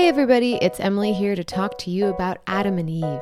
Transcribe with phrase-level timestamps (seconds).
[0.00, 3.20] Hey everybody, it's Emily here to talk to you about Adam and Eve.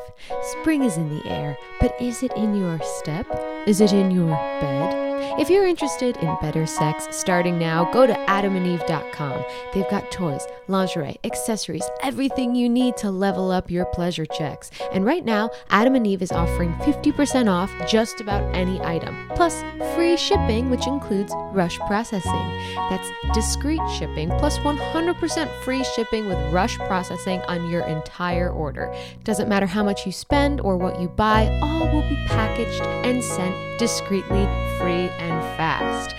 [0.61, 3.27] Spring is in the air, but is it in your step?
[3.67, 4.29] Is it in your
[4.61, 5.08] bed?
[5.39, 9.45] If you're interested in better sex starting now, go to adamandeve.com.
[9.75, 14.71] They've got toys, lingerie, accessories, everything you need to level up your pleasure checks.
[14.93, 19.63] And right now, Adam and Eve is offering 50% off just about any item, plus
[19.95, 22.49] free shipping, which includes rush processing.
[22.89, 28.95] That's discreet shipping plus 100% free shipping with rush processing on your entire order.
[29.25, 33.23] Doesn't matter how much you spend or what you buy, all will be packaged and
[33.23, 34.45] sent discreetly,
[34.79, 36.15] free, and fast.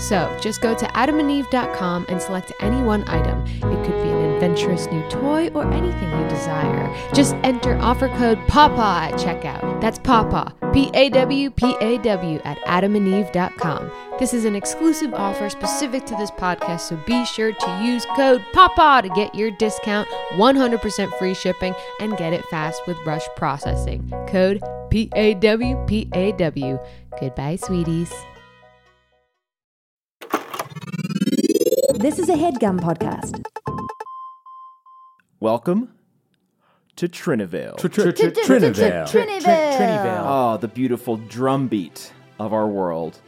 [0.00, 3.44] So just go to adamandeve.com and select any one item.
[3.46, 6.90] It could be an adventurous new toy or anything you desire.
[7.12, 9.80] Just enter offer code PAWPAW at checkout.
[9.80, 13.90] That's PAWPAW, P A W P A W, at adamandeve.com.
[14.18, 18.42] This is an exclusive offer specific to this podcast, so be sure to use code
[18.54, 24.10] PAWPAW to get your discount, 100% free shipping, and get it fast with rush processing.
[24.28, 26.78] Code P A W P A W.
[27.20, 28.12] Goodbye, sweeties.
[31.94, 33.40] This is a headgum podcast.
[35.38, 35.92] Welcome
[36.96, 37.76] to Trinyvale.
[37.78, 39.06] Trinyvale.
[39.06, 40.24] Trinyvale.
[40.24, 43.20] Ah, the beautiful drumbeat of our world.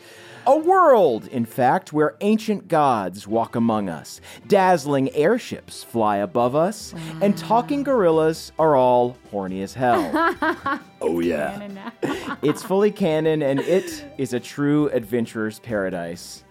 [0.47, 6.95] A world, in fact, where ancient gods walk among us, dazzling airships fly above us,
[7.21, 10.81] and talking gorillas are all horny as hell.
[11.05, 11.91] Oh yeah.
[12.43, 16.45] It's fully canon, and it is a true adventurer's paradise.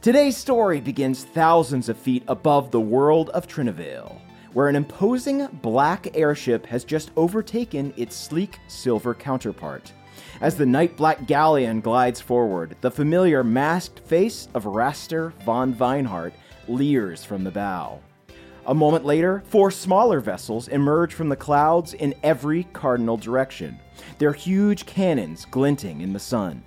[0.00, 4.20] Today's story begins thousands of feet above the world of Trinyvale,
[4.52, 9.92] where an imposing black airship has just overtaken its sleek silver counterpart.
[10.40, 16.32] As the night black galleon glides forward, the familiar masked face of Raster von Vineheart
[16.68, 18.00] leers from the bow.
[18.66, 23.78] A moment later, four smaller vessels emerge from the clouds in every cardinal direction,
[24.18, 26.62] their huge cannons glinting in the sun.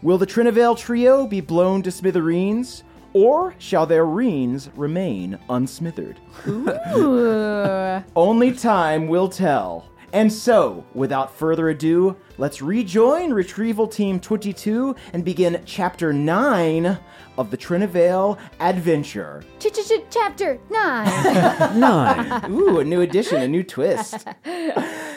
[0.00, 6.18] Will the Trinyvale trio be blown to smithereens, or shall their reens remain unsmithered?
[8.16, 9.90] Only time will tell.
[10.14, 16.98] And so, without further ado, let's rejoin Retrieval Team 22 and begin Chapter 9
[17.36, 19.42] of the Trinyvale Adventure.
[20.10, 21.80] Chapter 9.
[21.80, 22.50] Nine.
[22.50, 24.26] Ooh, a new addition, a new twist.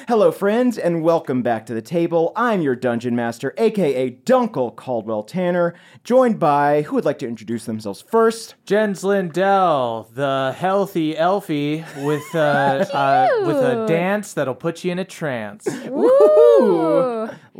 [0.07, 2.31] Hello, friends, and welcome back to the table.
[2.35, 7.65] I'm your dungeon master, aka Dunkel Caldwell Tanner, joined by who would like to introduce
[7.65, 8.55] themselves first?
[8.65, 14.99] Jens Lindell, the healthy elfie with uh, uh, with a dance that'll put you in
[14.99, 15.67] a trance.
[15.67, 17.06] Ooh,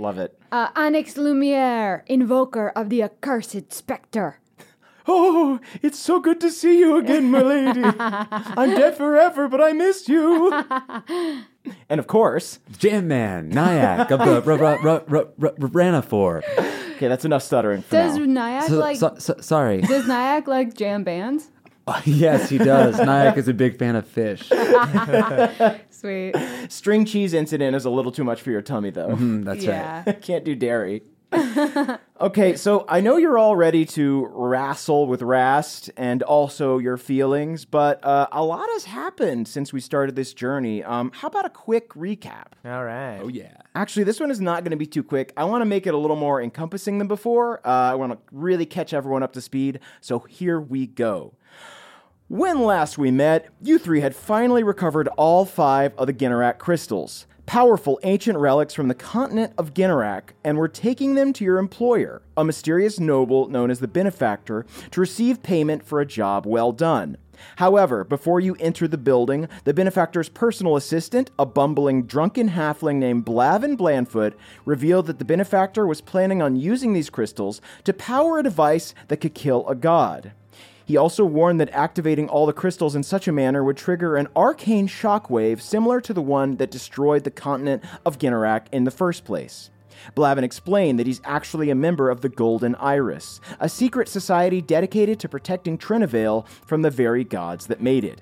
[0.07, 0.37] love it.
[0.51, 4.39] uh, Onyx Lumiere, invoker of the accursed spectre.
[5.09, 7.81] Oh, it's so good to see you again, my lady.
[7.99, 10.51] I'm dead forever, but I miss you.
[11.89, 13.49] and of course, Jam Man.
[13.49, 16.43] Nyack of the R- R- R- R- R- Ranafor.
[16.95, 18.25] okay, that's enough stuttering for Does now.
[18.25, 19.81] Nyack So, like so, so, sorry.
[19.81, 21.47] does Nyack like jam bands?
[22.05, 22.97] yes, he does.
[22.99, 24.47] Nyack is a big fan of Phish.
[25.89, 26.35] Sweet.
[26.71, 29.09] String cheese incident is a little too much for your tummy, though.
[29.09, 30.03] Mm, that's yeah.
[30.21, 31.03] Can't do dairy.
[32.21, 37.65] okay, so I know you're all ready to wrestle with Rast and also your feelings,
[37.65, 40.83] but uh, a lot has happened since we started this journey.
[40.85, 42.53] Um, how about a quick recap?
[42.63, 43.19] All right.
[43.21, 43.57] Oh, Yeah.
[43.75, 45.31] Actually, this one is not going to be too quick.
[45.37, 47.59] I want to make it a little more encompassing than before.
[47.63, 49.79] Uh, I want to really catch everyone up to speed.
[50.01, 51.33] So here we go.
[52.29, 57.25] When last we met, you three had finally recovered all five of the Ginnarak crystals,
[57.45, 62.21] powerful ancient relics from the continent of Ginnarak, and were taking them to your employer,
[62.35, 67.15] a mysterious noble known as the Benefactor, to receive payment for a job well done.
[67.55, 73.23] However, before you entered the building, the benefactor's personal assistant, a bumbling, drunken halfling named
[73.23, 74.33] Blavin Blandfoot,
[74.65, 79.21] revealed that the benefactor was planning on using these crystals to power a device that
[79.21, 80.33] could kill a god.
[80.87, 84.29] He also warned that activating all the crystals in such a manner would trigger an
[84.37, 89.25] arcane shockwave similar to the one that destroyed the continent of Ginnarak in the first
[89.25, 89.69] place.
[90.15, 95.19] Blavin explained that he's actually a member of the Golden Iris, a secret society dedicated
[95.19, 98.21] to protecting Trinyvale from the very gods that made it.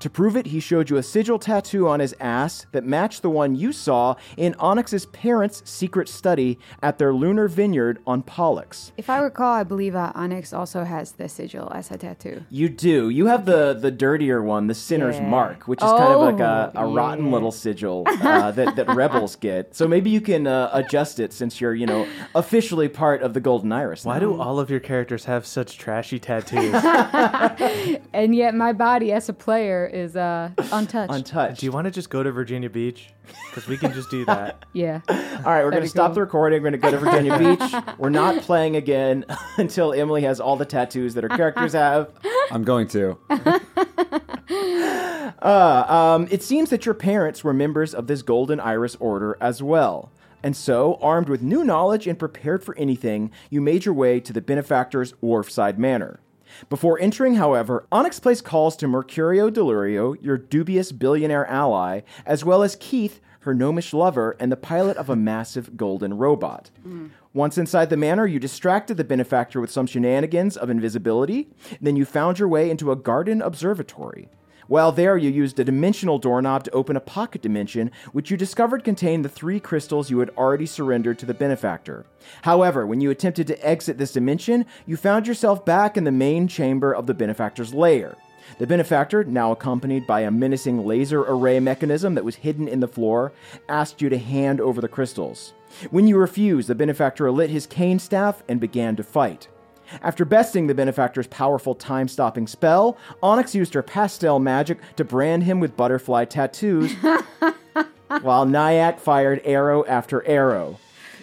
[0.00, 3.30] To prove it, he showed you a sigil tattoo on his ass that matched the
[3.30, 8.92] one you saw in Onyx's parents' secret study at their lunar vineyard on Pollux.
[8.96, 12.44] If I recall, I believe uh, Onyx also has the sigil as a tattoo.
[12.50, 13.08] You do.
[13.08, 15.28] You have the the dirtier one, the sinner's Yeah.
[15.28, 18.88] mark, which is kind of like a, Oh, a rotten little sigil uh, that, that
[18.94, 19.74] rebels get.
[19.74, 23.40] So maybe you can uh, adjust it since you're, you know, officially part of the
[23.40, 24.04] Golden Iris.
[24.04, 24.20] Why now.
[24.20, 26.74] do all of your characters have such trashy tattoos?
[28.12, 31.12] And yet, my body as a player here is uh, untouched.
[31.12, 31.60] Untouched.
[31.60, 33.10] Do you want to just go to Virginia Beach?
[33.48, 34.64] Because we can just do that.
[34.72, 35.00] yeah.
[35.08, 36.14] All right, we're going to stop cool.
[36.14, 36.62] the recording.
[36.62, 37.96] We're going to go to Virginia Beach.
[37.98, 39.24] We're not playing again
[39.56, 42.12] until Emily has all the tattoos that her characters have.
[42.50, 43.18] I'm going to.
[45.42, 50.10] Um, it seems that your parents were members of this Golden Iris Order as well.
[50.42, 54.32] And so, armed with new knowledge and prepared for anything, you made your way to
[54.32, 56.20] the benefactor's Wharfside Manor.
[56.68, 62.62] Before entering, however, Onyx placed calls to Mercurio Delurio, your dubious billionaire ally, as well
[62.62, 66.70] as Keith, her gnomish lover, and the pilot of a massive golden robot.
[66.86, 67.10] Mm.
[67.32, 71.48] Once inside the manor, you distracted the benefactor with some shenanigans of invisibility.
[71.80, 74.28] Then you found your way into a garden observatory.
[74.68, 78.82] While there, you used a dimensional doorknob to open a pocket dimension, which you discovered
[78.84, 82.04] contained the three crystals you had already surrendered to the benefactor.
[82.42, 86.48] However, when you attempted to exit this dimension, you found yourself back in the main
[86.48, 88.16] chamber of the benefactor's lair.
[88.58, 92.88] The benefactor, now accompanied by a menacing laser array mechanism that was hidden in the
[92.88, 93.32] floor,
[93.68, 95.52] asked you to hand over the crystals.
[95.90, 99.48] When you refused, the benefactor lit his cane staff and began to fight.
[100.02, 105.44] After besting the benefactor's powerful time stopping spell, Onyx used her pastel magic to brand
[105.44, 106.92] him with butterfly tattoos,
[108.22, 110.78] while Nyack fired arrow after arrow.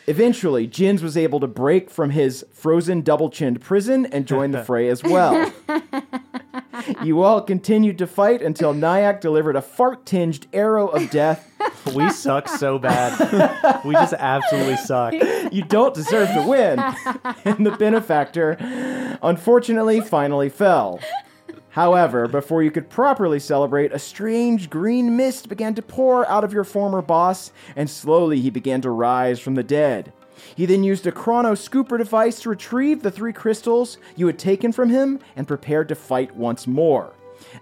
[0.07, 4.63] Eventually, Jens was able to break from his frozen double chinned prison and join the
[4.63, 5.51] fray as well.
[7.03, 11.49] you all continued to fight until Nyack delivered a fart tinged arrow of death.
[11.95, 13.81] We suck so bad.
[13.85, 15.13] we just absolutely suck.
[15.51, 16.79] You don't deserve to win.
[17.45, 18.57] And the benefactor,
[19.21, 20.99] unfortunately, finally fell.
[21.73, 26.53] However, before you could properly celebrate, a strange green mist began to pour out of
[26.53, 30.13] your former boss, and slowly he began to rise from the dead.
[30.55, 34.71] He then used a chrono scooper device to retrieve the three crystals you had taken
[34.71, 37.13] from him and prepared to fight once more.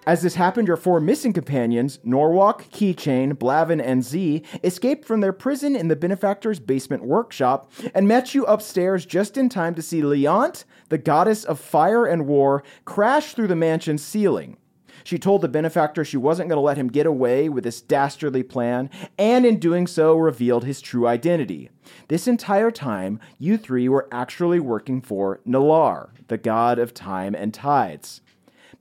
[0.05, 5.33] As this happened, your four missing companions, Norwalk, Keychain, Blavin, and Z, escaped from their
[5.33, 10.01] prison in the benefactor's basement workshop and met you upstairs just in time to see
[10.01, 14.57] Leont, the goddess of fire and war, crashed through the mansion's ceiling.
[15.05, 18.43] She told the benefactor she wasn't going to let him get away with this dastardly
[18.43, 21.69] plan, and in doing so, revealed his true identity.
[22.09, 27.53] This entire time, you three were actually working for Nalar, the god of time and
[27.53, 28.19] tides.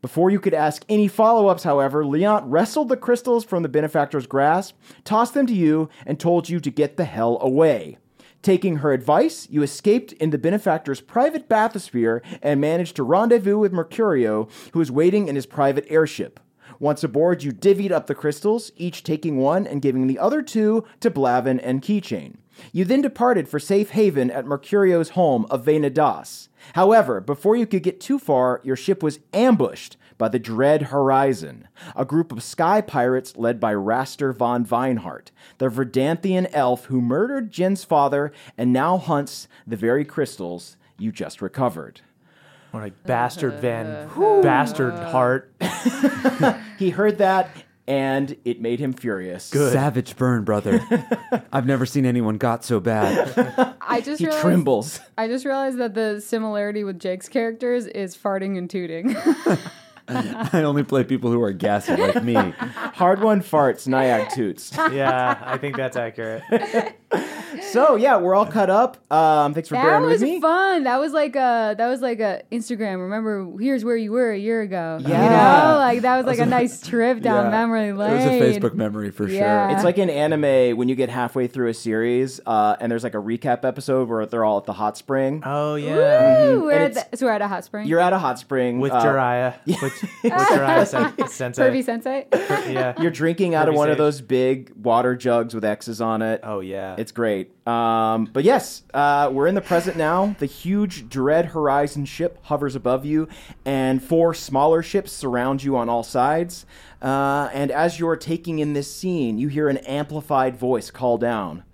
[0.02, 4.26] Before you could ask any follow ups, however, Leont wrestled the crystals from the benefactor's
[4.26, 7.98] grasp, tossed them to you, and told you to get the hell away.
[8.42, 13.72] Taking her advice, you escaped in the benefactor's private bathysphere and managed to rendezvous with
[13.72, 16.40] Mercurio, who was waiting in his private airship.
[16.78, 20.82] Once aboard, you divvied up the crystals, each taking one and giving the other two
[21.00, 22.36] to Blavin and Keychain.
[22.72, 26.48] You then departed for safe haven at Mercurio's home of Venedas.
[26.74, 31.66] However, before you could get too far, your ship was ambushed by the Dread Horizon,
[31.96, 37.50] a group of sky pirates led by Raster von Vineheart, the Verdanthian elf who murdered
[37.50, 42.02] Jens' father and now hunts the very crystals you just recovered.
[42.74, 44.08] Or like bastard Van,
[44.42, 45.52] bastard heart.
[46.78, 47.50] He heard that
[47.86, 49.50] and it made him furious.
[49.50, 49.72] Good.
[49.72, 50.80] Savage burn, brother.
[51.52, 53.76] I've never seen anyone got so bad.
[53.80, 55.00] I just He realized, trembles.
[55.18, 59.14] I just realized that the similarity with Jake's characters is farting and tooting.
[60.52, 62.34] I only play people who are gassy like me.
[62.34, 64.72] Hard one farts, Nyack toots.
[64.76, 66.42] Yeah, I think that's accurate.
[67.72, 68.96] So yeah, we're all cut up.
[69.12, 70.40] Um, thanks for that bearing with me.
[70.40, 70.84] fun.
[70.84, 73.00] That was like a that was like a Instagram.
[73.00, 74.98] Remember, here's where you were a year ago.
[75.00, 75.08] Yeah.
[75.24, 77.50] you know, like that was like a nice trip down Yeah.
[77.50, 78.12] memory lane.
[78.12, 78.24] It was
[78.54, 79.68] a Facebook memory for Yeah.
[79.68, 79.76] sure.
[79.76, 83.14] It's like in anime when you get halfway through a series uh, and there's like
[83.14, 85.42] a recap episode where they're all at the hot spring.
[85.44, 87.86] Oh yeah, Woo, we're at the, so we're at a hot spring.
[87.86, 89.80] You're at a hot spring with uh, Jiraiya, with,
[90.22, 91.62] with Jiraiya sensei.
[91.62, 92.26] Pervy Sensei.
[92.32, 93.00] Yeah.
[93.00, 96.40] You're drinking out of Kirby one of those big water jugs with X's on it.
[96.42, 96.96] Oh yeah.
[97.00, 97.50] It's great.
[97.66, 100.36] Um, but yes, uh, we're in the present now.
[100.38, 103.26] The huge Dread Horizon ship hovers above you,
[103.64, 106.66] and four smaller ships surround you on all sides.
[107.00, 111.64] Uh, and as you're taking in this scene, you hear an amplified voice call down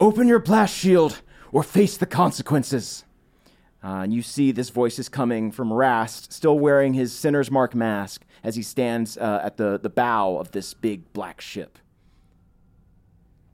[0.00, 3.04] Open your blast shield or face the consequences.
[3.84, 7.76] Uh, and you see this voice is coming from Rast, still wearing his Sinner's Mark
[7.76, 11.78] mask as he stands uh, at the, the bow of this big black ship.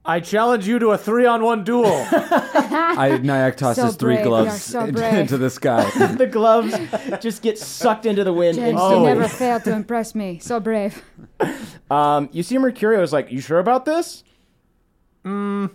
[0.05, 1.85] I challenge you to a three-on-one duel.
[2.09, 5.89] I Nyack tosses So three brave, gloves so into, the sky.
[6.17, 6.75] the gloves
[7.21, 8.57] just get sucked into the wind.
[8.57, 8.97] James, instantly.
[8.97, 10.39] you never failed to impress me.
[10.39, 11.03] So brave.
[11.89, 14.25] Um, you see Mercurio is like, "You sure about this?"
[15.23, 15.71] Mm.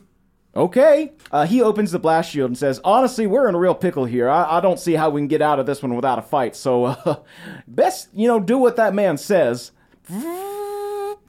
[0.55, 1.13] Okay.
[1.33, 4.29] Uh, he opens the blast shield and says, "Honestly, we're in a real pickle here.
[4.29, 6.55] I, I don't see how we can get out of this one without a fight.
[6.55, 7.17] So, uh,
[7.67, 9.73] best you know, do what that man says.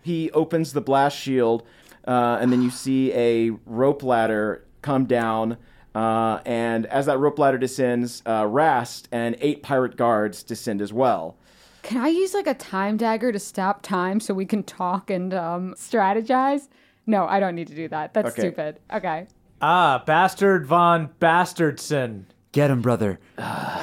[0.02, 1.64] he opens the blast shield,
[2.08, 5.58] uh, and then you see a rope ladder come down.
[5.96, 10.94] Uh, and as that rope ladder descends, uh, Rast and eight pirate guards descend as
[10.94, 11.36] well.
[11.82, 15.34] Can I use like a time dagger to stop time so we can talk and
[15.34, 16.68] um, strategize?
[17.08, 18.14] No, I don't need to do that.
[18.14, 18.42] That's Okay.
[18.42, 18.80] stupid.
[18.94, 19.28] Okay.
[19.62, 22.26] Ah, Bastard von Bastardson.
[22.52, 23.20] Get him, brother.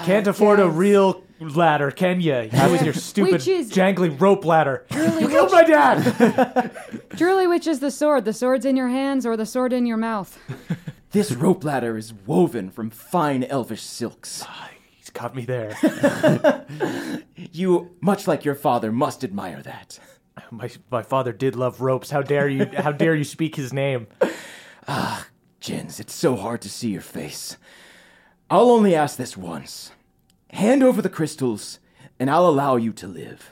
[0.04, 2.48] Can't afford a real ladder, can you?
[2.52, 4.84] You with your stupid Which is- jangly rope ladder.
[4.92, 6.70] Really, You killed my dad.
[7.16, 8.24] Truly, which is the sword?
[8.24, 10.38] The sword's in your hands or the sword in your mouth?
[11.12, 14.44] This rope ladder is woven from fine elvish silks.
[14.98, 15.74] He's got me there.
[17.52, 19.98] You, much like your father, must admire that.
[20.50, 22.10] My my father did love ropes.
[22.10, 22.66] How dare you?
[22.66, 24.08] How dare you speak his name?
[24.86, 25.26] Ah,
[25.60, 27.56] Jens, it's so hard to see your face.
[28.50, 29.92] I'll only ask this once.
[30.56, 31.80] Hand over the crystals,
[32.18, 33.50] and I'll allow you to live.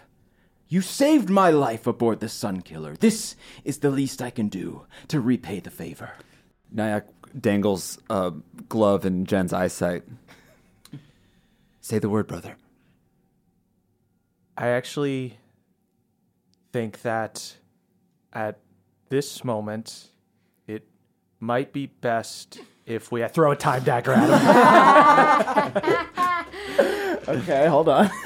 [0.68, 2.96] You saved my life aboard the Sun Killer.
[2.96, 6.12] This is the least I can do to repay the favor.
[6.72, 7.06] Nyack
[7.38, 8.32] dangles a
[8.70, 10.04] glove in Jens' eyesight.
[11.82, 12.56] Say the word, brother.
[14.56, 15.36] I actually
[16.72, 17.58] think that
[18.32, 18.60] at
[19.10, 20.08] this moment,
[20.66, 20.88] it
[21.38, 26.24] might be best if we throw a time dagger at him.
[27.28, 28.10] Okay, hold on.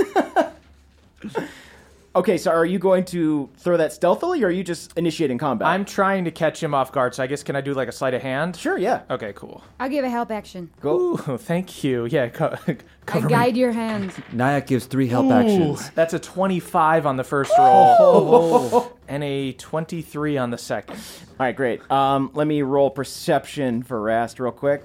[2.17, 5.69] okay, so are you going to throw that stealthily, or are you just initiating combat?
[5.69, 7.93] I'm trying to catch him off guard, so I guess can I do like a
[7.93, 8.57] sleight of hand?
[8.57, 9.03] sure, yeah.
[9.11, 9.63] Okay, cool.
[9.79, 10.71] I'll give a help action.
[10.81, 10.97] Go.
[10.99, 12.07] Ooh, thank you.
[12.07, 12.77] Yeah, co- I
[13.07, 13.31] cover me.
[13.35, 14.15] guide your hands.
[14.33, 15.91] Nyack gives three help Ooh, actions.
[15.91, 20.97] that's a 25 on the first roll, and a 23 on the second.
[20.97, 21.89] All right, great.
[21.91, 24.85] Um, let me roll perception for Rast real quick.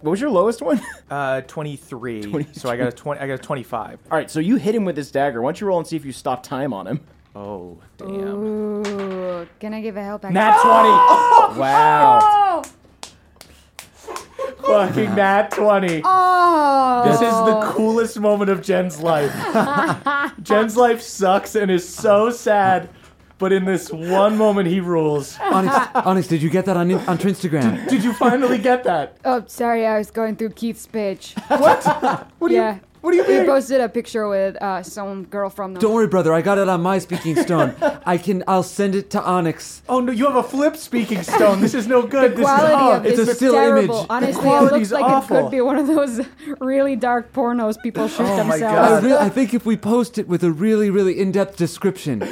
[0.00, 0.80] What was your lowest one?
[1.10, 2.46] Uh, 23.
[2.52, 3.20] So I got a 20.
[3.20, 3.98] I got a 25.
[4.12, 5.42] All right, so you hit him with this dagger.
[5.42, 7.00] Why don't you roll and see if you stop time on him?
[7.34, 8.08] Oh, damn.
[8.08, 10.34] Ooh, can I give a help action?
[10.34, 11.58] Nat 20.
[11.60, 12.62] Wow.
[12.62, 12.62] Oh!
[14.62, 16.02] Fucking nat 20.
[16.04, 17.02] Oh!
[17.06, 19.32] This is the coolest moment of Jens' life.
[20.42, 22.88] Jens' life sucks and is so sad,
[23.40, 25.36] but in this one moment he rules.
[25.40, 27.88] Honest, Onyx, did you get that on, on Instagram?
[27.88, 29.16] Did you finally get that?
[29.24, 31.34] Oh, sorry, I was going through Keith's page.
[31.48, 31.82] What?
[32.38, 32.78] What do yeah.
[33.02, 33.06] You?
[33.06, 33.46] What do you He mean?
[33.46, 35.80] posted a picture with uh, some girl from the.
[35.80, 36.32] Don't worry, brother.
[36.32, 37.74] I got it on my speaking stone.
[38.04, 38.44] I can.
[38.46, 39.82] I'll send it to Onyx.
[39.88, 41.60] Oh no, you have a flip speaking stone.
[41.60, 42.32] This is no good.
[42.32, 43.96] This is Quality oh, of it's this a is still terrible.
[43.96, 44.06] image.
[44.10, 45.36] Honestly, it looks like awful.
[45.36, 46.20] it could be one of those
[46.60, 48.64] really dark pornos people shoot Oh my themselves.
[48.64, 49.04] I, God.
[49.04, 52.22] re- I think if we post it with a really, really in-depth description,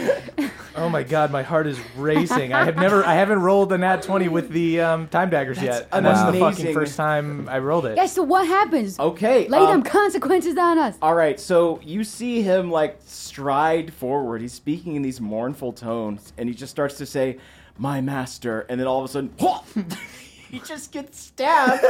[0.76, 2.52] Oh my god, my heart is racing.
[2.52, 5.88] I have never, I haven't rolled a nat twenty with the um, time daggers yet,
[5.90, 7.96] and that's the fucking first time I rolled it.
[7.96, 8.98] Yeah, so what happens?
[8.98, 9.48] Okay.
[9.48, 10.96] Lay um, them consequences on us.
[11.00, 14.40] All right, so you see him like stride forward.
[14.40, 17.38] He's speaking in these mournful tones, and he just starts to say,
[17.76, 19.30] "My master," and then all of a sudden,
[20.50, 21.84] he just gets stabbed,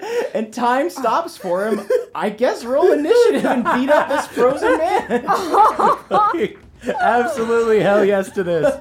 [0.34, 1.80] and time stops for him.
[2.14, 5.24] I guess roll initiative and beat up this frozen man.
[7.00, 8.76] Absolutely, hell yes to this.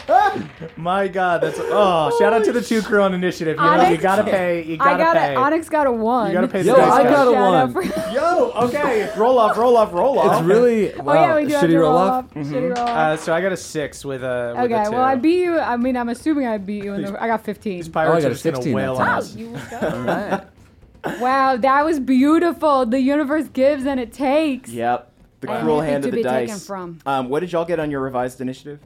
[0.75, 2.15] My God, that's oh!
[2.19, 3.57] Shout out to the two crew on initiative.
[3.57, 4.63] You know, you gotta pay.
[4.63, 5.31] You I gotta got pay.
[5.33, 5.37] it.
[5.37, 6.27] Onyx got a one.
[6.27, 7.11] You gotta pay the Yo, dice I guys.
[7.11, 7.89] got a Shout out one.
[7.89, 10.39] for- Yo, okay, roll off, roll off, roll off.
[10.39, 11.13] it's really wow.
[11.13, 12.25] oh yeah, we do have Shitty to roll roll off.
[12.25, 12.33] off.
[12.33, 12.89] Shitty roll off.
[12.89, 14.53] Uh, so I got a six with a.
[14.57, 14.91] With okay, a two.
[14.91, 15.59] well I beat you.
[15.59, 16.93] I mean, I'm assuming I beat you.
[16.93, 17.77] In the, I got 15.
[17.77, 19.07] These pirates Oh, I got are a just gonna 16 that wail time.
[19.09, 19.35] on us.
[19.35, 21.19] You go.
[21.21, 22.85] wow, that was beautiful.
[22.85, 24.69] The universe gives and it takes.
[24.71, 25.11] Yep,
[25.45, 26.47] the I cruel have hand to of the be dice.
[26.49, 26.99] taken from.
[27.05, 28.79] Um, what did y'all get on your revised initiative?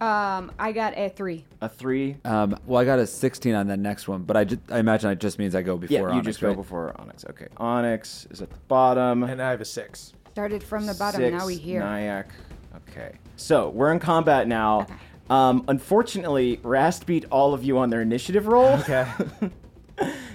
[0.00, 1.44] Um, I got a three.
[1.60, 2.16] A three.
[2.24, 5.10] Um, well, I got a 16 on that next one, but I, ju- I imagine
[5.10, 6.56] it just means I go before Yeah, you Onyx, just go right?
[6.56, 7.24] before Onyx.
[7.30, 9.22] Okay, Onyx is at the bottom.
[9.22, 10.12] And I have a six.
[10.32, 11.20] Started from the bottom.
[11.20, 11.80] Six, now we here.
[11.80, 12.28] Nyack.
[12.90, 13.12] Okay.
[13.36, 14.80] So we're in combat now.
[14.82, 14.94] Okay.
[15.30, 18.66] Um, unfortunately, Rast beat all of you on their initiative roll.
[18.80, 19.06] Okay.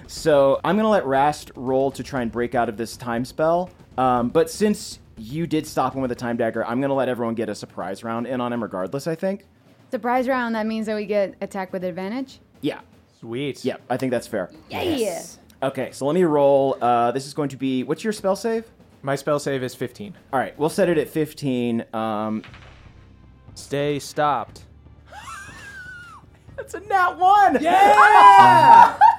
[0.06, 3.70] So I'm gonna let Rast roll to try and break out of this time spell.
[3.98, 7.34] Um, but since you did stop him with a time dagger, I'm gonna let everyone
[7.34, 9.06] get a surprise round in on him regardless.
[9.06, 9.46] I think.
[9.90, 10.54] Surprise round.
[10.54, 12.38] That means that we get attack with advantage.
[12.60, 12.80] Yeah.
[13.18, 13.64] Sweet.
[13.64, 13.76] Yeah.
[13.88, 14.50] I think that's fair.
[14.68, 15.22] Yeah.
[15.62, 15.90] Okay.
[15.92, 16.78] So let me roll.
[16.80, 17.82] Uh, this is going to be.
[17.82, 18.64] What's your spell save?
[19.02, 20.14] My spell save is 15.
[20.32, 20.56] All right.
[20.58, 21.84] We'll set it at 15.
[21.92, 22.42] Um,
[23.54, 24.64] Stay stopped.
[26.56, 27.58] that's a nat one.
[27.60, 28.98] Yeah!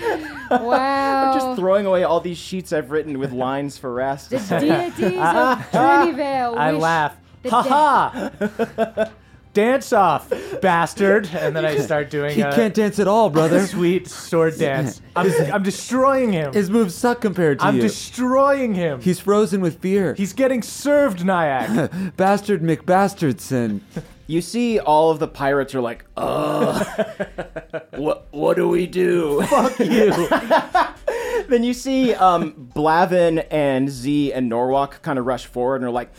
[0.50, 1.32] Wow.
[1.32, 4.30] I'm just throwing away all these sheets I've written with lines for Rast.
[4.30, 6.06] The deities of ah, ah.
[6.06, 7.16] Trinyvale I wish laugh.
[7.42, 9.12] that Ha ha!
[9.52, 11.28] dance off, bastard.
[11.34, 13.66] And then I start doing He a can't dance at all, brother.
[13.66, 15.02] sweet sword dance.
[15.16, 16.52] I'm, I'm destroying him.
[16.52, 17.68] His moves suck compared to you.
[17.68, 17.82] I'm you.
[17.82, 19.00] destroying him.
[19.00, 20.14] He's frozen with fear.
[20.14, 22.16] He's getting served, Nyack.
[22.16, 23.80] Bastard McBastardson.
[24.28, 26.84] You see, all of the pirates are like, "Uh,
[27.96, 28.28] what?
[28.30, 30.28] What do we do?" Fuck you.
[31.48, 35.90] then you see um, Blavin and Z and Norwalk kind of rush forward and are
[35.90, 36.12] like,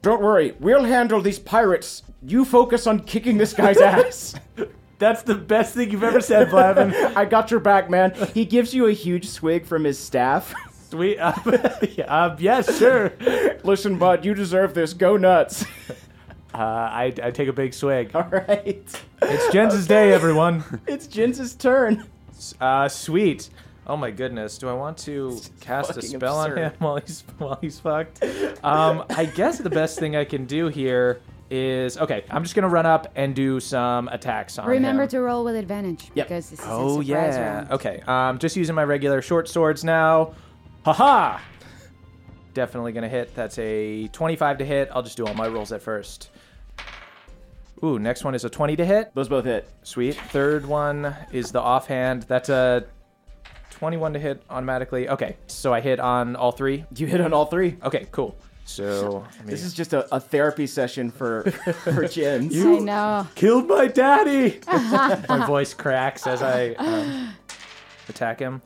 [0.00, 2.02] "Don't worry, we'll handle these pirates.
[2.22, 4.34] You focus on kicking this guy's ass."
[4.98, 6.94] That's the best thing you've ever said, Blavin.
[7.14, 8.14] I got your back, man.
[8.32, 10.54] He gives you a huge swig from his staff.
[10.90, 11.18] Sweet.
[11.18, 11.32] Uh,
[11.96, 13.12] yeah, yeah, sure.
[13.64, 14.92] Listen, bud, you deserve this.
[14.94, 15.64] Go nuts.
[16.52, 18.10] Uh, I, I take a big swig.
[18.14, 18.84] All right.
[19.22, 20.64] It's Jens' day, everyone.
[20.86, 22.04] It's Jens' turn.
[22.60, 23.50] Uh, sweet.
[23.86, 24.58] Oh my goodness.
[24.58, 26.58] Do I want to cast a fucking spell on absurd.
[26.58, 28.22] him while he's while he's fucked?
[28.64, 32.24] Um, I guess the best thing I can do here is okay.
[32.30, 34.70] I'm just gonna run up and do some attacks on him.
[34.70, 35.08] Remember him.
[35.10, 36.28] to roll with advantage Yep.
[36.28, 37.54] because this is Oh a surprise yeah.
[37.54, 37.70] round.
[37.72, 38.02] Okay.
[38.06, 40.34] Um, just using my regular short swords now.
[40.84, 41.38] Haha.
[42.54, 43.34] Definitely gonna hit.
[43.34, 44.88] That's a 25 to hit.
[44.92, 46.30] I'll just do all my rolls at first.
[47.82, 49.14] Ooh, next one is a 20 to hit.
[49.14, 49.68] Those both hit.
[49.82, 50.14] Sweet.
[50.16, 52.24] Third one is the offhand.
[52.24, 52.84] That's a
[53.70, 55.08] 21 to hit automatically.
[55.08, 56.84] Okay, so I hit on all three.
[56.94, 57.78] You hit on all three.
[57.82, 58.36] Okay, cool.
[58.66, 62.54] So let me- This is just a, a therapy session for for Jens.
[62.56, 63.26] I know.
[63.34, 64.60] killed my daddy.
[64.68, 67.34] my voice cracks as I um,
[68.08, 68.60] attack him.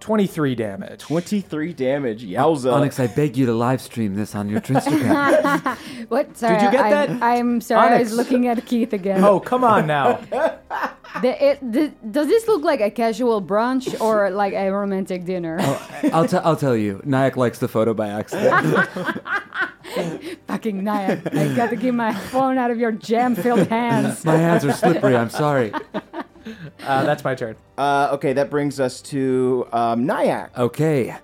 [0.00, 1.00] 23 damage.
[1.00, 2.24] 23 damage.
[2.24, 2.72] Yowza.
[2.72, 5.76] Onyx, I beg you to live stream this on your Instagram.
[6.08, 6.36] What?
[6.36, 7.22] Sorry, Did you get I, that?
[7.22, 7.88] I'm sorry.
[7.88, 8.10] I Onyx.
[8.10, 9.22] was looking at Keith again.
[9.22, 10.20] Oh, come on now.
[11.22, 15.58] The, it, the, does this look like a casual brunch or like a romantic dinner?
[15.60, 17.02] Oh, I'll, t- I'll tell you.
[17.04, 18.88] Nyack likes the photo by accident.
[20.46, 21.34] Fucking Nyack.
[21.34, 24.24] I got to get my phone out of your jam-filled hands.
[24.24, 25.16] My hands are slippery.
[25.16, 25.72] I'm sorry.
[26.82, 27.56] Uh, that's my turn.
[27.76, 30.56] Uh, okay, that brings us to um, Nyack.
[30.58, 31.16] Okay.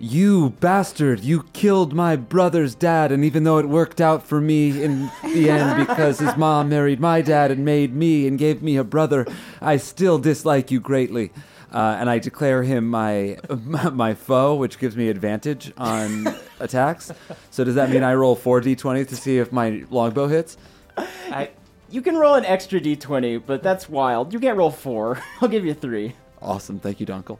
[0.00, 4.80] You bastard, you killed my brother's dad, and even though it worked out for me
[4.80, 8.76] in the end because his mom married my dad and made me and gave me
[8.76, 9.26] a brother,
[9.60, 11.32] I still dislike you greatly.
[11.72, 16.28] Uh, and I declare him my my foe, which gives me advantage on
[16.60, 17.10] attacks.
[17.50, 20.56] So does that mean I roll four d20 to see if my longbow hits?
[20.96, 21.50] I,
[21.90, 24.32] You can roll an extra d20, but that's wild.
[24.32, 25.22] You can't roll four.
[25.40, 26.14] I'll give you three.
[26.42, 27.38] Awesome, thank you, Dunkel.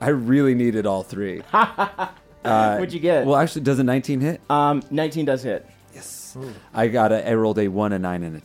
[0.00, 1.40] I really needed all three.
[2.42, 3.26] What'd you get?
[3.26, 4.40] Well, actually, does a 19 hit?
[4.50, 5.66] um, 19 does hit.
[5.94, 6.36] Yes.
[6.74, 7.26] I got a.
[7.28, 8.40] I rolled a one, a nine, and a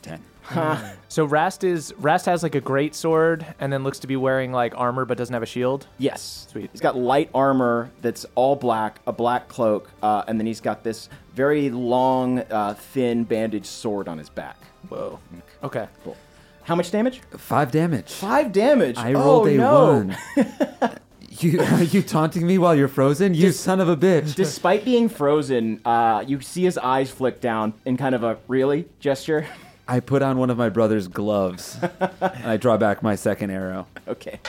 [0.48, 0.96] ten.
[1.08, 4.52] so Rast is Rast has like a great sword and then looks to be wearing
[4.52, 5.86] like armor but doesn't have a shield.
[5.98, 6.46] Yes.
[6.50, 6.70] Sweet.
[6.72, 10.82] He's got light armor that's all black, a black cloak, uh, and then he's got
[10.82, 14.56] this very long, uh, thin bandaged sword on his back.
[14.88, 15.18] Whoa.
[15.62, 15.88] Okay.
[16.04, 16.16] Cool.
[16.64, 17.20] How much damage?
[17.36, 18.12] Five damage.
[18.12, 18.96] Five damage.
[18.96, 19.92] I rolled oh, a no.
[19.94, 20.16] one.
[21.28, 23.34] you are you taunting me while you're frozen?
[23.34, 24.34] You son of a bitch.
[24.34, 28.88] Despite being frozen, uh, you see his eyes flick down in kind of a really
[29.00, 29.46] gesture.
[29.88, 31.78] I put on one of my brother's gloves.
[32.00, 32.12] and
[32.46, 33.86] I draw back my second arrow.
[34.08, 34.40] okay,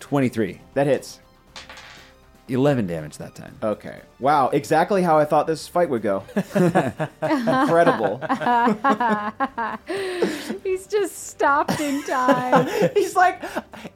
[0.00, 0.60] 23.
[0.74, 1.20] that hits.
[2.48, 3.56] 11 damage that time.
[3.62, 4.00] Okay.
[4.20, 6.24] Wow, exactly how I thought this fight would go.
[7.22, 8.18] Incredible.
[10.64, 12.68] He's just stopped in time.
[12.94, 13.42] He's like,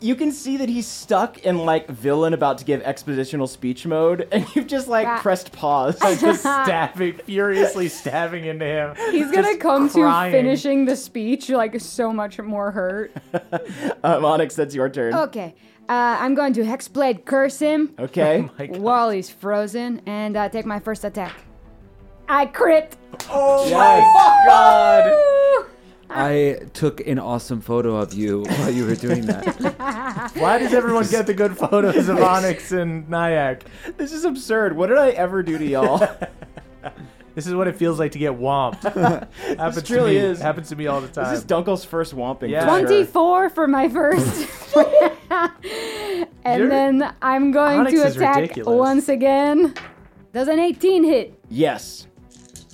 [0.01, 4.29] you can see that he's stuck in like villain about to give expositional speech mode,
[4.33, 5.21] and you've just like Yeah.
[5.21, 6.01] pressed pause.
[6.01, 8.95] Like just stabbing, furiously stabbing into him.
[9.11, 10.33] He's gonna come crying.
[10.33, 13.13] to finishing the speech like so much more hurt.
[14.05, 15.15] um, Onyx, that's your turn.
[15.15, 15.55] Okay,
[15.89, 18.49] uh, I'm going to hexblade curse him Okay.
[18.59, 18.77] My God.
[18.81, 21.35] while he's frozen and uh, take my first attack.
[22.29, 22.97] I crit.
[23.31, 24.03] Oh Yes.
[24.47, 25.67] God.
[26.15, 30.31] I took an awesome photo of you while you were doing that.
[30.37, 33.65] Why does everyone get the good photos of Onyx and Nyack?
[33.97, 34.77] This is absurd.
[34.77, 36.07] What did I ever do to y'all?
[37.35, 38.83] This is what it feels like to get whomped.
[39.57, 40.41] happens truly to me, is.
[40.41, 41.31] Happens to me all the time.
[41.33, 42.51] this is Dunkel's first whomping.
[42.51, 42.67] Yeah.
[42.67, 42.87] for sure.
[42.89, 44.49] 24 for my first.
[46.45, 48.79] and You're- then I'm going Onyx to is attack ridiculous.
[48.79, 49.75] once again.
[50.33, 51.39] Does an 18 hit?
[51.49, 52.07] Yes.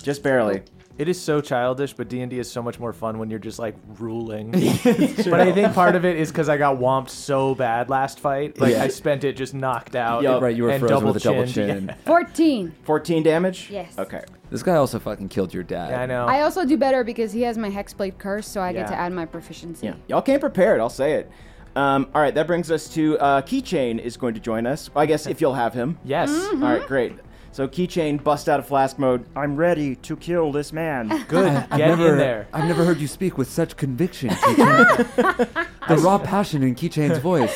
[0.01, 0.61] Just barely.
[0.99, 3.39] It is so childish, but D and D is so much more fun when you're
[3.39, 4.51] just like ruling.
[4.83, 8.59] but I think part of it is because I got whomped so bad last fight.
[8.59, 8.83] Like Yeah.
[8.83, 10.23] I spent it just knocked out.
[10.23, 10.41] Yup.
[10.41, 11.87] right, you were and frozen double with a double chinned.
[11.87, 11.95] chin.
[12.05, 12.75] 14.
[12.83, 13.69] 14 damage?
[13.71, 13.97] Yes.
[13.97, 14.23] Okay.
[14.49, 15.91] This guy also fucking killed your dad.
[15.91, 16.25] Yeah, I know.
[16.25, 18.87] I also do better because he has my hexblade curse, so I get Yeah.
[18.87, 19.85] to add my proficiency.
[19.87, 19.93] Yeah.
[20.09, 21.31] Y'all came prepared, I'll say it.
[21.77, 24.89] Um, all right, that brings us to uh, Keychain is going to join us.
[24.95, 25.97] I guess if you'll have him.
[26.03, 26.29] yes.
[26.29, 26.61] Mm-hmm.
[26.63, 27.13] All right, great.
[27.51, 29.25] So Keychain busts out of flask mode.
[29.35, 31.07] I'm ready to kill this man.
[31.27, 31.47] Good.
[31.47, 32.47] I've Get never, in there.
[32.53, 35.67] I've never heard you speak with such conviction, Keychain.
[35.87, 37.53] the raw passion in Keychain's voice.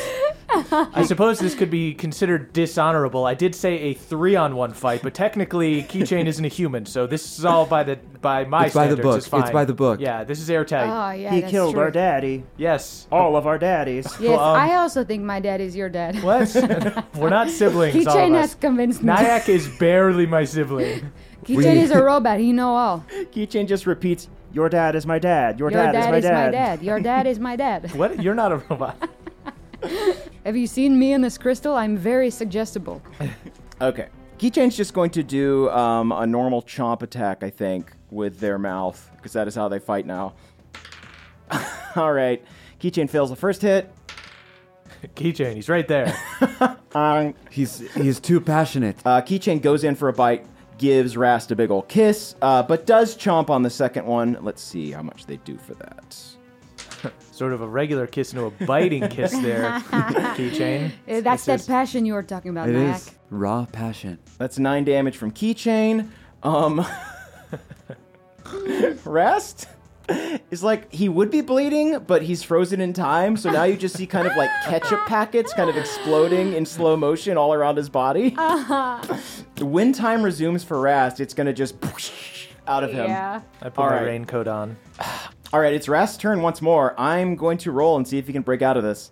[0.93, 3.25] I suppose this could be considered dishonorable.
[3.25, 7.45] I did say a three-on-one fight, but technically, Keychain isn't a human, so this is
[7.45, 9.17] all by the by my It's by the book.
[9.17, 9.41] It's, fine.
[9.41, 9.99] It's by the book.
[9.99, 10.87] Yeah, this is airtight.
[10.89, 11.83] Oh yeah, he that's killed true.
[11.83, 12.43] our daddy.
[12.57, 13.07] yes.
[13.11, 14.05] All of our daddies.
[14.19, 16.21] Yes, Um, I also think my dad is your dad.
[16.23, 16.53] What?
[17.15, 17.95] We're not siblings.
[17.95, 19.07] Keychain has convinced me.
[19.13, 21.11] Nyack is barely my sibling.
[21.45, 22.39] Keychain is a robot.
[22.39, 23.05] He know all.
[23.33, 25.59] Keychain just repeats, Your dad is my dad.
[25.59, 26.45] Your, Your dad, is my dad.
[26.45, 26.81] my dad.
[26.83, 27.93] Your dad is my dad.
[27.95, 28.21] What?
[28.23, 29.09] You're not a robot.
[30.45, 31.75] Have you seen me in this crystal?
[31.75, 33.01] I'm very suggestible.
[33.81, 34.07] Okay.
[34.37, 39.09] Keychain's just going to do um, a normal chomp attack, I think, with their mouth,
[39.17, 40.35] because that is how they fight now.
[41.95, 42.41] All right.
[42.79, 43.91] Keychain fails the first hit.
[45.15, 46.15] Keychain, he's right there.
[46.95, 48.97] Um, He's he's too passionate.
[49.03, 50.45] uh, Keychain goes in for a bite,
[50.77, 54.37] gives Rast a big ol' kiss, uh, but does chomp on the second one.
[54.41, 56.32] Let's see how much they do for that.
[57.33, 59.79] Sort of a regular kiss into a biting kiss there,
[60.37, 60.91] Keychain.
[61.09, 62.97] Uh, That's that This passion you were talking about, It Nyack.
[62.97, 64.19] is raw passion.
[64.37, 66.09] That's nine damage from Keychain.
[66.43, 66.85] Um,
[69.05, 69.67] rest
[70.51, 73.37] is like he would be bleeding, but he's frozen in time.
[73.37, 76.97] So now you just see kind of like ketchup packets kind of exploding in slow
[76.97, 78.35] motion all around his body.
[79.61, 81.75] When time resumes for Rast, it's gonna just
[82.67, 83.07] out of him.
[83.07, 83.41] Yeah.
[83.61, 84.05] I put All my right.
[84.05, 84.77] raincoat on.
[85.53, 86.99] All right, it's Rast's turn once more.
[86.99, 89.11] I'm going to roll and see if he can break out of this.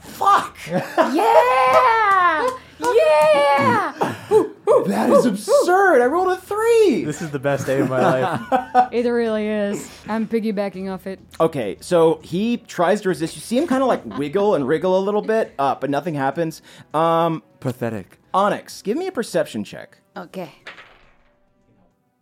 [0.00, 0.56] Fuck!
[0.68, 2.48] Yeah!
[2.80, 4.14] Yeah!
[4.86, 6.02] That is absurd.
[6.02, 7.04] I rolled a three.
[7.04, 8.88] This is the best day of my life.
[8.92, 9.90] it really is.
[10.08, 11.20] I'm piggybacking off it.
[11.40, 13.34] Okay, so he tries to resist.
[13.34, 16.14] You see him kind of like wiggle and wriggle a little bit, uh, but nothing
[16.14, 16.60] happens.
[16.92, 18.18] Um, Pathetic.
[18.34, 19.98] Onyx, give me a perception check.
[20.16, 20.52] Okay.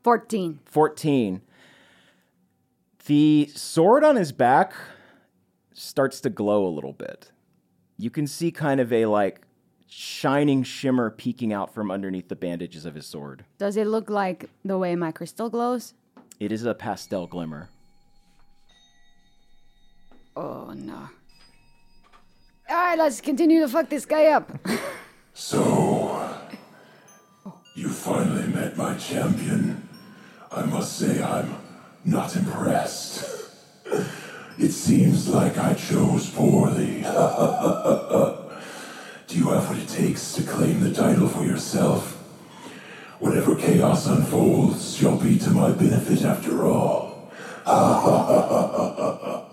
[0.05, 0.61] 14.
[0.65, 1.43] 14.
[3.07, 4.75] The sword on his back
[5.73, 7.33] starts to glow a little bit.
[7.99, 9.43] You can see kind of a like
[9.89, 13.45] shining shimmer peeking out from underneath the bandages of his sword.
[13.59, 15.95] Does it look like the way my crystal glows?
[16.39, 17.69] It is a pastel glimmer.
[20.37, 21.09] Oh no.
[22.71, 24.51] Alright, let's continue to fuck this guy up.
[25.35, 26.31] So,
[27.75, 29.89] you finally met my champion.
[30.51, 31.57] I must say, I'm
[32.05, 33.49] not impressed.
[34.59, 37.03] It seems like I chose poorly.
[39.27, 42.19] Do you have what it takes to claim the title for yourself?
[43.19, 47.31] Whatever chaos unfolds shall be to my benefit after all.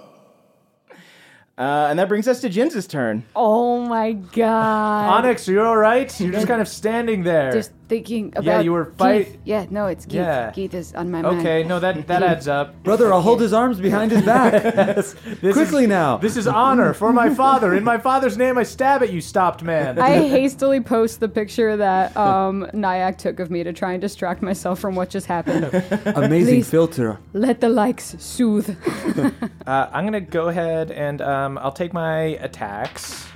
[1.59, 3.23] Uh, and that brings us to Jens' turn.
[3.35, 5.09] oh my god.
[5.25, 6.17] Onyx, are you all right?
[6.19, 7.51] You're just kind of standing there.
[7.51, 8.97] Just thinking about Yeah, you were Keith.
[8.97, 10.15] fight- Yeah, no, it's Keith.
[10.15, 10.51] Yeah.
[10.51, 11.39] Keith is on my mind.
[11.39, 12.81] okay, no, that that adds up.
[12.83, 14.53] Brother, I'll hold his arms behind his back.
[15.41, 16.17] This Quickly is, now.
[16.17, 17.73] This is honor for my father.
[17.75, 19.99] In my father's name, I stab at you, stopped man.
[19.99, 24.41] I hastily post the picture that um, Nyack took of me to try and distract
[24.41, 25.65] myself from what just happened.
[26.05, 26.69] Amazing Please.
[26.69, 27.19] filter.
[27.33, 28.77] Let the likes soothe.
[29.65, 33.27] Uh, I'm gonna go ahead and um, I'll take my attacks.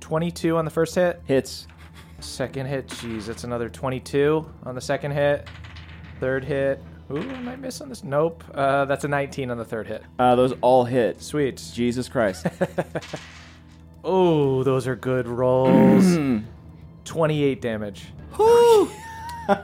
[0.00, 1.20] 22 on the first hit.
[1.24, 1.66] Hits.
[2.20, 5.46] Second hit, jeez, that's another 22 on the second hit.
[6.18, 8.02] Third hit, ooh, am I miss on this?
[8.02, 8.42] Nope.
[8.52, 10.02] Uh, that's a 19 on the third hit.
[10.18, 11.22] Uh, those all hit.
[11.22, 11.62] Sweet.
[11.72, 12.46] Jesus Christ.
[14.04, 16.16] Oh, those are good rolls.
[17.04, 18.06] 28 damage.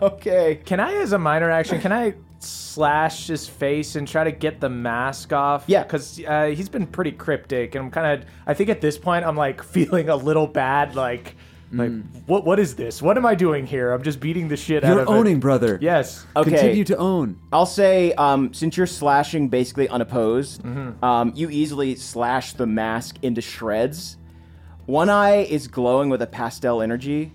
[0.02, 0.60] okay.
[0.64, 4.60] Can I, as a minor action, can I slash his face and try to get
[4.60, 5.64] the mask off?
[5.66, 5.82] Yeah.
[5.82, 8.28] because uh, he's been pretty cryptic, and I'm kind of.
[8.46, 10.94] I think at this point I'm like feeling a little bad.
[10.94, 11.36] Like,
[11.72, 11.92] like
[12.26, 12.44] what?
[12.44, 13.02] What is this?
[13.02, 13.92] What am I doing here?
[13.92, 15.08] I'm just beating the shit out of.
[15.08, 15.40] You're owning, it.
[15.40, 15.78] brother.
[15.80, 16.26] Yes.
[16.36, 16.50] Okay.
[16.50, 17.40] Continue to own.
[17.52, 20.64] I'll say, um, since you're slashing basically unopposed,
[21.02, 24.18] um, you easily slash the mask into shreds.
[24.86, 27.32] One eye is glowing with a pastel energy.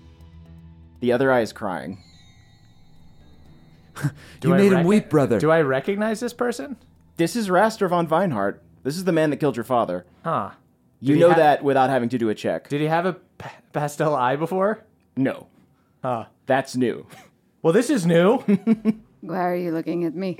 [1.00, 1.98] The other eye is crying.
[4.40, 5.38] Do you I made him weep, brother.
[5.38, 6.76] Do I recognize this person?
[7.16, 8.58] This is Raster von Vineheart.
[8.82, 10.06] This is the man that killed your father.
[10.24, 10.50] Huh.
[11.00, 12.68] You Did he know ha- that without having to do a check.
[12.68, 13.16] Did he have a
[13.72, 14.84] pastel eye before?
[15.16, 15.46] no,
[16.02, 16.26] Huh.
[16.46, 17.06] that's new.
[17.62, 18.38] Well, this is new.
[19.20, 20.38] Why are you looking at me?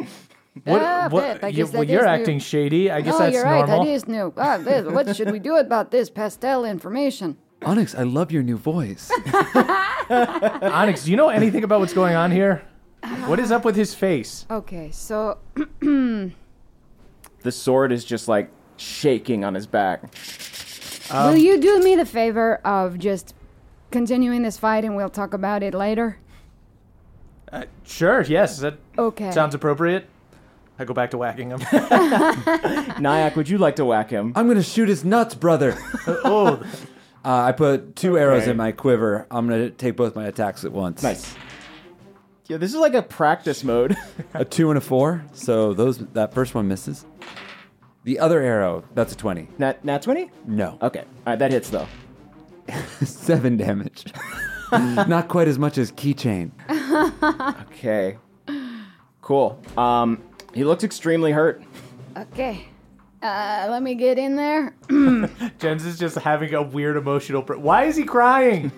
[0.64, 0.82] What?
[0.82, 1.44] Ah, what.
[1.44, 2.10] I you, guess well, you're is new.
[2.10, 2.90] acting shady.
[2.90, 3.66] I guess oh, that's you're right.
[3.66, 3.84] normal.
[3.84, 4.32] That is new.
[4.36, 7.36] Ah, this, what should we do about this pastel information?
[7.62, 9.10] Onyx, I love your new voice.
[10.10, 12.62] Onyx, do you know anything about what's going on here?
[13.26, 14.46] What is up with his face?
[14.50, 15.38] Okay, so
[15.82, 16.32] The
[17.50, 20.02] sword is just like shaking on his back.
[21.12, 23.34] will you do me the favor of just
[23.90, 26.18] continuing this fight and we'll talk about it later?
[27.52, 29.30] Uh, sure, yes, that Okay.
[29.32, 30.06] sounds appropriate.
[30.78, 31.60] I go back to whacking him.
[33.00, 34.32] Nyack, would you like to whack him?
[34.36, 35.76] I'm gonna shoot his nuts, brother.
[36.06, 36.62] oh,
[37.22, 39.26] Uh, I put two arrows in my quiver.
[39.30, 41.02] I'm gonna take both my attacks at once.
[41.02, 41.34] Nice.
[42.50, 43.96] Yeah, this is like a practice mode.
[44.34, 45.24] A two and a four.
[45.32, 47.06] So those that first one misses.
[48.02, 49.46] The other arrow, that's a twenty.
[49.58, 50.28] nat, nat 20?
[50.48, 50.76] No.
[50.82, 50.98] Okay.
[50.98, 51.86] All right, that hits though.
[53.04, 54.04] Seven damage.
[54.72, 56.50] Not quite as much as keychain.
[57.70, 58.18] Okay.
[59.22, 59.62] Cool.
[59.78, 60.20] Um,
[60.52, 61.62] he looks extremely hurt.
[62.16, 62.66] Okay.
[63.22, 64.74] Uh, let me get in there.
[65.58, 67.42] Jens is just having a weird emotional.
[67.42, 68.70] Pr- Why is he crying?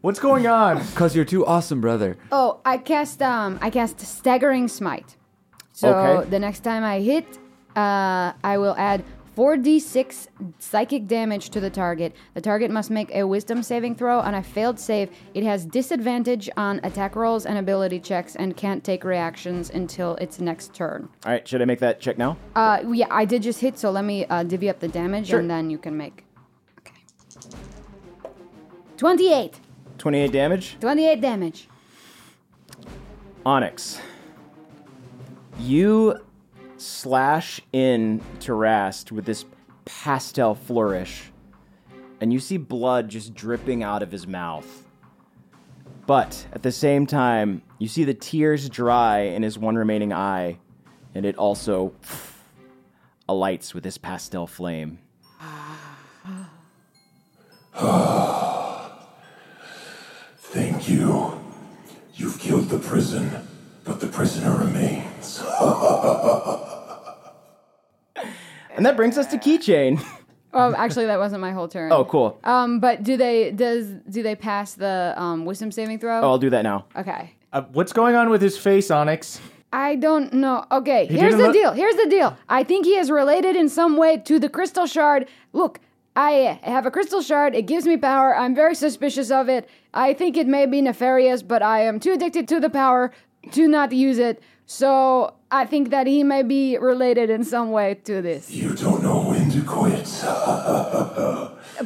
[0.00, 0.84] What's going on?
[0.94, 2.16] Cause you're too awesome, brother.
[2.30, 5.16] Oh, I cast um I cast staggering smite.
[5.72, 6.30] So Okay.
[6.30, 7.26] the next time I hit,
[7.74, 9.02] uh, I will add
[9.36, 12.14] 4d6 psychic damage to the target.
[12.34, 14.20] The target must make a wisdom saving throw.
[14.20, 18.84] On a failed save, it has disadvantage on attack rolls and ability checks and can't
[18.84, 21.08] take reactions until its next turn.
[21.26, 22.36] All right, should I make that check now?
[22.54, 25.40] Uh, yeah, I did just hit, so let me uh, divvy up the damage Sure.
[25.40, 26.24] and then you can make.
[26.80, 26.94] Okay.
[28.96, 29.60] 28.
[29.98, 30.76] 28 damage.
[30.80, 31.68] 28 damage.
[33.44, 34.00] Onyx.
[35.58, 36.23] You
[36.84, 38.54] slash in to
[39.10, 39.44] with this
[39.84, 41.30] pastel flourish,
[42.20, 44.84] and you see blood just dripping out of his mouth.
[46.06, 50.58] But at the same time, you see the tears dry in his one remaining eye,
[51.14, 51.94] and it also
[53.28, 54.98] alights with this pastel flame.
[60.36, 61.40] Thank you.
[62.14, 63.30] You've killed the prison,
[63.84, 65.42] but the prisoner remains.
[68.74, 70.04] And that brings us to Keychain.
[70.56, 71.90] Oh, actually, that wasn't my whole turn.
[71.90, 72.38] oh, cool.
[72.44, 76.20] Um, but do they does do they pass the um, wisdom saving throw?
[76.20, 76.84] Oh, I'll do that now.
[76.94, 77.34] Okay.
[77.52, 79.40] Uh, what's going on with his face, Onyx?
[79.72, 80.64] I don't know.
[80.70, 81.72] Okay, here's didn't the look- deal.
[81.72, 82.36] Here's the deal.
[82.48, 85.26] I think he is related in some way to the crystal shard.
[85.52, 85.80] Look,
[86.14, 87.56] I have a crystal shard.
[87.56, 88.36] It gives me power.
[88.36, 89.68] I'm very suspicious of it.
[89.92, 93.10] I think it may be nefarious, but I am too addicted to the power
[93.50, 94.40] to not use it.
[94.66, 98.50] So I think that he may be related in some way to this.
[98.50, 100.08] You don't know when to quit.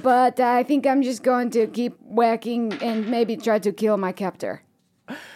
[0.03, 4.13] But I think I'm just going to keep whacking and maybe try to kill my
[4.13, 4.63] captor.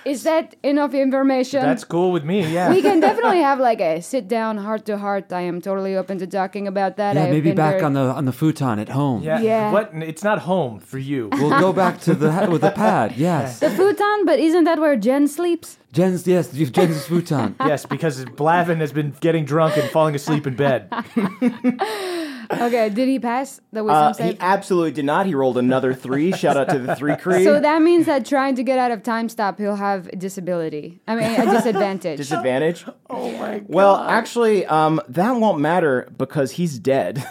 [0.04, 1.62] Is that enough information?
[1.62, 2.46] That's cool with me.
[2.52, 2.70] Yeah.
[2.70, 5.32] we can definitely have like a sit down heart to heart.
[5.32, 7.14] I am totally open to talking about that.
[7.16, 9.22] Yeah, I've maybe been back very- on the on the futon at home.
[9.22, 9.40] yeah.
[9.40, 9.72] Yeah.
[9.72, 9.90] What?
[9.94, 11.28] It's not home for you.
[11.32, 13.14] We'll go back to the with the pad.
[13.16, 13.60] Yes.
[13.60, 15.78] the futon, but isn't that where Jen sleeps?
[15.92, 17.54] Jens' yes, Jens' futon.
[17.60, 20.88] yes, because Blavin has been getting drunk and falling asleep in bed.
[22.50, 25.26] Okay, did he pass the wisdom Uh, he absolutely did not.
[25.26, 26.32] He rolled another three.
[26.32, 27.44] Shout out to the three Cree.
[27.44, 31.00] so that means that trying to get out of time stop, he'll have a disability.
[31.06, 32.16] I mean, a disadvantage.
[32.18, 32.84] disadvantage.
[33.10, 33.64] Oh my god.
[33.68, 37.22] Well, actually, um, that won't matter because he's dead.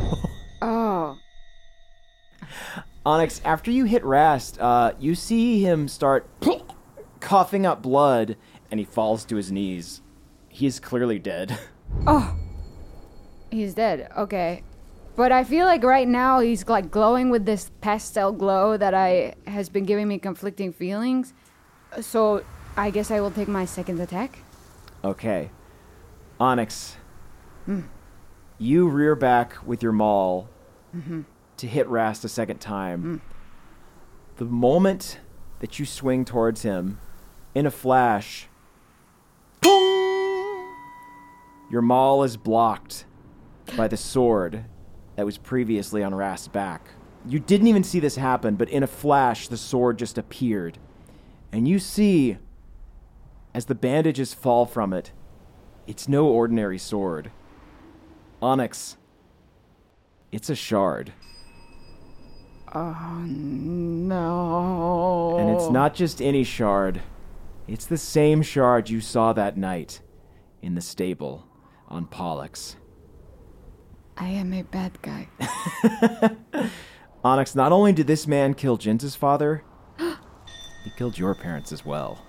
[0.62, 1.16] oh,
[3.06, 6.28] Onyx, after you hit Rast, uh, you see him start
[7.20, 8.36] coughing up blood,
[8.70, 10.02] and he falls to his knees.
[10.48, 11.58] He is clearly dead.
[13.52, 14.10] He's dead.
[14.16, 14.62] Okay.
[15.14, 19.34] But I feel like right now he's like glowing with this pastel glow that I
[19.46, 21.34] has been giving me conflicting feelings.
[22.00, 22.44] So
[22.76, 24.38] I guess I will take my second attack.
[25.04, 25.50] Okay.
[26.40, 26.96] Onyx,
[27.66, 27.82] hmm.
[28.58, 30.48] you rear back with your maul
[30.96, 31.22] mm-hmm.
[31.58, 33.02] to hit Rast a second time.
[33.02, 33.16] Hmm.
[34.36, 35.20] The moment
[35.60, 36.98] that you swing towards him,
[37.54, 38.48] in a flash,
[39.60, 40.74] boom,
[41.70, 43.04] your maul is blocked
[43.76, 44.64] by the sword
[45.16, 46.88] that was previously on Rast's back.
[47.26, 50.78] You didn't even see this happen, but in a flash, the sword just appeared.
[51.52, 52.38] And you see,
[53.54, 55.12] as the bandages fall from it,
[55.86, 57.30] it's no ordinary sword.
[58.40, 58.96] Onyx,
[60.32, 61.12] it's a shard.
[62.74, 65.36] Oh, no.
[65.38, 67.02] And it's not just any shard,
[67.68, 70.00] it's the same shard you saw that night
[70.62, 71.46] in the stable
[71.88, 72.76] on Pollux.
[74.22, 75.26] I am a bad guy.
[77.24, 79.64] Onyx, not only did this man kill Jinta's father,
[79.98, 82.24] he killed your parents as well.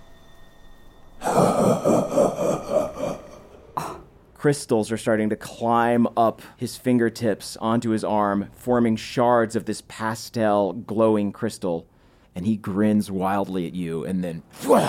[4.34, 9.84] Crystals are starting to climb up his fingertips onto his arm, forming shards of this
[9.88, 11.88] pastel glowing crystal.
[12.34, 14.41] And he grins wildly at you and then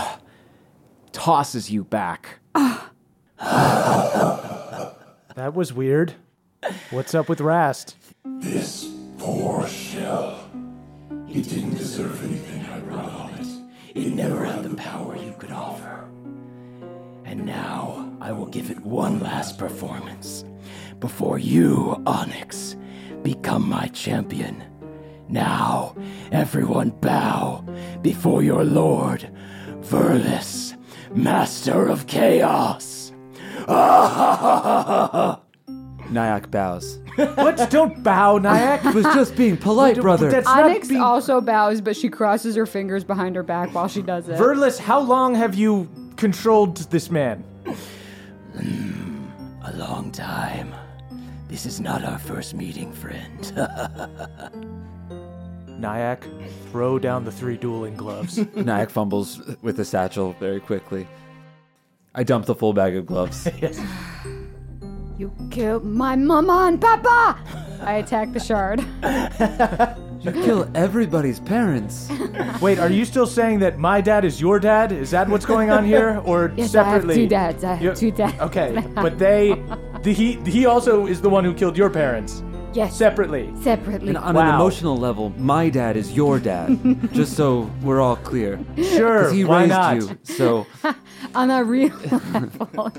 [1.12, 2.38] tosses you back.
[5.37, 6.14] That was weird.
[6.90, 7.96] What's up with Rast?
[8.40, 10.48] This poor shell.
[11.29, 13.46] It didn't deserve anything I brought on it.
[13.94, 16.09] It never had the power you could offer.
[17.24, 20.44] And now I will give it one last performance
[21.00, 22.77] before you, Onyx,
[23.22, 24.64] become my champion.
[25.29, 25.94] Now,
[26.33, 27.64] everyone bow
[28.03, 29.31] before your lord,
[29.81, 30.77] Verlis,
[31.14, 33.12] Master of Chaos.
[36.14, 36.98] Nyack bows.
[37.16, 37.68] What?
[37.70, 38.85] Don't bow, Nyack.
[38.85, 40.31] It was just being polite, brother.
[40.31, 43.88] That's not Onyx being- also bows, but she crosses her fingers behind her back while
[43.88, 44.38] she does it.
[44.38, 47.44] Verlis, how long have you controlled this man?
[48.57, 50.72] A long time.
[51.48, 53.53] This is not our first meeting, friend.
[55.81, 56.24] Nyack,
[56.70, 58.38] throw down the three dueling gloves.
[58.57, 61.07] Nyack fumbles with the satchel very quickly.
[62.14, 63.48] I dump the full bag of gloves.
[65.16, 67.38] You killed my mama and papa!
[67.83, 68.81] I attack the shard.
[70.24, 72.11] You kill everybody's parents.
[72.61, 74.90] Wait, are you still saying that my dad is your dad?
[74.90, 77.14] Is that what's going on here, or Yes, I have separately?
[77.16, 77.62] two dads.
[77.62, 78.40] I have You- two dads.
[78.40, 79.55] Okay, but they,
[80.03, 82.42] the, he, he also is the one who killed your parents
[82.75, 83.51] Yes, separately.
[83.63, 84.09] separately.
[84.09, 84.49] And on Wow.
[84.49, 86.77] an emotional level, my dad is your dad.
[87.13, 88.59] just so we're all clear.
[88.77, 89.97] Sure, Because he why raised not?
[89.97, 90.19] you.
[90.25, 90.67] So
[91.35, 91.95] On a real
[92.33, 92.93] level,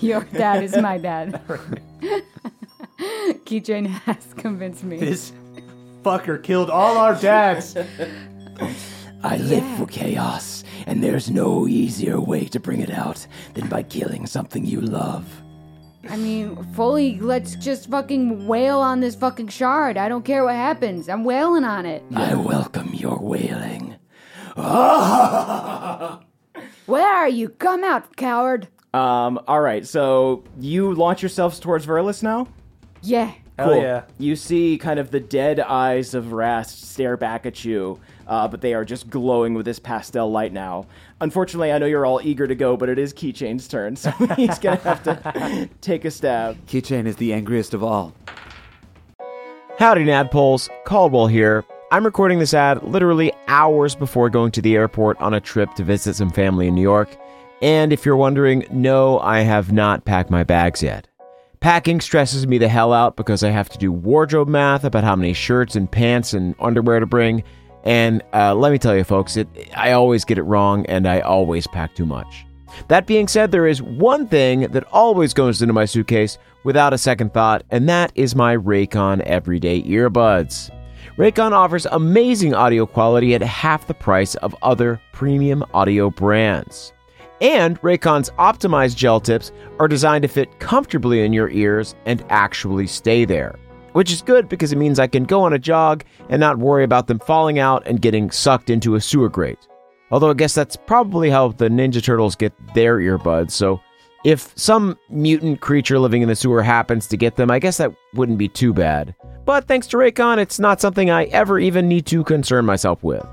[0.00, 1.40] your dad is my dad.
[3.44, 4.98] Keychain has convinced me.
[4.98, 5.32] This
[6.02, 7.76] fucker killed all our dads.
[9.22, 13.82] I live for chaos, and there's no easier way to bring it out than by
[13.82, 15.24] killing something you love.
[16.08, 19.96] I mean, fully, let's just fucking wail on this fucking shard.
[19.98, 21.08] I don't care what happens.
[21.08, 22.02] I'm wailing on it.
[22.14, 23.96] I welcome your wailing.
[26.86, 27.50] Where are you?
[27.50, 28.68] Come out, coward.
[28.94, 32.48] Um, all right, so you launch yourselves towards Verlis now?
[33.02, 33.32] Yeah.
[33.58, 34.04] Hell yeah.
[34.18, 38.60] You see kind of the dead eyes of Rast stare back at you, uh, but
[38.60, 40.86] they are just glowing with this pastel light now.
[41.20, 44.58] Unfortunately, I know you're all eager to go, but it is Keychain's turn, so he's
[44.58, 46.56] gonna have to take a stab.
[46.66, 48.14] Keychain is the angriest of all.
[49.78, 50.68] Howdy, Nadpoles.
[50.84, 51.64] Caldwell here.
[51.90, 55.84] I'm recording this ad literally hours before going to the airport on a trip to
[55.84, 57.16] visit some family in New York.
[57.62, 61.08] And if you're wondering, no, I have not packed my bags yet.
[61.60, 65.16] Packing stresses me the hell out because I have to do wardrobe math about how
[65.16, 67.42] many shirts and pants and underwear to bring.
[67.84, 71.20] And uh, let me tell you, folks, it, I always get it wrong and I
[71.20, 72.44] always pack too much.
[72.88, 76.98] That being said, there is one thing that always goes into my suitcase without a
[76.98, 80.70] second thought, and that is my Raycon Everyday Earbuds.
[81.16, 86.92] Raycon offers amazing audio quality at half the price of other premium audio brands.
[87.40, 92.86] And Raycon's optimized gel tips are designed to fit comfortably in your ears and actually
[92.86, 93.58] stay there.
[93.92, 96.84] Which is good because it means I can go on a jog and not worry
[96.84, 99.66] about them falling out and getting sucked into a sewer grate.
[100.10, 103.80] Although I guess that's probably how the Ninja Turtles get their earbuds, so
[104.24, 107.94] if some mutant creature living in the sewer happens to get them, I guess that
[108.14, 109.14] wouldn't be too bad.
[109.44, 113.26] But thanks to Raycon, it's not something I ever even need to concern myself with.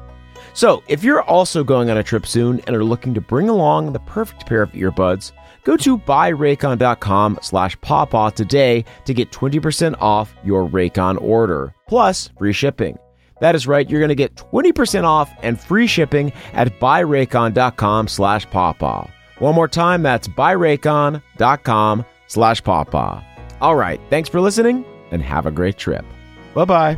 [0.54, 3.92] So, if you're also going on a trip soon and are looking to bring along
[3.92, 5.34] the perfect pair of earbuds,
[5.66, 12.54] go to buyraycon.com slash pawpaw today to get 20% off your Raycon order, plus free
[12.54, 12.98] shipping.
[13.42, 18.50] That is right, you're going to get 20% off and free shipping at buyraycon.com slash
[18.50, 19.10] pawpaw.
[19.40, 23.22] One more time, that's buyraycon.com slash pawpaw.
[23.60, 26.06] All right, thanks for listening and have a great trip.
[26.54, 26.98] Bye-bye.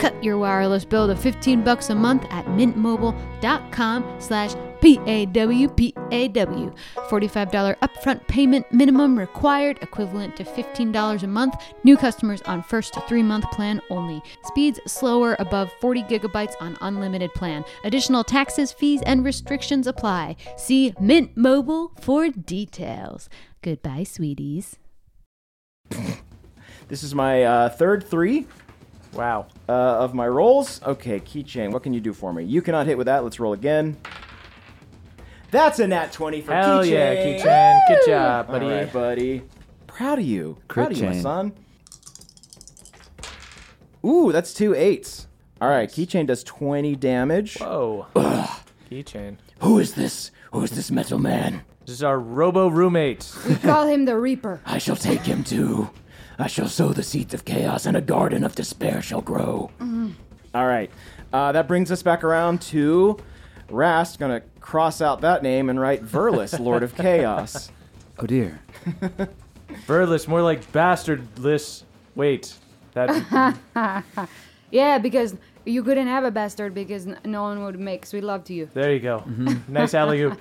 [0.00, 6.74] Cut your wireless bill to 15 bucks a month at mintmobile.com slash P-A-W-P-A-W.
[6.96, 11.54] $45 upfront payment minimum required, equivalent to $15 a month.
[11.84, 14.22] New customers on first three-month plan only.
[14.44, 17.62] Speeds slower above 40 gigabytes on unlimited plan.
[17.84, 20.36] Additional taxes, fees, and restrictions apply.
[20.56, 23.28] See Mint Mobile for details.
[23.60, 24.78] Goodbye, sweeties.
[26.90, 28.48] This is my uh, third three.
[29.14, 29.46] Wow.
[29.68, 30.80] uh, of my rolls.
[30.82, 32.44] Okay, keychain, what can you do for me?
[32.44, 33.24] You cannot hit with that.
[33.24, 33.96] Let's roll again.
[35.50, 36.90] That's a nat 20 for Hell keychain.
[36.90, 37.88] yeah, Keychain.
[37.88, 38.66] Good job, buddy.
[38.66, 39.42] right, buddy.
[39.88, 40.56] Proud of you.
[40.68, 41.22] Proud Crit of you, my chain.
[41.22, 41.52] son.
[44.04, 45.26] Ooh, that's two eights.
[45.60, 47.58] All right, keychain does 20 damage.
[47.58, 48.06] Whoa.
[48.90, 49.36] Keychain.
[49.60, 50.30] Who is this?
[50.52, 51.62] Who is this metal man?
[51.84, 53.30] This is our robo roommate.
[53.48, 54.60] We call him the Reaper.
[54.64, 55.90] I shall take him too.
[56.40, 59.70] I shall sow the seeds of chaos, and a garden of despair shall grow.
[60.54, 60.90] All right,
[61.32, 63.18] uh, that brings us back around to
[63.68, 64.18] Rast.
[64.18, 67.70] Gonna cross out that name and write Verlis, Lord of Chaos.
[68.18, 68.60] Oh dear.
[69.86, 71.84] Birdless, more like bastardless.
[72.16, 72.54] Wait.
[72.94, 73.56] That
[74.72, 78.42] Yeah, because you couldn't have a bastard because n- no one would make sweet love
[78.44, 78.68] to you.
[78.74, 79.24] there you go.
[79.68, 80.38] Nice alley oop.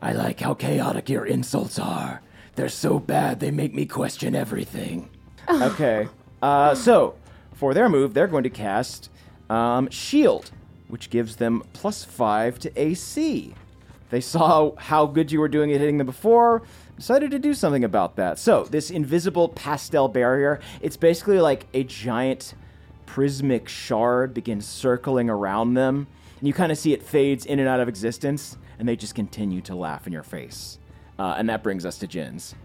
[0.00, 2.20] I like how chaotic your insults are.
[2.54, 5.08] They're so bad they make me question everything.
[5.50, 6.08] Okay,
[6.40, 7.16] uh, so
[7.54, 9.10] for their move, they're going to cast
[9.50, 10.52] um, Shield,
[10.86, 13.52] which gives them plus five to AC.
[14.10, 16.62] They saw how good you were doing at hitting them before,
[16.96, 18.38] decided to do something about that.
[18.38, 22.54] So, this invisible pastel barrier, it's basically like a giant
[23.06, 26.06] prismic shard begins circling around them,
[26.38, 29.14] and you kind of see it fades in and out of existence, and they just
[29.14, 30.78] continue to laugh in your face.
[31.22, 32.56] Uh, and that brings us to Jens'.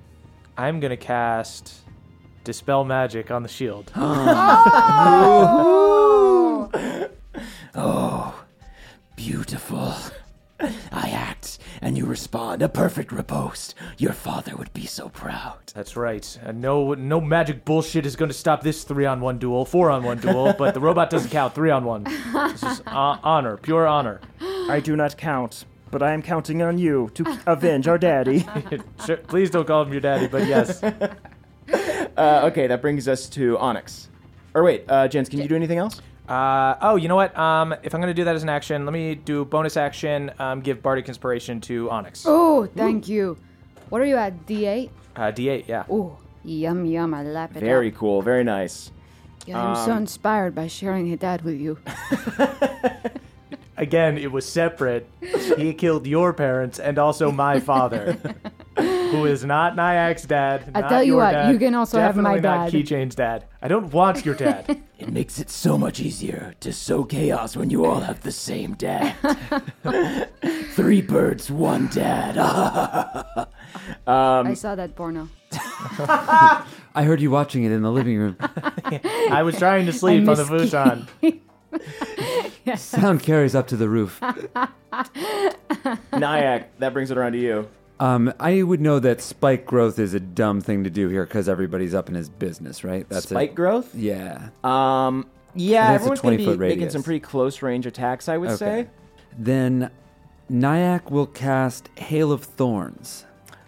[0.58, 1.76] I'm gonna cast
[2.44, 3.92] Dispel Magic on the shield.
[7.80, 8.44] Oh,
[9.16, 9.94] beautiful.
[10.60, 12.64] I act, and you respond.
[12.64, 13.76] A perfect riposte.
[14.00, 15.60] Your father would be so proud.
[15.76, 16.40] That's right.
[16.42, 19.92] And no no magic bullshit is going to stop this three on one duel, four
[19.92, 21.54] on one duel, but the robot doesn't count.
[21.54, 22.06] Three on one.
[22.06, 24.20] This is uh, honor, pure honor.
[24.42, 28.46] I do not count, but I am counting on you to avenge our daddy.
[29.06, 30.84] Sure, please don't call him your daddy, but yes.
[32.18, 34.10] uh, okay, that brings us to Onyx.
[34.54, 36.02] Or wait, uh, Jens, can you do anything else?
[36.28, 37.38] Uh, oh, you know what?
[37.38, 40.32] Um, if I'm going to do that as an action, let me do bonus action.
[40.40, 42.24] Um, give Bardic Inspiration to Onyx.
[42.28, 43.38] Oh, thank you.
[43.90, 44.46] What are you at?
[44.46, 44.90] D8?
[45.16, 45.86] Uh, D8, yeah.
[45.90, 47.14] Oh, yum yum.
[47.14, 47.98] I lap it Very up.
[47.98, 48.92] cool, very nice.
[49.46, 51.78] Yeah, I'm so inspired by sharing that with you.
[53.78, 55.08] Again, it was separate.
[55.56, 58.18] He killed your parents and also my father,
[58.76, 60.72] who is not Nyack's dad.
[60.74, 62.42] I not tell you your what, dad, you can also have my dad.
[62.42, 62.88] definitely not.
[62.88, 63.46] Keychain's dad.
[63.62, 64.84] I don't want your dad.
[65.00, 68.74] It makes it so much easier to sow chaos when you all have the same
[68.74, 69.14] dad.
[70.72, 72.36] Three birds, one dad.
[74.08, 75.30] Um, I saw that porno.
[75.52, 76.64] I
[77.04, 78.38] heard you watching it in the living room.
[79.30, 80.72] I was trying to sleep on the miss
[81.80, 82.78] futon.
[82.78, 84.22] Sound carries up to the roof.
[86.14, 87.68] Nyack, that brings it around to you.
[88.00, 91.50] Um, I would know that spike growth is a dumb thing to do here because
[91.50, 93.08] everybody's up in his business, right?
[93.10, 93.56] That's Spike it.
[93.56, 93.94] growth?
[93.96, 94.50] Yeah.
[94.64, 97.88] Um, yeah, that's a everyone's going to 20 be foot making some pretty close range
[97.88, 98.58] attacks, I would Okay.
[98.84, 98.88] say.
[99.40, 99.90] Then
[100.50, 103.26] Nyack will cast Hail of Thorns.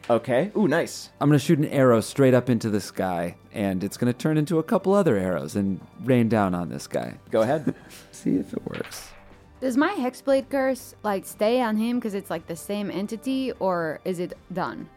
[0.10, 0.52] Okay.
[0.58, 1.10] Ooh, nice.
[1.22, 4.18] I'm going to shoot an arrow straight up into the sky, and it's going to
[4.18, 7.16] turn into a couple other arrows and rain down on this guy.
[7.30, 7.76] Go ahead.
[8.12, 9.10] See if it works.
[9.62, 14.00] Does my hexblade curse like stay on him because it's like the same entity, or
[14.06, 14.90] is it done?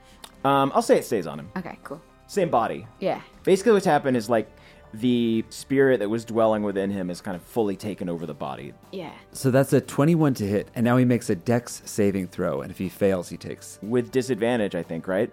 [0.44, 1.50] um, I'll say it stays on him.
[1.56, 2.00] Okay, cool.
[2.26, 2.86] Same body.
[3.00, 3.20] Yeah.
[3.44, 4.48] Basically, what's happened is like
[4.94, 8.72] the spirit that was dwelling within him is kind of fully taken over the body.
[8.92, 9.12] Yeah.
[9.32, 12.70] So that's a 21 to hit, and now he makes a dex saving throw, and
[12.70, 13.78] if he fails, he takes.
[13.82, 15.30] With disadvantage, I think, right?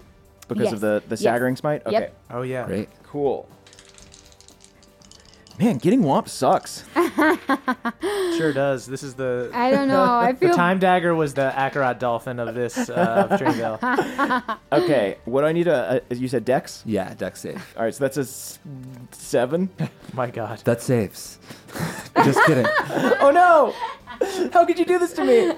[0.48, 0.74] Because Yes.
[0.74, 1.20] of the, the Yes.
[1.20, 1.86] staggering smite?
[1.86, 1.92] Okay.
[2.00, 2.16] Yep.
[2.32, 2.66] Oh, yeah.
[2.66, 2.90] Great.
[3.04, 3.48] Cool.
[5.60, 6.84] Man, getting whomped sucks.
[8.38, 8.86] Sure does.
[8.86, 9.52] This is the.
[9.54, 10.02] I don't know.
[10.02, 14.58] I The feel time dagger was the Akarat dolphin of this uh, of Dreamville.
[14.72, 15.74] Okay, what do I need to.
[15.76, 16.82] Uh, you said dex?
[16.86, 17.62] Yeah, dex save.
[17.76, 18.60] All right, so that's a s-
[19.12, 19.70] seven.
[20.14, 20.60] My God.
[20.60, 21.38] That saves.
[22.24, 22.66] Just kidding.
[23.20, 23.74] oh no!
[24.54, 25.54] How could you do this to me?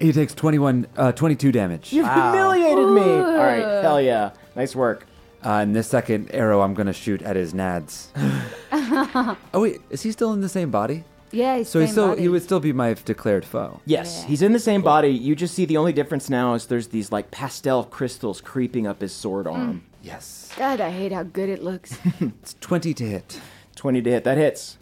[0.00, 1.92] He takes 21, uh, 22 damage.
[1.92, 3.02] You humiliated me.
[3.02, 5.06] All right, hell yeah, nice work.
[5.44, 8.06] Uh, and the second arrow I'm going to shoot at his nads.
[9.52, 11.04] oh, wait, is he still in the same body?
[11.32, 11.56] yeah.
[11.56, 12.20] It's So he same still body.
[12.22, 13.80] he would still be my declared foe.
[13.84, 14.28] Yes, Yeah.
[14.28, 15.08] he's in the same body.
[15.08, 19.00] You just see the only difference now is there's these like pastel crystals creeping up
[19.00, 19.82] his sword arm.
[20.02, 20.52] Yes.
[20.56, 21.98] God, I hate how good it looks.
[22.20, 23.40] It's 20 to hit,
[23.76, 24.24] Twenty to hit.
[24.24, 24.76] That hits.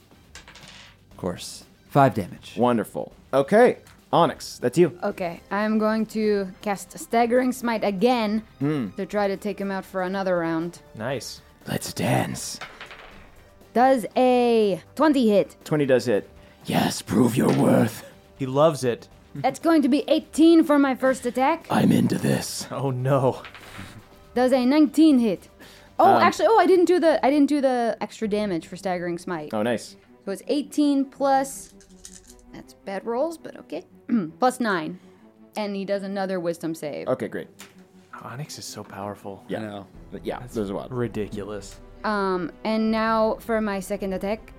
[1.10, 1.64] of course.
[1.90, 2.54] 5 damage.
[2.56, 3.12] Wonderful.
[3.32, 3.78] Okay,
[4.12, 4.98] Onyx, that's you.
[5.04, 8.88] okay, I'm going to cast Staggering Smite again Hmm.
[8.96, 10.80] to try to take him out for another round.
[10.96, 11.40] Nice.
[11.68, 12.58] Let's dance.
[13.72, 15.56] Does a 20 hit?
[15.64, 16.28] Twenty does hit.
[16.64, 18.04] Yes, prove your worth.
[18.36, 19.08] He loves it.
[19.36, 21.66] That's going to be 18 for my first attack.
[21.70, 22.66] I'm into this.
[22.72, 23.42] Oh, no.
[24.34, 25.48] Does a 19 hit?
[26.00, 29.18] Oh, actually, oh, I didn't do the I didn't do the extra damage for staggering
[29.18, 29.52] smite.
[29.52, 29.96] Oh, nice.
[30.24, 31.74] So it's 18 plus.
[32.52, 33.84] That's bad rolls, but okay.
[34.38, 34.98] plus nine,
[35.56, 37.08] and he does another wisdom save.
[37.08, 37.48] Okay, great.
[38.22, 39.44] Onyx is so powerful.
[39.48, 39.60] Yeah.
[39.60, 39.86] know.
[40.12, 40.92] But yeah, those are wild.
[40.92, 41.80] Ridiculous.
[42.04, 44.52] Um, and now for my second attack,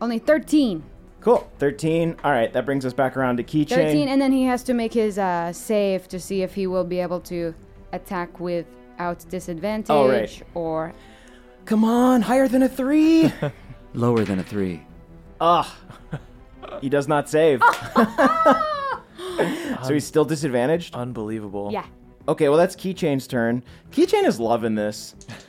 [0.00, 0.82] only 13.
[1.20, 1.48] Cool.
[1.58, 2.16] 13.
[2.24, 3.68] All right, that brings us back around to keychain.
[3.68, 6.84] 13, and then he has to make his uh, save to see if he will
[6.84, 7.54] be able to
[7.92, 10.42] attack without disadvantage Oh, right.
[10.54, 10.92] or.
[11.64, 13.32] Come on, higher than a three.
[13.94, 14.82] Lower than a three.
[15.40, 15.66] Ugh.
[16.80, 17.60] he does not save.
[19.84, 20.94] so he's still disadvantaged?
[20.94, 21.70] Unbelievable.
[21.72, 21.86] Yeah.
[22.28, 23.62] Okay, well, that's Keychain's turn.
[23.90, 25.14] Keychain is loving this.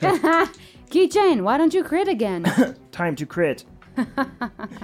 [0.90, 2.44] Keychain, why don't you crit again?
[2.92, 3.64] Time to crit.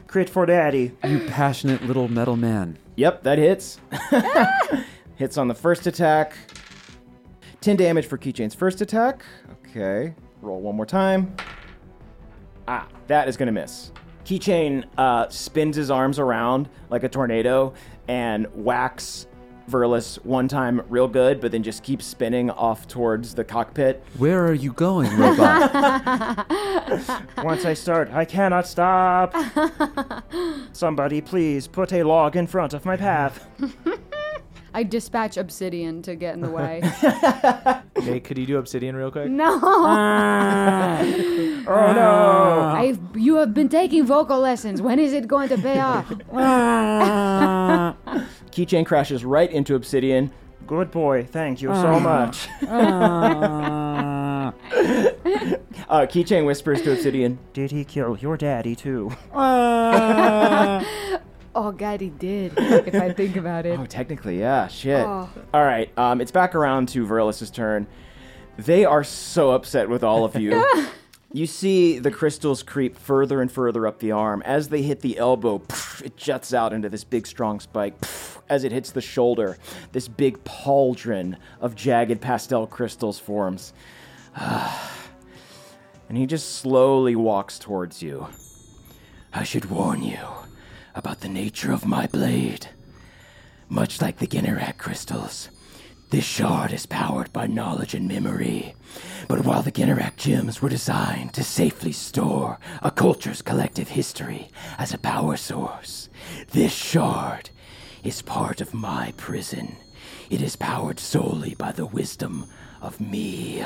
[0.08, 0.92] crit for daddy.
[1.04, 2.78] You passionate little metal man.
[2.96, 3.80] Yep, that hits.
[5.16, 6.36] hits on the first attack.
[7.60, 9.24] 10 damage for Keychain's first attack.
[9.50, 11.34] Okay, roll one more time.
[12.68, 13.90] Ah, that is going to miss.
[14.24, 17.74] Keychain uh, spins his arms around like a tornado
[18.08, 19.26] and whacks
[19.68, 24.04] Verlis one time real good, but then just keeps spinning off towards the cockpit.
[24.18, 26.46] Where are you going, robot?
[27.42, 29.34] Once I start, I cannot stop.
[30.72, 33.46] Somebody please put a log in front of my path.
[34.74, 36.82] I dispatch Obsidian to get in the way.
[38.02, 39.30] Hey, could you do obsidian real quick?
[39.30, 39.54] no!
[41.66, 42.10] Oh no!
[42.10, 42.74] Ah.
[42.76, 44.82] I've, you have been taking vocal lessons.
[44.82, 46.12] When is it going to pay off?
[46.32, 47.96] Ah.
[48.50, 50.30] Keychain crashes right into Obsidian.
[50.66, 51.98] Good boy, thank you so ah.
[52.00, 52.48] much.
[55.88, 59.12] Uh, Keychain whispers to Obsidian, Did he kill your daddy too?
[61.54, 62.54] Oh, God, he did.
[62.56, 63.78] If I think about it.
[63.84, 64.68] Oh, technically, yeah.
[64.68, 65.04] Shit.
[65.04, 65.28] Oh.
[65.52, 65.90] All right.
[65.98, 67.86] Um, it's back around to Verlis' turn.
[68.56, 70.64] They are so upset with all of you.
[71.32, 74.42] you see the crystals creep further and further up the arm.
[74.42, 78.00] As they hit the elbow, pff, it juts out into this big, strong spike.
[78.00, 79.58] Pff, as it hits the shoulder,
[79.92, 83.72] this big pauldron of jagged pastel crystals forms.
[84.36, 88.28] and he just slowly walks towards you.
[89.32, 90.18] I should warn you
[90.94, 92.68] about the nature of my blade.
[93.68, 95.48] Much like the Ginnerak crystals,
[96.10, 98.74] this shard is powered by knowledge and memory.
[99.26, 104.94] But while the Ginnerak gems were designed to safely store a culture's collective history as
[104.94, 106.08] a power source,
[106.52, 107.50] this shard
[108.04, 109.76] is part of my prison.
[110.30, 112.46] It is powered solely by the wisdom
[112.80, 113.64] of me.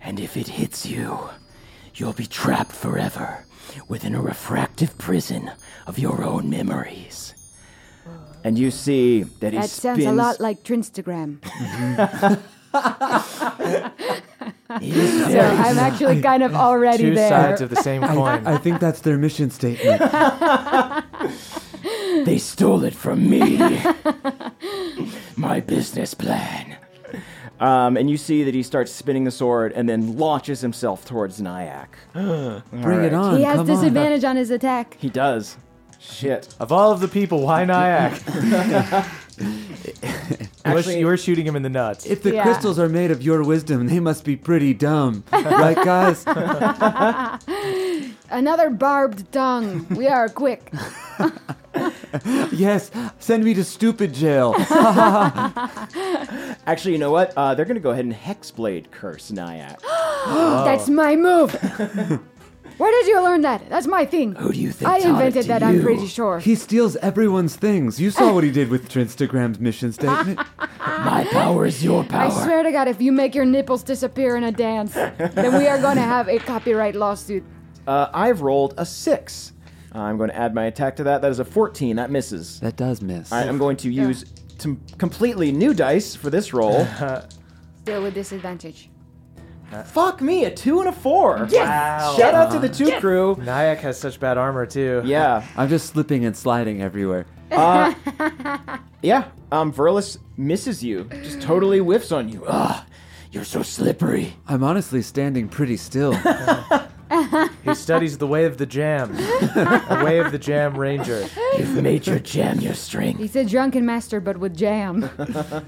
[0.00, 1.28] And if it hits you,
[1.94, 3.44] you'll be trapped forever
[3.88, 5.50] within a refractive prison
[5.86, 7.34] of your own memories.
[8.42, 10.02] And you see that he That spins.
[10.02, 11.38] sounds a lot like Trinstagram.
[14.80, 17.28] He is So very- I'm actually kind of already Two there.
[17.28, 18.46] sides of the same coin.
[18.46, 20.00] I think that's their mission statement.
[22.24, 23.58] they stole it from me.
[25.36, 26.76] My business plan.
[27.60, 31.40] Um, and you see that he starts spinning the sword and then launches himself towards
[31.40, 31.96] Nyack.
[32.14, 33.36] Bring it on.
[33.36, 33.66] he has come on.
[33.76, 34.36] disadvantage on.
[34.36, 34.96] his attack.
[34.98, 35.56] He does.
[35.98, 36.54] Shit.
[36.58, 38.18] of all of the people, why Nyack?
[40.66, 42.06] you, were, you were shooting him in the nuts.
[42.06, 42.42] If the Yeah.
[42.44, 45.24] crystals are made of your wisdom, they must be pretty dumb.
[45.32, 46.24] right, guys?
[48.30, 49.86] Another barbed tongue.
[49.90, 50.72] We are quick.
[52.52, 54.54] yes, send me to stupid jail.
[56.66, 57.32] Actually, you know what?
[57.36, 59.80] Uh, they're going to go ahead and Hexblade curse Nyack.
[60.26, 61.52] That's my move.
[62.80, 63.68] Where did you learn that?
[63.68, 64.34] That's my thing.
[64.36, 66.38] Who do you think I taught it invented to that, I'm pretty sure.
[66.38, 68.00] He steals everyone's things.
[68.00, 70.40] You saw what he did with Trinstagram's mission statement.
[70.80, 72.30] My power is your power.
[72.30, 75.66] I swear to God, if you make your nipples disappear in a dance, then we
[75.66, 77.44] are going to have a copyright lawsuit.
[77.86, 79.52] Uh, I've rolled a six.
[79.92, 81.22] I'm going to add my attack to that.
[81.22, 81.96] That is a 14.
[81.96, 82.60] That misses.
[82.60, 83.32] That does miss.
[83.32, 84.24] All right, I'm going to use
[84.58, 86.86] some completely new dice for this roll.
[87.82, 88.90] Still with disadvantage.
[89.84, 91.46] Fuck me, a two and a four.
[91.50, 92.16] Wow.
[92.18, 93.36] Shout out to the two crew.
[93.40, 95.02] Nyack has such bad armor too.
[95.04, 95.46] Yeah.
[95.56, 97.26] I'm just slipping and sliding everywhere.
[97.52, 97.94] Uh,
[99.02, 99.28] yeah.
[99.52, 101.04] Um, Verlis misses you.
[101.22, 102.44] Just totally whiffs on you.
[102.46, 102.84] Ugh.
[103.30, 104.34] You're so slippery.
[104.48, 106.12] I'm honestly standing pretty still.
[107.64, 111.26] He studies the way of the jam, a way of the jam ranger.
[111.58, 113.18] You've made your jam your strength.
[113.18, 115.10] He's a drunken master, but with jam.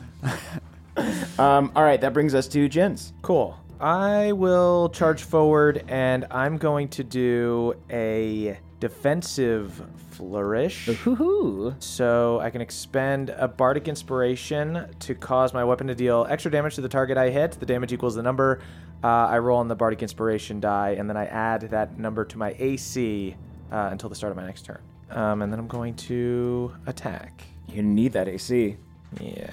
[1.38, 3.14] Um, all right, that brings us to Jens.
[3.22, 3.56] Cool.
[3.80, 9.80] I will charge forward and I'm going to do a defensive
[10.10, 10.86] flourish.
[10.86, 11.72] Hoo-hoo.
[11.78, 16.74] So I can expend a bardic inspiration to cause my weapon to deal extra damage
[16.74, 17.52] to the target I hit.
[17.52, 18.60] The damage equals the number
[19.04, 22.36] uh, I roll on the bardic inspiration die, and then I add that number to
[22.36, 23.36] my AC
[23.70, 24.80] uh, until the start of my next turn.
[25.10, 27.42] Um, and then I'm going to attack.
[27.68, 28.76] You need that AC.
[29.20, 29.50] Yeah.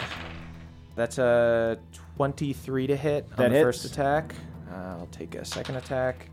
[0.96, 1.78] That's a
[2.18, 3.64] 23 to hit on That the hits.
[3.64, 4.34] first attack.
[4.72, 6.30] Uh, I'll take a second attack.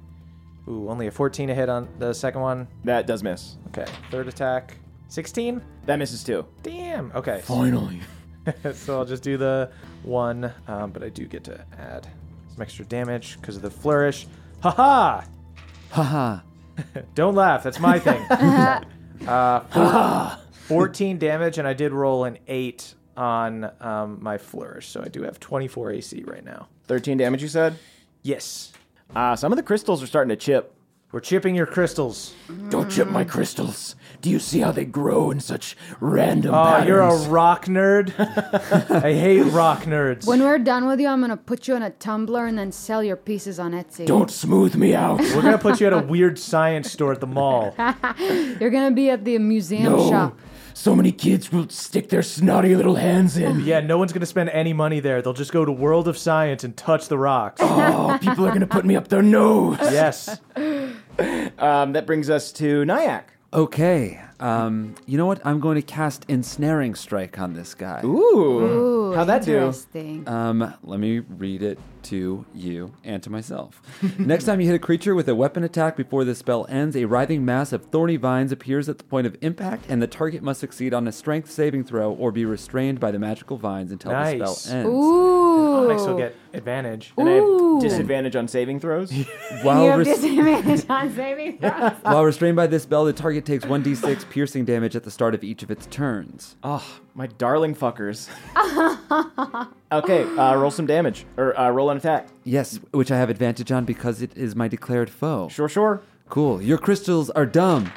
[0.69, 2.67] Ooh, only a 14 to hit on the second one.
[2.85, 3.57] That does miss.
[3.69, 4.77] Okay, third attack.
[5.09, 5.63] 16?
[5.85, 6.45] That misses too.
[6.63, 7.13] Damn.
[7.15, 7.41] Okay.
[7.45, 8.01] Finally.
[8.73, 9.71] so I'll just do the
[10.03, 12.09] one, um, but I do get to add
[12.53, 14.27] some extra damage because of the flourish.
[14.63, 15.23] Haha!
[15.91, 16.41] Haha.
[17.15, 17.63] Don't laugh.
[17.63, 18.21] That's my thing.
[19.29, 19.61] uh,
[20.67, 25.09] four- 14 damage, and I did roll an 8 on um, my flourish, so I
[25.09, 26.69] do have 24 AC right now.
[26.89, 27.79] 13 damage, you said?
[28.23, 28.73] Yes.
[29.15, 30.73] Uh, some of the crystals are starting to chip.
[31.13, 32.35] We're chipping your crystals.
[32.69, 33.95] Don't chip my crystals.
[34.21, 36.89] Do you see how they grow in such random Oh, patterns?
[36.89, 38.13] you're a rock nerd?
[38.91, 40.27] I hate rock nerds.
[40.27, 43.05] When we're done with you, I'm gonna put you in a tumbler and then sell
[43.05, 44.05] your pieces on Etsy.
[44.05, 45.21] Don't smooth me out.
[45.21, 47.75] We're going to put you at a weird science store at the mall.
[48.19, 50.11] You're gonna be at the museum no.
[50.11, 50.39] shop.
[50.77, 53.61] So many kids will stick their snotty little hands in.
[53.61, 55.23] Yeah, no one's going to spend any money there.
[55.23, 57.63] They'll just go to World of Science and touch the rocks.
[57.65, 59.79] Oh, people are gonna put me up their nose.
[59.81, 60.39] yes.
[61.59, 63.33] Um, that brings us to Nyack.
[63.55, 64.21] Okay.
[64.39, 65.41] Um, you know what?
[65.47, 68.03] I'm going to cast ensnaring strike on this guy.
[68.05, 68.11] Ooh.
[68.11, 69.57] Ooh, How'd that do?
[69.57, 70.29] interesting.
[70.29, 71.79] Um, let me read it
[72.09, 73.81] to you and to myself.
[74.19, 77.05] Next time you hit a creature with a weapon attack before the spell ends, a
[77.05, 80.61] writhing mass of thorny vines appears at the point of impact, and the target must
[80.61, 84.19] succeed on a strength saving throw or be restrained by the magical vines until the
[84.19, 84.37] Nice.
[84.61, 84.89] spell ends.
[84.89, 85.89] Ooh.
[85.89, 87.13] Next, will get advantage.
[87.17, 87.81] And I have Ooh.
[87.81, 89.13] disadvantage on saving throws.
[89.63, 91.93] While, you have res- disadvantage on saving throws.
[92.03, 95.45] while restrained by this spell, the target takes 1d6 piercing damage at the start of
[95.45, 96.57] each of its turns.
[96.63, 98.29] oh, my darling fuckers.
[99.93, 101.25] okay, uh, roll some damage.
[101.37, 102.29] Or uh, roll an attack.
[102.45, 105.49] Yes, which I have advantage on because it is my declared foe.
[105.49, 106.03] Sure, sure.
[106.29, 106.61] Cool.
[106.63, 107.91] Your crystals are dumb.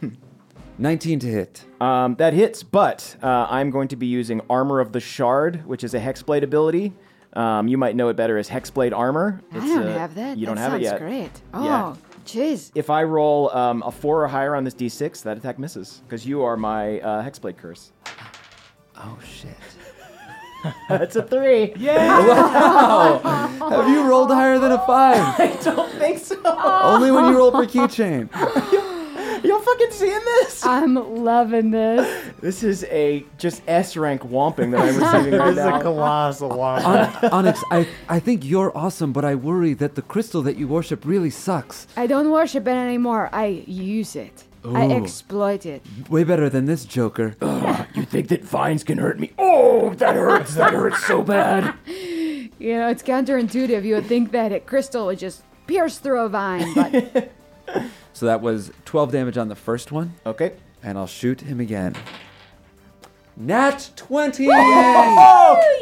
[0.78, 1.64] 19 to hit.
[1.80, 5.84] Um, that hits, but uh, I'm going to be using Armor of the Shard, which
[5.84, 6.92] is a Hexblade ability.
[7.34, 9.42] Um, you might know it better as Hexblade Armor.
[9.52, 10.36] I don't uh, have that.
[10.38, 11.00] You don't that have it sounds yet.
[11.00, 11.30] great.
[11.54, 11.94] Oh, Yeah.
[12.26, 12.70] jeez.
[12.74, 16.26] If I roll um, a four or higher on this d6, that attack misses because
[16.26, 17.92] you are my uh, Hexblade curse.
[18.96, 19.56] Oh, shit.
[20.88, 21.72] That's a three.
[21.76, 22.20] Yeah.
[22.32, 23.18] Wow.
[23.70, 24.86] Have you rolled higher than a 5?
[24.88, 26.36] I don't think so.
[26.44, 28.28] Only when you roll for keychain.
[29.44, 30.64] Y'all fucking seeing this?
[30.64, 30.94] I'm
[31.24, 32.32] loving this.
[32.40, 35.80] This is a just S rank whomping that I'm receiving right This is a now.
[35.80, 36.82] colossal one.
[36.84, 40.68] On- Onyx, I, I think you're awesome, but I worry that the crystal that you
[40.68, 41.86] worship really sucks.
[41.96, 43.30] I don't worship it anymore.
[43.32, 44.44] I use it.
[44.64, 45.02] I Ooh.
[45.02, 45.82] exploit it.
[46.08, 47.34] Way better than this Joker.
[47.94, 49.32] You think that vines can hurt me?
[49.38, 50.54] Oh, that hurts.
[50.54, 51.74] That hurts so bad.
[52.58, 53.82] You know, it's counterintuitive.
[53.82, 57.32] You would think that a crystal would just pierce through a vine, but
[58.12, 60.52] So that was 12 damage on the first one, Okay.
[60.80, 61.96] and I'll shoot him again.
[63.36, 64.44] Nat 20!
[64.44, 64.54] yeah,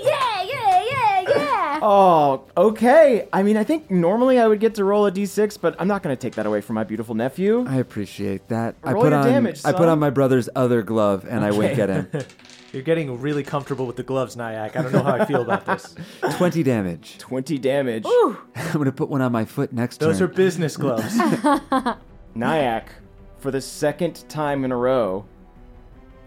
[0.03, 1.60] yeah, yeah, yeah.
[1.83, 3.27] Oh, okay.
[3.33, 6.03] I mean, I think normally I would get to roll a d6, but I'm not
[6.03, 7.65] going to take that away from my beautiful nephew.
[7.67, 8.77] I appreciate that.
[8.85, 9.89] I Roll put your on damage, I put son.
[9.89, 12.09] on my brother's other glove and I wink at him.
[12.73, 14.77] You're getting really comfortable with the gloves, Nyack.
[14.77, 15.95] I don't know how I feel about this.
[16.37, 17.19] 20 damage.
[17.19, 18.05] 20 damage.
[18.07, 18.37] I'm
[18.73, 20.37] gonna put one on my foot next to Those are turn.
[20.37, 21.17] business gloves.
[22.37, 22.93] Nyack,
[23.39, 25.25] for the second time in a row,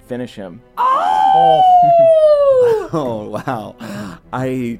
[0.07, 0.61] finish him.
[0.77, 3.75] oh, oh wow.
[4.33, 4.79] I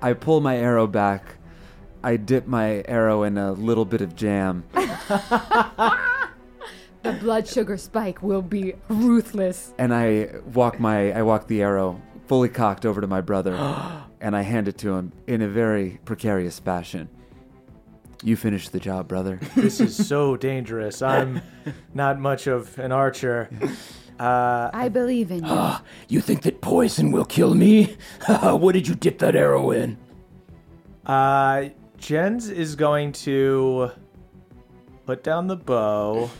[0.00, 1.22] I pull my arrow back.
[2.02, 4.64] I dip my arrow in a little bit of jam.
[7.04, 9.72] The blood sugar spike will be ruthless.
[9.78, 13.54] and I walk my I walk the arrow fully cocked over to my brother
[14.20, 17.08] and I hand it to him in a very precarious fashion.
[18.24, 19.38] You finish the job, brother.
[19.54, 21.00] this is so dangerous.
[21.00, 21.40] I'm
[21.94, 23.48] not much of an archer.
[24.18, 25.72] Uh, I believe in you.
[26.08, 27.96] You think that poison will kill me?
[28.42, 29.96] what did you dip that arrow in?
[31.06, 31.66] uh,
[31.96, 33.90] Jens is going to
[35.06, 36.30] put down the bow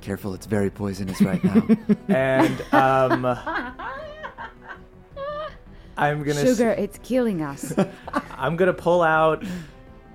[0.00, 1.66] Careful, it's very poisonous right now.
[2.08, 3.26] and um,
[5.96, 7.74] I'm gonna s- Sugar, it's killing us.
[8.38, 9.44] I'm gonna pull out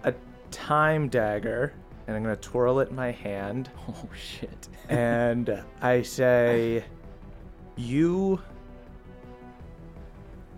[0.03, 0.13] a
[0.49, 1.73] time dagger
[2.07, 3.69] and I'm gonna twirl it in my hand.
[3.87, 4.67] Oh, shit.
[4.89, 6.83] and I say,
[7.75, 8.41] "You,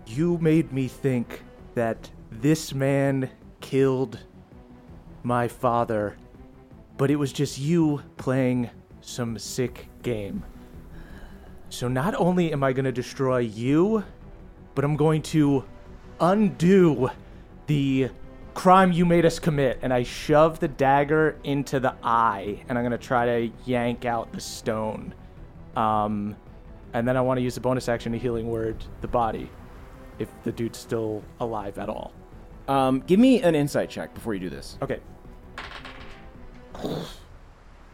[0.06, 1.42] you made me think
[1.74, 3.30] that this man
[3.60, 4.18] killed
[5.22, 6.16] my father,
[6.96, 8.70] but it was just you playing
[9.00, 10.42] some sick game.
[11.70, 14.02] So not only am I going to destroy you,
[14.74, 15.64] but I'm going to
[16.20, 17.10] undo
[17.66, 18.08] the
[18.58, 19.78] crime you made us commit.
[19.82, 24.04] And I shove the dagger into the eye, and I'm going to try to yank
[24.04, 25.14] out the stone.
[25.76, 26.34] Um,
[26.92, 29.48] and then I want to use the bonus action to healing word the body,
[30.18, 32.12] if the dude's still alive at all.
[32.66, 34.76] Um, give me an insight check before you do this.
[34.82, 34.98] Okay.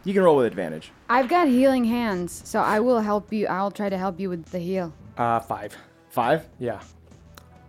[0.03, 0.91] You can roll with advantage.
[1.09, 3.45] I've got healing hands, so I will help you.
[3.45, 4.91] I'll try to help you with the heal.
[5.15, 5.77] Uh, five.
[6.09, 6.49] Five.
[6.57, 6.81] Yeah.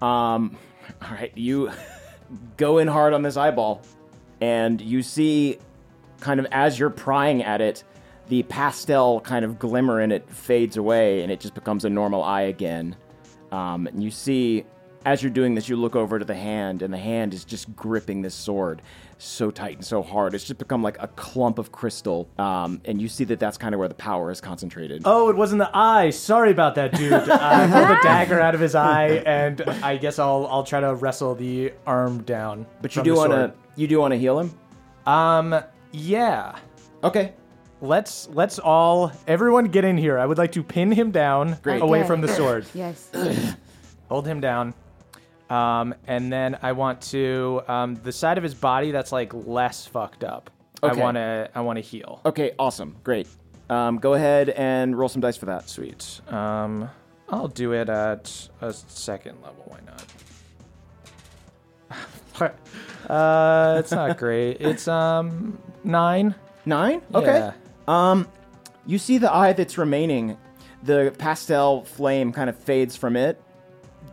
[0.01, 0.57] Um,
[1.03, 1.70] all right, you
[2.57, 3.83] go in hard on this eyeball,
[4.41, 5.59] and you see,
[6.20, 7.85] kind of as you're prying at it,
[8.29, 12.22] the pastel kind of glimmer in it fades away, and it just becomes a normal
[12.22, 12.97] eye again.
[13.53, 14.64] Um, and you see,
[15.07, 17.75] as you're doing this, you look over to the hand, and the hand is just
[17.77, 18.83] gripping this sword
[19.19, 20.35] so tight and so hard.
[20.35, 23.73] It's just become like a clump of crystal, um, and you see that that's kind
[23.75, 25.03] of where the power is concentrated.
[25.05, 26.11] Oh, it wasn't the eye.
[26.11, 27.13] Sorry about that, dude.
[27.15, 30.95] I pulled the dagger out of his eye, and I guess I'll I'll try to
[30.97, 32.67] wrestle the arm down.
[32.83, 34.53] but you do want to you do want to heal him.
[35.07, 35.55] Um,
[35.93, 36.59] yeah.
[37.05, 37.33] Okay.
[37.81, 40.19] Let's let's all everyone get in here.
[40.19, 41.81] I would like to pin him down Great.
[41.81, 42.09] away Okay.
[42.09, 42.67] from the sword.
[42.75, 43.09] Yes.
[44.09, 44.75] Hold him down.
[45.49, 49.86] Um, and then I want to um, the side of his body that's like less
[49.86, 50.51] fucked up.
[50.82, 51.01] Okay.
[51.01, 52.20] I want to I want to heal.
[52.24, 52.53] Okay.
[52.59, 52.97] Awesome.
[53.05, 53.28] Great.
[53.68, 55.68] Um, go ahead and roll some dice for that.
[55.68, 56.20] Sweet.
[56.28, 56.88] Um,
[57.28, 59.64] I'll do it at a second level.
[59.66, 60.05] Why not?
[63.11, 64.61] uh, it's not great.
[64.61, 66.34] It's um nine.
[66.64, 67.03] Nine?
[67.14, 67.38] Okay.
[67.38, 67.53] Yeah.
[67.86, 68.28] Um,
[68.86, 70.36] you see the eye that's remaining.
[70.82, 73.40] The pastel flame kind of fades from it.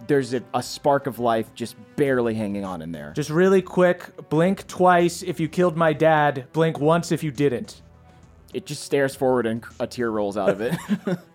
[0.07, 3.13] There's a, a spark of life just barely hanging on in there.
[3.15, 4.29] Just really quick.
[4.29, 6.47] Blink twice if you killed my dad.
[6.53, 7.81] Blink once if you didn't.
[8.53, 10.75] It just stares forward and a tear rolls out of it.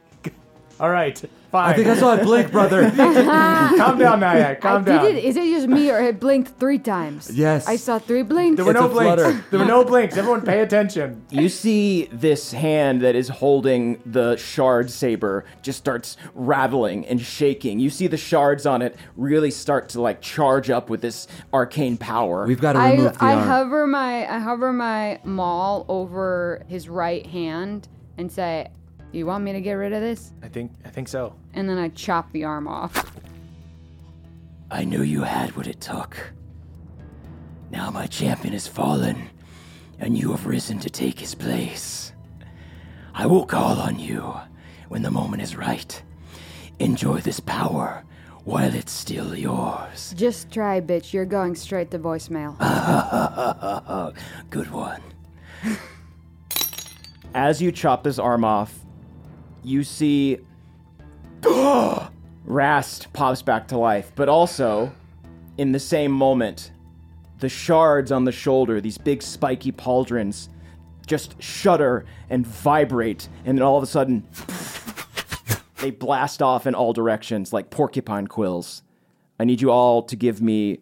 [0.80, 1.20] All right.
[1.50, 1.70] Fine.
[1.70, 2.90] I think I saw it blink, brother.
[2.90, 4.60] Calm down, Nyack.
[4.60, 5.04] Calm I down.
[5.04, 5.24] did it.
[5.24, 7.30] Is it just me or it blinked three times?
[7.34, 7.66] Yes.
[7.66, 8.56] I saw three blinks.
[8.56, 9.22] There were It's no a blinks.
[9.22, 9.44] flutter.
[9.50, 10.16] There were no blinks.
[10.18, 11.24] Everyone pay attention.
[11.30, 17.80] you see this hand that is holding the shard saber just starts rattling and shaking.
[17.80, 21.96] You see the shards on it really start to like charge up with this arcane
[21.96, 22.46] power.
[22.46, 23.48] We've got to I, remove the I arm.
[23.48, 28.68] hover my I hover my maul over his right hand and say,
[29.12, 31.34] "You want me to get rid of this?" I think I think so.
[31.54, 33.12] And then I chop the arm off.
[34.70, 36.32] I knew you had what it took.
[37.70, 39.28] Now my champion has fallen,
[39.98, 42.12] and you have risen to take his place.
[43.14, 44.34] I will call on you
[44.88, 46.02] when the moment is right.
[46.78, 48.04] Enjoy this power
[48.44, 50.14] while it's still yours.
[50.16, 51.12] Just try, bitch.
[51.12, 52.56] You're going straight to voicemail.
[54.50, 55.02] Good one.
[57.34, 58.86] As you chop this arm off,
[59.68, 60.38] you see
[62.44, 64.90] Rast pops back to life, but also
[65.58, 66.72] in the same moment,
[67.40, 70.48] the shards on the shoulder, these big spiky pauldrons,
[71.06, 74.26] just shudder and vibrate, and then all of a sudden,
[75.78, 78.82] they blast off in all directions like porcupine quills.
[79.38, 80.80] I need you all to give me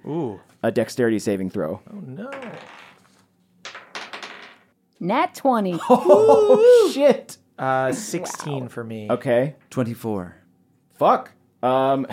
[0.63, 1.81] a dexterity saving throw.
[1.93, 2.31] Oh no.
[5.01, 5.79] Nat twenty.
[5.91, 7.37] Oh, shit!
[7.59, 9.11] Uh, 16 for me.
[9.11, 9.55] Okay.
[9.71, 10.37] 24.
[10.95, 11.33] Fuck.
[11.63, 12.07] Um,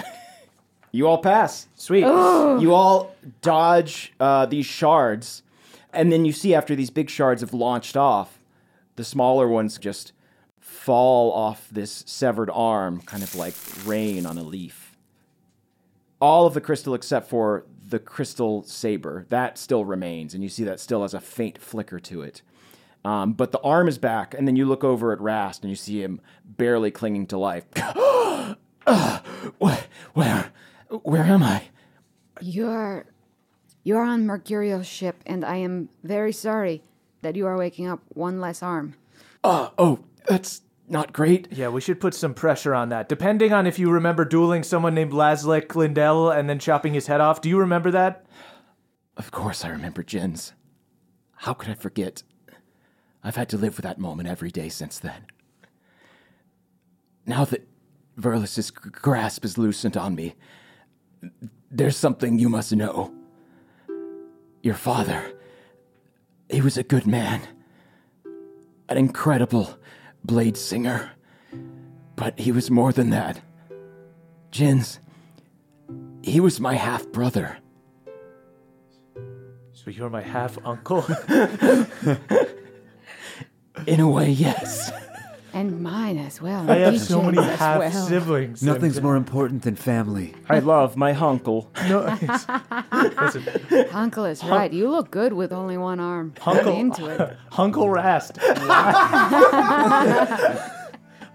[0.91, 1.67] you all pass.
[1.75, 2.01] Sweet.
[2.01, 5.43] You all dodge uh, these shards,
[5.91, 8.39] and then you see after these big shards have launched off,
[8.95, 10.13] the smaller ones just
[10.59, 13.53] fall off this severed arm, kind of like
[13.85, 14.97] rain on a leaf.
[16.19, 20.63] All of the crystal except for the crystal saber that still remains, and you see
[20.63, 22.41] that still has a faint flicker to it.
[23.05, 25.75] Um, but the arm is back, and then you look over at Rast, and you
[25.75, 27.65] see him barely clinging to life.
[29.57, 29.83] Where,
[30.13, 30.51] where,
[30.89, 31.63] where am I?
[32.41, 33.05] You're
[33.83, 36.83] you're on Mercurio's ship, and I am very sorry
[37.21, 38.95] that you are waking up one less arm.
[39.43, 41.47] Uh, oh, that's not great.
[41.51, 43.09] Yeah, we should put some pressure on that.
[43.09, 47.21] Depending on if you remember dueling someone named Laszlik Lindell and then chopping his head
[47.21, 47.41] off.
[47.41, 48.25] Do you remember that?
[49.17, 50.53] Of course I remember Jens.
[51.37, 52.23] How could I forget?
[53.23, 55.25] I've had to live with that moment every day since then.
[57.25, 57.67] Now that
[58.17, 60.35] Verlis's g- grasp is loosened on me,
[61.71, 63.13] there's something you must know.
[64.61, 65.33] Your father,
[66.49, 67.41] he was a good man,
[68.89, 69.77] an incredible
[70.23, 71.11] blade singer,
[72.15, 73.39] but he was more than that.
[74.51, 74.99] Jens,
[76.21, 77.57] he was my half brother.
[79.71, 81.05] So you're my half uncle?
[83.87, 84.91] In a way, yes.
[85.53, 86.69] And mine as well.
[86.69, 87.91] I have so DJ's many as half well.
[88.07, 88.63] siblings.
[88.63, 90.33] Nothing's more important than family.
[90.49, 91.67] I love my hunkle.
[91.87, 92.47] No, it's-
[93.35, 94.73] listen, Uncle is right.
[94.73, 96.33] You look good with only one arm.
[96.43, 97.37] Uncle- I'm into it.
[97.51, 98.35] Hunkle Rast.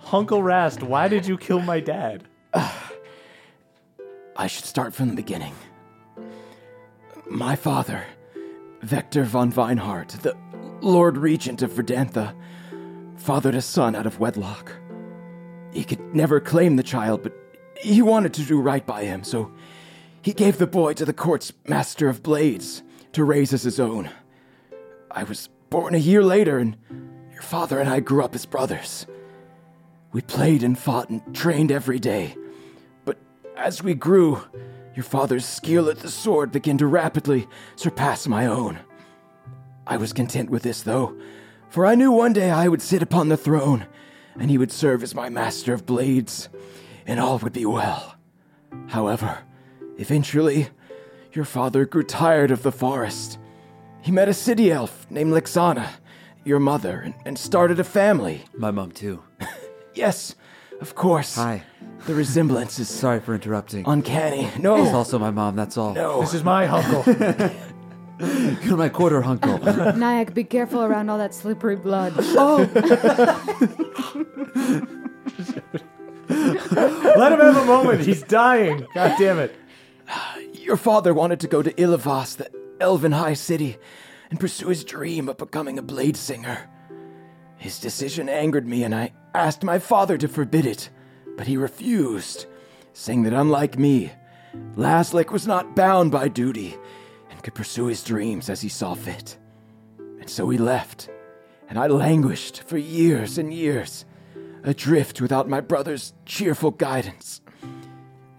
[0.03, 2.25] Hunkle Rast, why did you kill my dad?
[4.37, 5.55] I should start from the beginning.
[7.31, 8.05] My father,
[8.83, 10.35] Vector von Vineheart, the
[10.81, 12.35] Lord Regent of Verdantha,
[13.17, 14.73] fathered a son out of wedlock.
[15.73, 17.35] He could never claim the child, but
[17.81, 19.53] he wanted to do right by him, so
[20.23, 24.11] he gave the boy to the court's master of blades to raise as his own.
[25.11, 26.77] I was born a year later, and
[27.33, 29.07] your father and I grew up as brothers.
[30.13, 32.37] We played and fought and trained every day.
[33.05, 33.19] But
[33.57, 34.43] as we grew,
[34.95, 38.81] your father's skill at the sword began to rapidly surpass my own.
[39.89, 41.17] I was content with this, though,
[41.71, 43.87] for I knew one day I would sit upon the throne,
[44.39, 46.49] and he would serve as my master of blades,
[47.07, 48.15] and all would be well.
[48.89, 49.39] However,
[49.97, 50.69] eventually,
[51.33, 53.39] your father grew tired of the forest.
[54.03, 55.89] He met a city elf named Lixana,
[56.45, 58.45] your mother, and, and started a family.
[58.55, 59.23] My mom, too.
[59.95, 60.37] Yes,
[60.81, 61.35] of course.
[61.35, 61.65] Hi.
[62.07, 63.83] The resemblance is Sorry for interrupting.
[63.85, 64.49] uncanny.
[64.57, 64.77] No.
[64.77, 65.93] It's No, also my mom, that's all.
[65.93, 66.21] no.
[66.21, 67.03] This is my uncle.
[68.63, 69.59] You're my quarter uncle.
[69.97, 72.15] Nyack, be careful around all that slippery blood.
[72.41, 72.69] Oh!
[77.17, 78.01] Let him have a moment.
[78.01, 78.87] He's dying.
[78.95, 79.55] God damn it.
[80.53, 82.51] Your father wanted to go to Ilavas, the
[82.81, 83.77] elven high city,
[84.31, 86.69] and pursue his dream of becoming a blade singer.
[87.57, 90.91] His decision angered me, and I asked my father to forbid it,
[91.37, 92.47] but he refused,
[92.93, 94.13] saying that unlike me,
[94.77, 96.79] Laslik was not bound by duty and
[97.49, 99.39] could pursue his dreams as he saw fit.
[100.21, 101.09] And so he left,
[101.71, 104.05] and I languished for years and years,
[104.65, 107.41] adrift without my brother's cheerful guidance.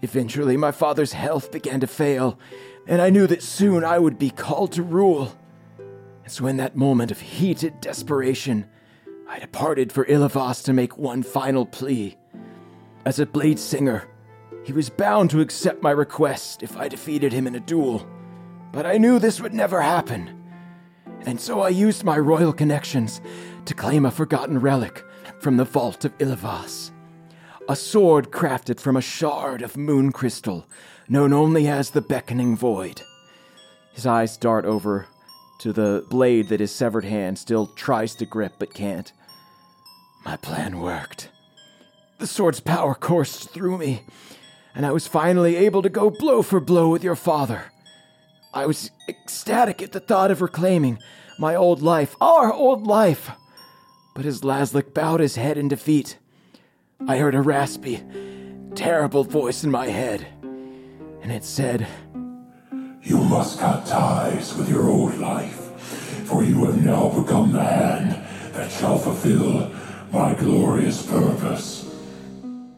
[0.00, 2.38] Eventually, my father's health began to fail,
[2.86, 5.36] and I knew that soon I would be called to rule.
[6.22, 8.68] And so, in that moment of heated desperation,
[9.28, 12.16] I departed for Ilivas to make one final plea.
[13.04, 14.08] As a blade singer,
[14.64, 18.06] he was bound to accept my request if I defeated him in a duel.
[18.72, 20.36] But I knew this would never happen.
[21.26, 23.20] And so I used my royal connections
[23.64, 25.04] to claim a forgotten relic
[25.40, 26.92] from the vault of Ilivas
[27.70, 30.66] a sword crafted from a shard of moon crystal,
[31.08, 33.02] known only as the Beckoning Void.
[33.92, 35.06] His eyes dart over
[35.60, 39.12] to the blade that his severed hand still tries to grip but can't.
[40.24, 41.30] My plan worked.
[42.18, 44.02] The sword's power coursed through me,
[44.74, 47.70] and I was finally able to go blow for blow with your father.
[48.52, 50.98] I was ecstatic at the thought of reclaiming
[51.38, 53.30] my old life, our old life.
[54.14, 56.18] But as Laslik bowed his head in defeat,
[57.06, 58.02] I heard a raspy,
[58.74, 60.26] terrible voice in my head,
[61.22, 61.86] and it said,
[63.02, 65.78] You must cut ties with your old life,
[66.26, 69.70] for you have now become the hand that shall fulfill
[70.10, 71.86] my glorious purpose.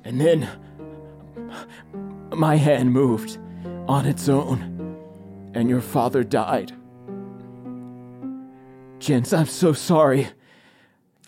[0.04, 0.48] and then
[2.30, 3.38] my hand moved
[3.88, 4.71] on its own,
[5.54, 6.72] and your father died.
[8.98, 10.28] Jens, I'm so sorry.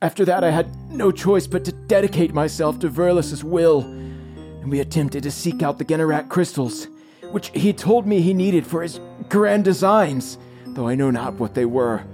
[0.01, 4.81] After that, I had no choice but to dedicate myself to Verlis's will, and we
[4.81, 6.89] attempted to seek out the Generac crystals,
[7.31, 11.55] which he told me he needed for his grand designs, though I know not what
[11.55, 12.05] they were.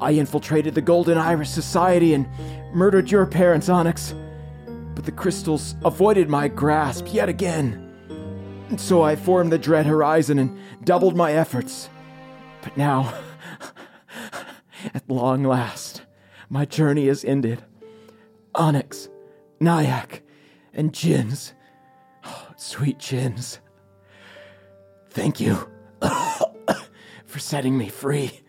[0.00, 2.26] I infiltrated the Golden Iris Society and
[2.74, 4.14] murdered your parents, Onyx,
[4.94, 7.86] but the crystals avoided my grasp yet again.
[8.70, 11.88] And so I formed the Dread Horizon and doubled my efforts.
[12.62, 13.14] But now,
[14.94, 16.02] at long last,
[16.48, 17.62] my journey is ended.
[18.54, 19.08] Onyx,
[19.60, 20.22] Nyack,
[20.72, 21.54] and Jens.
[22.24, 23.60] Oh, sweet Jens.
[25.10, 25.68] Thank you
[27.24, 28.40] for setting me free.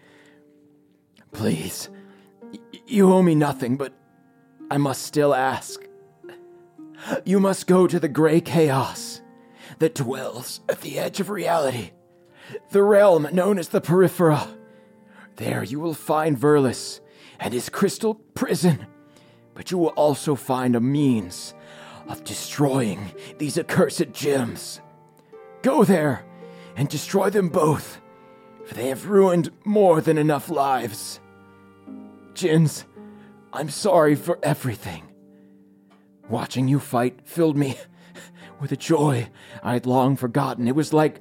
[1.32, 1.90] Please,
[2.42, 3.94] y- you owe me nothing, but
[4.70, 5.82] I must still ask.
[7.26, 9.22] You must go to the gray chaos
[9.80, 11.92] that dwells at the edge of reality,
[12.72, 14.48] the realm known as the Periphera.
[15.36, 17.00] There you will find Verlis
[17.40, 18.86] and his crystal prison,
[19.54, 21.54] but you will also find a means
[22.08, 24.82] of destroying these accursed gems.
[25.62, 26.26] Go there
[26.76, 28.00] and destroy them both,
[28.66, 31.20] for they have ruined more than enough lives.
[32.34, 32.86] Jens,
[33.54, 35.04] I'm sorry for everything.
[36.30, 37.78] Watching you fight filled me
[38.62, 39.30] with a joy
[39.62, 40.68] I had long forgotten.
[40.68, 41.20] It was like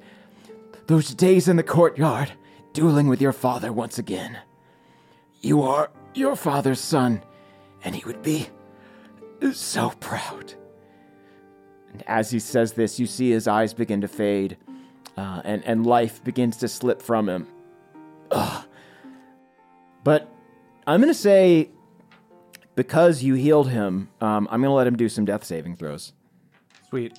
[0.91, 2.33] those days in the courtyard,
[2.73, 4.37] dueling with your father once again.
[5.39, 7.23] You are your father's son,
[7.85, 8.49] and he would be
[9.53, 10.53] so proud.
[11.93, 14.57] And as he says this, you see his eyes begin to fade,
[15.15, 17.47] uh, and and life begins to slip from him.
[18.31, 18.65] Ugh.
[20.03, 20.29] But
[20.85, 21.69] I'm gonna say,
[22.75, 26.11] because you healed him, um, I'm gonna let him do some death saving throws.
[26.89, 27.17] Sweet.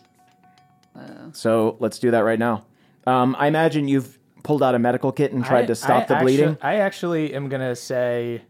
[1.33, 2.66] So let's do that right now.
[3.07, 6.07] Um, I imagine you've pulled out a medical kit and tried I- to stop I
[6.07, 6.59] the actu- bleeding.
[6.62, 8.42] I actually am gonna say,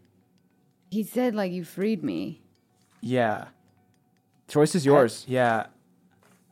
[0.91, 2.41] He said like you freed me.
[3.01, 3.45] yeah,
[4.47, 5.25] Choice is yours.
[5.27, 5.67] yeah.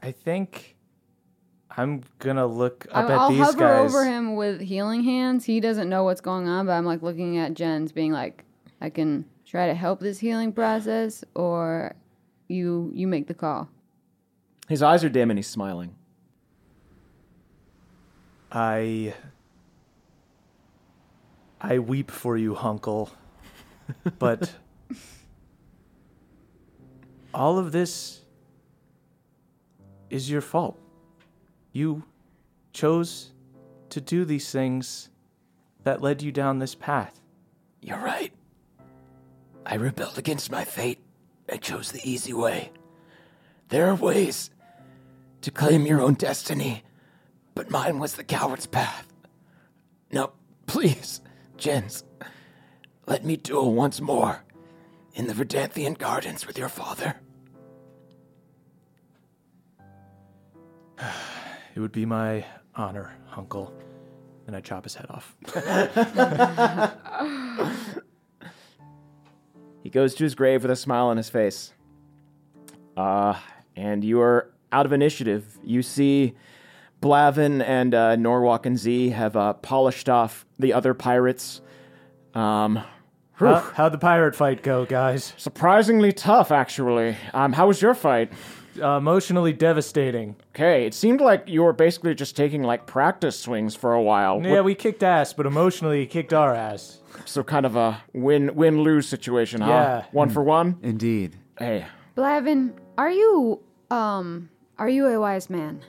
[0.02, 0.76] I think
[1.78, 3.90] I'm gonna look up I, at I'll these hover guys.
[3.94, 5.46] over him with healing hands.
[5.46, 8.44] He doesn't know what's going on, but I'm like looking at Jens, being like,
[8.82, 11.96] I can try to help this healing process, or
[12.48, 13.70] you you make the call.
[14.68, 15.94] His eyes are dim and he's smiling.
[18.52, 19.14] I
[21.60, 23.10] I weep for you, Hunkle.
[24.20, 24.54] But
[27.34, 28.22] all of this
[30.10, 30.78] is your fault.
[31.72, 32.04] You
[32.74, 33.32] chose
[33.90, 35.10] to do these things
[35.84, 37.22] that led you down this path.
[37.82, 38.32] You're right.
[39.66, 41.00] I rebelled against my fate.
[41.50, 42.72] I chose the easy way.
[43.70, 44.50] There are ways
[45.42, 46.84] to claim your own destiny,
[47.56, 49.08] but mine was the coward's path.
[50.12, 50.32] Now,
[50.66, 51.22] please,
[51.58, 52.04] Jens,
[53.08, 54.44] let me duel once more
[55.14, 57.16] in the Verdanthian gardens with your father.
[61.74, 62.44] It would be my
[62.76, 63.74] honor, Uncle.
[64.46, 65.38] And I chop his head off.
[69.84, 71.74] He goes to his grave with a smile on his face.
[72.96, 73.36] Uh,
[73.76, 75.58] and you are out of initiative.
[75.64, 76.36] You see
[77.02, 81.62] Blavin and uh, Norwalk and Z have uh, polished off the other pirates.
[82.34, 82.84] Um,
[83.34, 85.34] How, how'd the pirate fight go, guys?
[85.38, 87.18] surprisingly tough, actually.
[87.34, 88.32] Um, how was your fight?
[88.82, 90.36] Uh, emotionally devastating.
[90.56, 94.42] Okay, it seemed like you were basically just taking like practice swings for a while.
[94.42, 97.00] Yeah, we kicked ass, but emotionally kicked our ass.
[97.26, 99.70] So kind of a win win lose situation, huh?
[99.70, 100.06] Yeah.
[100.14, 100.78] One for one.
[100.84, 101.36] Indeed.
[101.60, 101.86] Hey,
[102.16, 105.82] Blavin, are you um are you a wise man?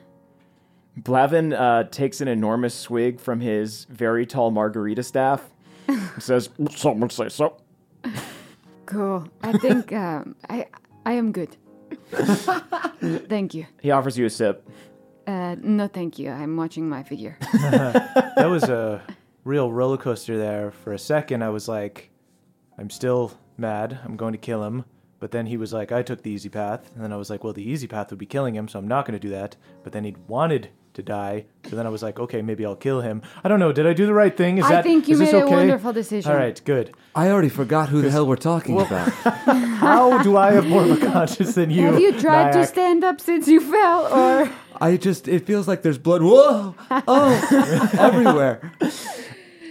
[0.97, 5.51] Blavin uh, takes an enormous swig from his very tall margarita staff.
[5.89, 7.57] and says, "Some would say so."
[8.85, 9.27] Cool.
[9.43, 10.67] I think um I
[11.07, 11.57] I am good.
[13.29, 13.67] thank you.
[13.81, 14.69] He offers you a sip.
[15.27, 16.31] Uh no thank you.
[16.31, 17.39] I'm watching my figure.
[17.53, 19.01] that was a
[19.45, 20.73] real roller coaster there.
[20.73, 22.11] For a second, I was like,
[22.77, 23.99] I'm still mad.
[24.05, 24.85] I'm going to kill him.
[25.21, 26.91] But then he was like, I took the easy path.
[26.95, 28.89] And then I was like, well, the easy path would be killing him, so I'm
[28.89, 29.55] not going to do that.
[29.85, 31.47] But then he wanted to die.
[31.69, 33.23] So then I was like, okay, maybe I'll kill him.
[33.43, 33.73] I don't know.
[33.73, 34.59] Did I do the right thing?
[34.59, 35.55] Is I that think you is this made a okay?
[35.55, 36.31] wonderful decision.
[36.31, 36.95] All right, good.
[37.15, 39.09] I already forgot who the hell we're talking about.
[39.13, 41.87] How do I have more of a conscience than you?
[41.87, 45.83] Have you tried to stand up since you fell or I just, it feels like
[45.83, 46.23] there's blood.
[46.23, 46.75] Whoa!
[46.91, 47.91] Oh!
[47.99, 48.73] everywhere.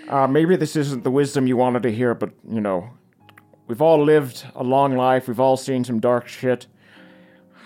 [0.08, 2.90] Uh, maybe this isn't the wisdom you wanted to hear, but you know,
[3.68, 5.28] we've all lived a long life.
[5.28, 6.68] We've all seen some dark shit.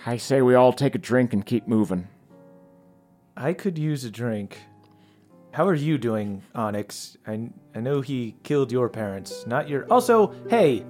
[0.04, 2.08] I say we all take a drink and keep moving.
[3.36, 4.58] I could use a drink.
[5.52, 7.16] How are you doing, Onyx?
[7.26, 9.86] I, I know he killed your parents, not your.
[9.90, 10.84] Also, hey,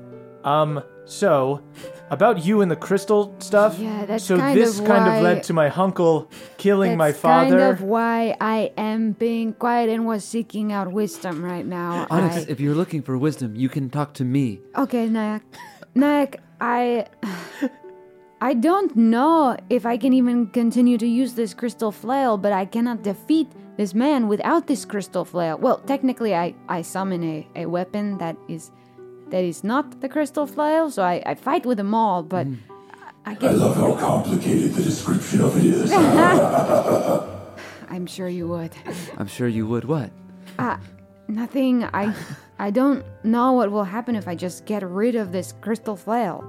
[0.45, 1.63] um, so
[2.11, 3.79] about you and the crystal stuff.
[3.79, 7.09] Yeah, that's so kind this of kind why- of led to my uncle killing my
[7.11, 7.59] That's father.
[7.59, 12.07] kind of why I am being quiet and was seeking out wisdom right now.
[12.11, 14.61] Onyx, I- if you're looking for wisdom, you can talk to me.
[14.77, 15.43] Okay, Nyack.
[15.95, 17.07] Nyack, I.
[18.41, 22.66] I don't know if I can even continue to use this crystal flail, but I
[22.66, 25.57] cannot defeat this man without this crystal flail.
[25.57, 28.70] Well, technically, I, I summon a, a weapon that is
[29.28, 32.47] that is not the crystal flail, so I, I fight with them all, but
[33.24, 35.91] I, I I love how complicated the description of it is.
[37.89, 38.72] I'm sure you would.
[39.16, 39.87] I'm sure you would.
[39.87, 40.11] What?
[40.59, 40.76] Uh,
[41.26, 41.84] nothing.
[41.84, 42.14] I
[42.59, 46.45] I don't know what will happen if I just get rid of this crystal flail.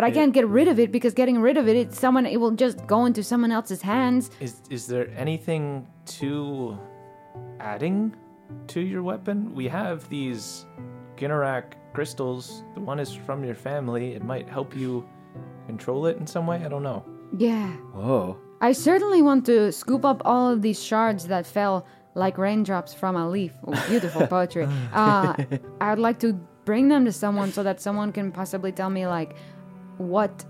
[0.00, 2.40] But I can't get rid of it because getting rid of it, it's someone it
[2.40, 4.30] will just go into someone else's hands.
[4.40, 5.86] Is is there anything
[6.20, 6.78] to
[7.58, 8.16] adding
[8.68, 9.54] to your weapon?
[9.54, 10.64] We have these
[11.18, 12.64] Ginnarak crystals.
[12.72, 14.14] The one is from your family.
[14.14, 15.06] It might help you
[15.66, 16.62] control it in some way.
[16.64, 17.04] I don't know.
[17.36, 17.68] Yeah.
[17.92, 18.38] Whoa.
[18.62, 21.84] I certainly want to scoop up all of these shards that fell
[22.14, 23.52] like raindrops from a leaf.
[23.66, 24.66] Oh, beautiful poetry.
[24.94, 25.34] Uh,
[25.78, 29.06] I would like to bring them to someone so that someone can possibly tell me,
[29.06, 29.34] like,
[30.00, 30.44] what,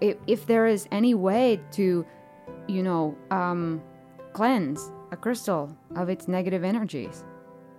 [0.00, 2.04] if, if there is any way to,
[2.68, 3.82] you know, um,
[4.32, 7.24] cleanse a crystal of its negative energies.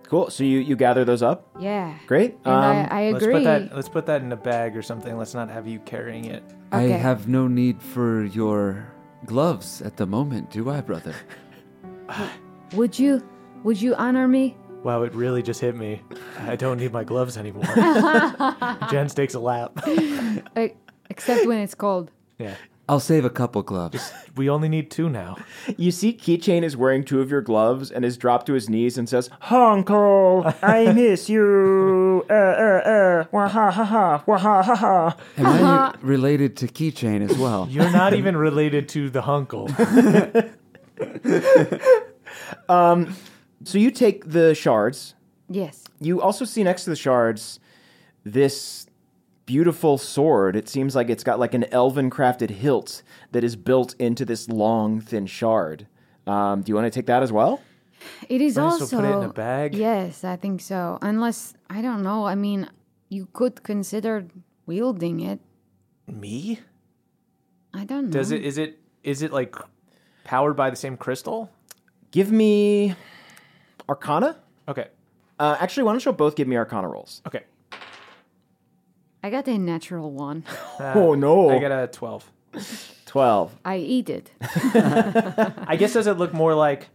[0.08, 0.30] Cool.
[0.30, 1.48] So you, you gather those up.
[1.58, 1.94] Yeah.
[2.06, 2.36] Great.
[2.44, 3.74] And Um, I, I Let's put that.
[3.74, 5.16] Let's put that in a bag or something.
[5.16, 6.44] Let's not have you carrying it.
[6.70, 8.92] I have no need for your
[9.24, 11.14] gloves at the moment, do I, brother?
[12.74, 13.22] Would you
[13.64, 14.56] would you honor me?
[14.84, 16.02] Wow, it really just hit me.
[16.42, 17.64] I don't need my gloves anymore.
[18.90, 19.72] Jens takes a lap.
[21.16, 22.10] except when it's cold.
[22.38, 22.56] Yeah,
[22.88, 24.12] I'll save a couple gloves.
[24.36, 25.36] we only need two now.
[25.78, 28.98] you see Keychain is wearing two of your gloves and is dropped to his knees
[28.98, 32.26] and says, Honko, I miss you.
[32.28, 33.24] Uh, uh, uh.
[33.32, 34.24] Wah ha ha ha.
[34.26, 35.16] Wah ha ha ha.
[35.38, 37.66] Am I related to Keychain as well?
[37.70, 39.72] You're not even related to the hunkle.
[43.64, 45.14] So you take the shards.
[45.48, 45.84] Yes.
[46.00, 47.58] You also see next to the shards
[48.24, 48.85] this
[49.46, 50.56] beautiful sword.
[50.56, 54.48] It seems like it's got like an elven crafted hilt that is built into this
[54.48, 55.86] long, thin shard.
[56.26, 57.62] Um, do you want to take that as well?
[58.28, 59.74] It is Might also put it in a bag.
[59.74, 60.98] Yes, I think so.
[61.00, 62.26] Unless I don't know.
[62.26, 62.68] I mean,
[63.08, 64.26] you could consider
[64.66, 65.40] wielding it.
[66.06, 66.60] Me?
[67.72, 68.10] I don't know.
[68.10, 68.44] Does it?
[68.44, 68.78] Is it?
[69.02, 69.56] Is it like
[70.24, 71.50] powered by the same crystal?
[72.10, 72.94] Give me
[73.88, 74.36] Arcana.
[74.68, 74.88] Okay.
[75.38, 77.22] Uh, actually, why don't you both give me Arcana rolls?
[77.26, 77.44] Okay.
[79.26, 80.44] I got a natural one.
[80.78, 81.50] oh no!
[81.50, 82.30] I got a twelve.
[83.06, 83.58] twelve.
[83.64, 84.30] I eat it.
[84.40, 86.90] I guess does it look more like?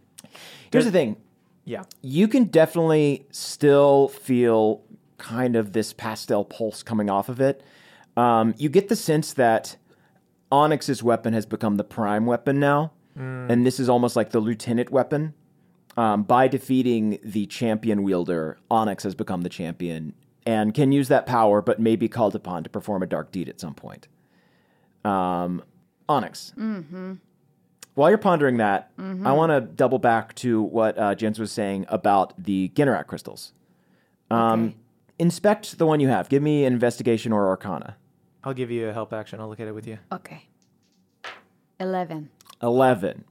[0.72, 1.18] Here's the thing.
[1.66, 1.82] Yeah.
[2.00, 4.82] you can definitely still feel
[5.18, 7.62] kind of this pastel pulse coming off of it.
[8.16, 9.76] Um, you get the sense that
[10.50, 14.88] Onyx's weapon has become the prime weapon now, and this is almost like the lieutenant
[14.88, 15.34] weapon.
[15.98, 20.14] Um, by defeating the champion wielder, Onyx has become the champion
[20.46, 23.48] and can use that power, but may be called upon to perform a dark deed
[23.48, 24.08] at some point.
[25.04, 25.62] Um,
[26.08, 26.52] Onyx.
[27.94, 31.84] While you're pondering that, I want to double back to what uh, Jens was saying
[31.88, 33.52] about the Ginnerak crystals.
[34.30, 34.76] Um, Okay.
[35.18, 36.28] Inspect the one you have.
[36.28, 37.96] Give me an investigation or arcana.
[38.42, 39.38] I'll give you a help action.
[39.38, 39.98] I'll look at it with you.
[40.10, 40.48] Okay.
[41.78, 42.30] Eleven.
[42.60, 43.24] 11.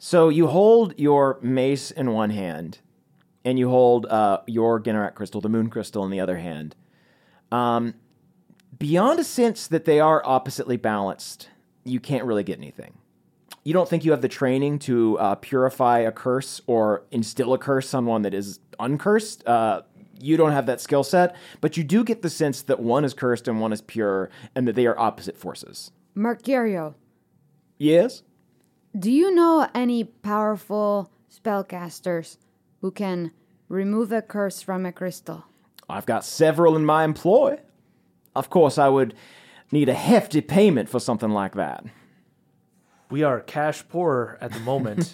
[0.00, 2.78] So you hold your mace in one hand,
[3.44, 6.74] and you hold uh, your Ginnerak crystal, the moon crystal, in the other hand.
[7.50, 7.94] Um,
[8.78, 11.48] beyond a sense that they are oppositely balanced,
[11.84, 12.94] you can't really get anything.
[13.64, 17.58] You don't think you have the training to uh, purify a curse or instill a
[17.58, 19.46] curse on one that is uncursed.
[19.46, 19.82] Uh,
[20.20, 23.14] you don't have that skill set, but you do get the sense that one is
[23.14, 25.90] cursed and one is pure, and that they are opposite forces.
[26.16, 26.94] Mercurio,
[27.78, 28.22] Yes?
[28.96, 32.36] do you know any powerful spellcasters
[32.82, 33.30] who can
[33.68, 35.46] remove a curse from a crystal?
[35.88, 37.58] I've got several in my employ.
[38.36, 39.14] Of course, I would
[39.70, 41.84] need a hefty payment for something like that.
[43.10, 45.12] We are cash poor at the moment.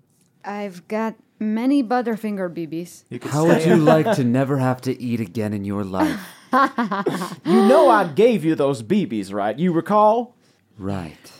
[0.44, 3.04] I've got many Butterfinger BBs.
[3.10, 6.20] You could How would you like to never have to eat again in your life?
[7.44, 9.56] You know I gave you those BBs, right?
[9.56, 10.34] You recall?
[10.76, 11.30] Right.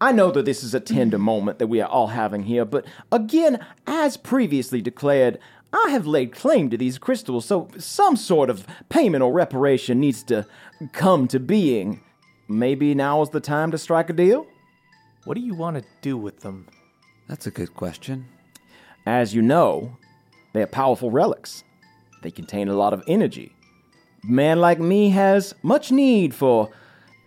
[0.00, 0.94] I know that this is a mm-hmm.
[0.94, 5.38] tender moment that we are all having here, but again, as previously declared,
[5.72, 10.22] I have laid claim to these crystals, so some sort of payment or reparation needs
[10.24, 10.46] to
[10.92, 12.00] come to being.
[12.46, 14.46] Maybe now is the time to strike a deal?
[15.24, 16.68] What do you want to do with them?
[17.28, 18.26] That's a good question.
[19.06, 19.96] As you know,
[20.52, 21.64] they are powerful relics.
[22.22, 23.54] They contain a lot of energy.
[24.22, 26.70] Man like me has much need for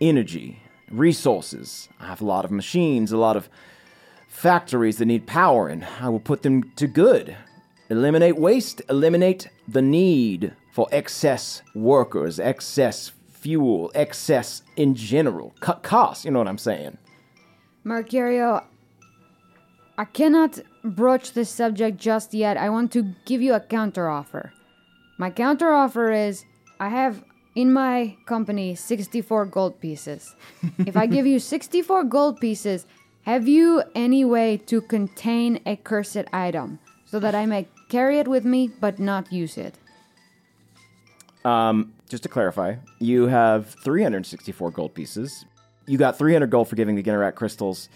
[0.00, 1.88] energy, resources.
[2.00, 3.48] I have a lot of machines, a lot of
[4.28, 7.36] factories that need power, and I will put them to good.
[7.90, 15.54] Eliminate waste, eliminate the need for excess workers, excess fuel, excess in general.
[15.60, 16.98] Cut costs, you know what I'm saying?
[17.84, 18.64] Mercurio,
[19.96, 22.56] I cannot broach this subject just yet.
[22.56, 24.50] I want to give you a counteroffer.
[25.18, 26.44] My counteroffer is
[26.78, 27.24] I have
[27.58, 30.36] in my company 64 gold pieces.
[30.86, 32.86] if I give you 64 gold pieces,
[33.22, 38.28] have you any way to contain a cursed item so that I may carry it
[38.28, 39.74] with me but not use it?
[41.44, 45.44] Um, just to clarify, you have 364 gold pieces.
[45.86, 47.88] You got 300 gold for giving the Ginnerak crystals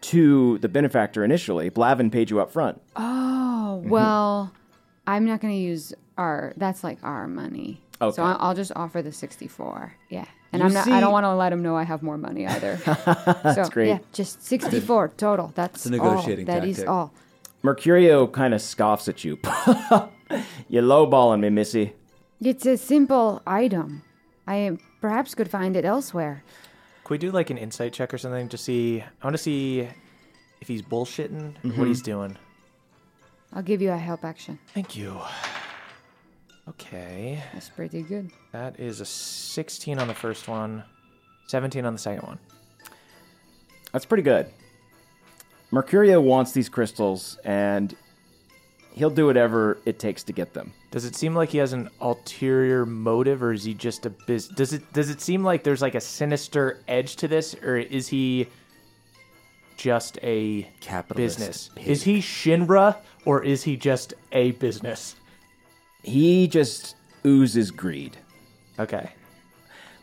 [0.00, 1.70] to the benefactor initially.
[1.70, 2.80] Blavin paid you up front.
[2.96, 4.52] Oh, well,
[5.06, 7.80] I'm not going to use our that's like our money.
[8.00, 8.16] Okay.
[8.16, 9.94] So I- I'll just offer the 64.
[10.08, 10.24] Yeah.
[10.52, 12.46] And You I'm not I don't want to let him know I have more money
[12.46, 12.76] either.
[12.84, 13.88] That's so, great.
[13.88, 15.52] Yeah, just 64 total.
[15.54, 16.54] That's a negotiating all.
[16.54, 16.90] That is tactic.
[16.90, 17.12] all.
[17.62, 19.38] Mercurio kind of scoffs at you.
[20.68, 21.92] You're lowballing me, Missy.
[22.40, 24.02] It's a simple item.
[24.46, 26.42] I perhaps could find it elsewhere.
[27.04, 29.02] Could we do like an insight check or something to see?
[29.02, 29.88] I want to see
[30.60, 31.86] if he's bullshitting or what mm-hmm.
[31.86, 32.36] he's doing.
[33.52, 34.58] I'll give you a help action.
[34.74, 35.20] Thank you.
[36.68, 37.42] Okay.
[37.52, 38.30] That's pretty good.
[38.52, 40.84] That is a 16 on the first one,
[41.48, 42.38] 17 on the second one.
[43.92, 44.46] That's pretty good.
[45.72, 47.94] Mercurio wants these crystals, and
[48.92, 50.72] he'll do whatever it takes to get them.
[50.90, 54.48] Does it seem like he has an ulterior motive, or is he just a biz?
[54.48, 58.08] Does it does it seem like there's like a sinister edge to this, or is
[58.08, 58.48] he
[59.76, 61.70] just a Capitalist business?
[61.74, 61.88] pig.
[61.88, 65.14] Is he Shinra, or is he just a business?
[66.02, 68.16] He just oozes greed.
[68.78, 69.10] Okay.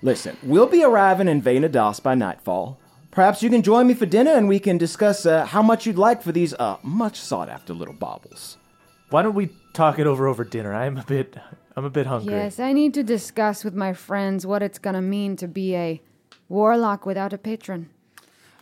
[0.01, 2.77] Listen, we'll be arriving in Venadas by nightfall.
[3.09, 5.97] Perhaps you can join me for dinner and we can discuss uh, how much you'd
[5.97, 8.57] like for these uh, much sought after little baubles.
[9.09, 10.73] Why don't we talk it over over dinner?
[10.73, 11.35] I'm a bit
[11.75, 12.33] I'm a bit hungry.
[12.33, 16.01] Yes, I need to discuss with my friends what it's gonna mean to be a
[16.49, 17.89] warlock without a patron.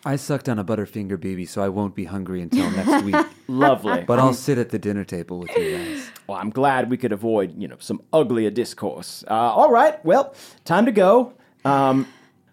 [0.06, 3.16] I sucked on a Butterfinger baby, so I won't be hungry until next week.
[3.48, 4.04] Lovely.
[4.04, 6.10] But I'll sit at the dinner table with you guys.
[6.28, 9.24] Well, I'm glad we could avoid, you know, some uglier discourse.
[9.28, 11.34] Uh, all right, well, time to go.
[11.66, 12.08] Um,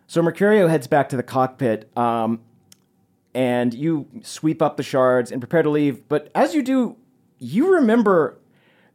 [0.06, 2.40] so Mercurio heads back to the cockpit, um,
[3.34, 6.08] and you sweep up the shards and prepare to leave.
[6.08, 6.96] But as you do,
[7.38, 8.38] you remember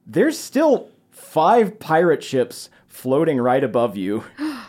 [0.06, 4.24] there's still five pirate ships floating right above you.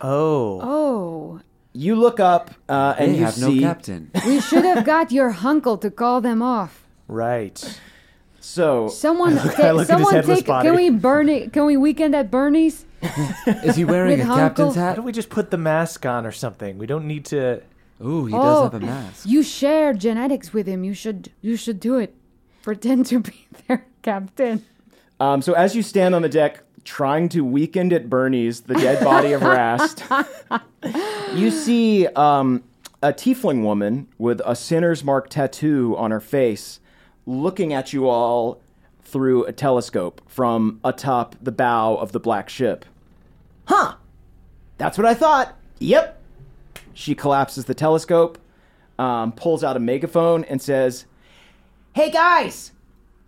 [0.00, 0.60] Oh.
[0.62, 1.40] Oh,
[1.78, 4.10] You look up uh, and They you have see no captain.
[4.26, 6.84] we should have got your uncle to call them off.
[7.06, 7.56] Right.
[8.40, 10.46] so Someone, I ta- look at his someone take.
[10.46, 10.66] body.
[10.68, 11.52] Can we burn it?
[11.52, 12.84] Can we weekend at Bernie's?
[13.46, 14.40] Is he wearing With a captain's
[14.70, 14.96] Uncle- Why hat?
[14.96, 16.78] don't we just put the mask on or something?
[16.78, 17.62] We don't need to.
[18.04, 19.26] Ooh, he Oh, does have a mask.
[19.28, 20.82] You share genetics with him.
[20.82, 21.30] You should.
[21.42, 22.12] You should do it.
[22.62, 24.64] Pretend to be their captain.
[25.20, 29.02] Um, so as you stand on the deck trying to weekend at Bernie's, the dead
[29.04, 30.02] body of Rast,
[31.34, 32.62] you see um,
[33.02, 36.80] a tiefling woman with a sinner's mark tattoo on her face
[37.26, 38.60] looking at you all
[39.02, 42.84] through a telescope from atop the bow of the black ship.
[43.66, 43.94] Huh.
[44.78, 45.56] That's what I thought.
[45.78, 46.20] Yep.
[46.94, 48.38] She collapses the telescope,
[48.98, 51.06] um, pulls out a megaphone, and says,
[51.94, 52.72] Hey guys,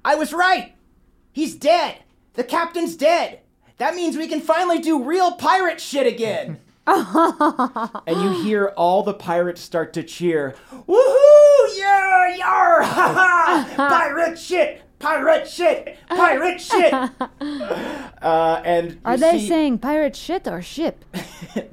[0.04, 0.74] I was right.
[1.32, 1.98] He's dead.
[2.34, 3.40] The captain's dead.
[3.78, 6.60] That means we can finally do real pirate shit again.
[8.06, 10.54] and you hear all the pirates start to cheer.
[10.72, 11.78] Woohoo!
[11.78, 12.82] Yeah, yar!
[12.90, 13.88] Ha ha!
[13.88, 14.82] Pirate shit!
[14.98, 15.96] Pirate shit!
[16.08, 16.92] Pirate shit!
[18.20, 21.06] Uh, and Are they see- saying pirate shit or ship?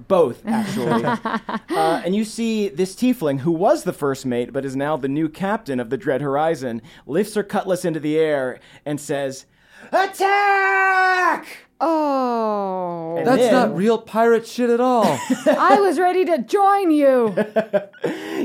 [0.07, 1.03] both, actually.
[1.03, 5.09] uh, and you see this tiefling, who was the first mate but is now the
[5.09, 9.45] new captain of the Dread Horizon, lifts her cutlass into the air and says,
[9.91, 11.66] Attack!
[11.79, 15.05] Oh, And That's then not real pirate shit at all.
[15.45, 17.35] I was ready to join you.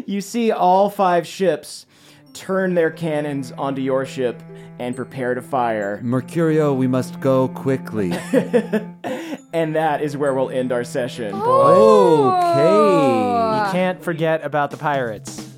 [0.07, 1.87] You see all five ships
[2.33, 4.43] turn their cannons onto your ship
[4.81, 6.01] and prepare to fire.
[6.03, 8.13] Mercurio, we must go quickly.
[9.55, 11.35] And that is where we'll end our session.
[11.35, 11.43] Okay.
[11.45, 13.65] Oh.
[13.67, 15.52] You can't forget about the pirates.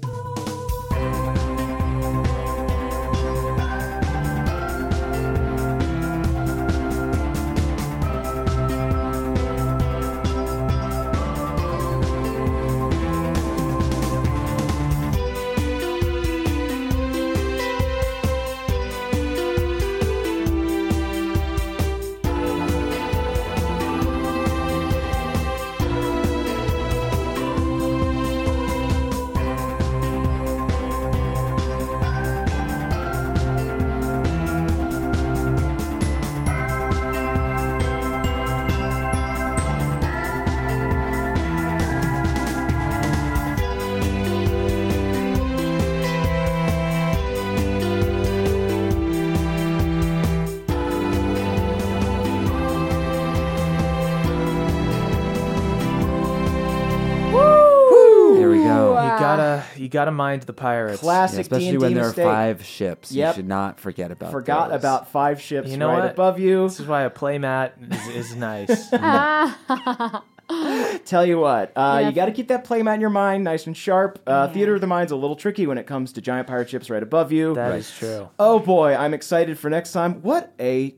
[59.95, 61.03] Gotta gotta mind the pirates.
[61.03, 62.27] Yeah, especially D&D when there mistake.
[62.27, 63.11] are five ships.
[63.13, 63.29] Yep.
[63.29, 64.79] You should not forget about Forgot those.
[64.81, 66.11] about five ships You know right what?
[66.11, 66.65] above you.
[66.69, 68.91] This is why a playmat is, is nice.
[71.07, 72.09] Tell you what, uh, Yeah.
[72.09, 74.19] you got to keep that playmat in your mind nice and sharp.
[74.27, 76.91] Uh, Theater of the mind's a little tricky when it comes to giant pirate ships
[76.91, 77.55] right above you.
[77.55, 78.29] That is true.
[78.39, 80.21] Oh boy, I'm excited for next time.
[80.23, 80.95] What a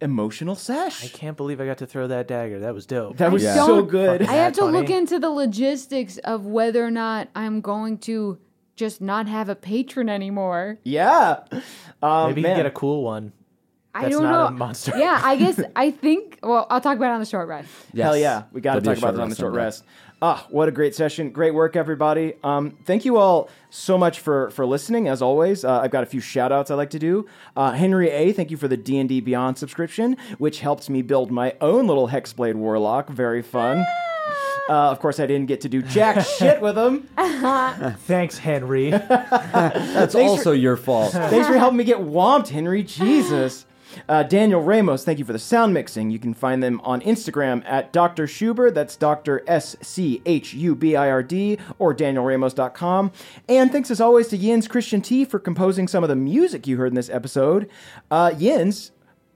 [0.00, 1.04] emotional sesh.
[1.04, 2.60] I can't believe I got to throw that dagger.
[2.60, 3.16] That was dope.
[3.18, 3.54] That was Yeah.
[3.54, 4.22] so good.
[4.22, 4.78] I have to funny?
[4.78, 8.38] look into the logistics of whether or not I'm going to
[8.76, 10.78] just not have a patron anymore.
[10.84, 11.40] Yeah.
[12.02, 12.56] Um, Maybe you man.
[12.56, 13.32] can get a cool one.
[13.92, 14.46] I don't not know.
[14.46, 14.96] a monster.
[14.96, 16.38] Yeah, I guess I think.
[16.42, 17.68] Well, I'll talk about it on the short rest.
[17.94, 19.64] Hell yeah, we got to talk about short it on the short someday.
[19.64, 19.84] rest.
[20.22, 21.30] Ah, what a great session!
[21.30, 22.34] Great work, everybody.
[22.44, 25.08] Um, thank you all so much for for listening.
[25.08, 27.26] As always, uh, I've got a few shout outs I like to do.
[27.56, 31.00] Uh, Henry A, thank you for the D and D Beyond subscription, which helps me
[31.00, 33.08] build my own little Hexblade Warlock.
[33.08, 33.84] Very fun.
[34.68, 37.08] Uh, of course, I didn't get to do jack shit with him.
[38.00, 38.90] Thanks, Henry.
[38.90, 41.12] That's also your fault.
[41.12, 42.82] Thanks for helping me get womped, Henry.
[42.82, 43.64] Jesus.
[44.08, 46.10] Uh, Daniel Ramos, thank you for the sound mixing.
[46.10, 48.26] You can find them on Instagram at Dr.
[48.26, 48.74] Schubird.
[48.74, 49.42] That's Dr.
[49.46, 53.12] S C H U B I R D or DanielRamos.com.
[53.48, 56.76] And thanks as always to Jens Christian T for composing some of the music you
[56.76, 57.68] heard in this episode.
[58.10, 58.92] Uh, Jens,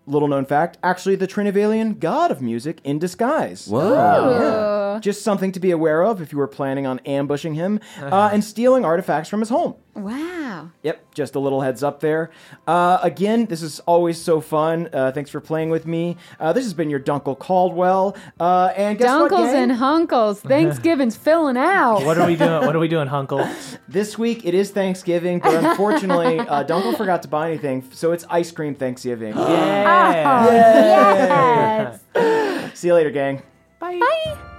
[0.06, 3.66] little known fact, actually the Trinyvalian god of music in disguise.
[3.66, 4.83] Whoa.
[5.00, 8.42] Just something to be aware of if you were planning on ambushing him uh, and
[8.42, 9.74] stealing artifacts from his home.
[9.94, 10.70] Wow.
[10.82, 12.30] Yep, just a little heads up there.
[12.66, 14.88] Uh, again, this is always so fun.
[14.92, 16.16] Uh, thanks for playing with me.
[16.40, 18.16] Uh, this has been your Dunkel Caldwell.
[18.40, 19.70] Uh, and guess what, Dunkles gang?
[19.70, 20.36] and hunkles.
[20.48, 22.04] Thanksgiving's filling out.
[22.04, 22.66] what are we doing?
[22.66, 23.48] What are we doing, Hunkle?
[23.86, 28.24] This week it is Thanksgiving, but unfortunately, uh, Dunkel forgot to buy anything, so it's
[28.28, 29.34] ice cream Thanksgiving.
[30.34, 32.00] Yeah.
[32.14, 32.78] Yes.
[32.78, 33.42] See you later, gang.
[33.78, 34.53] Bye.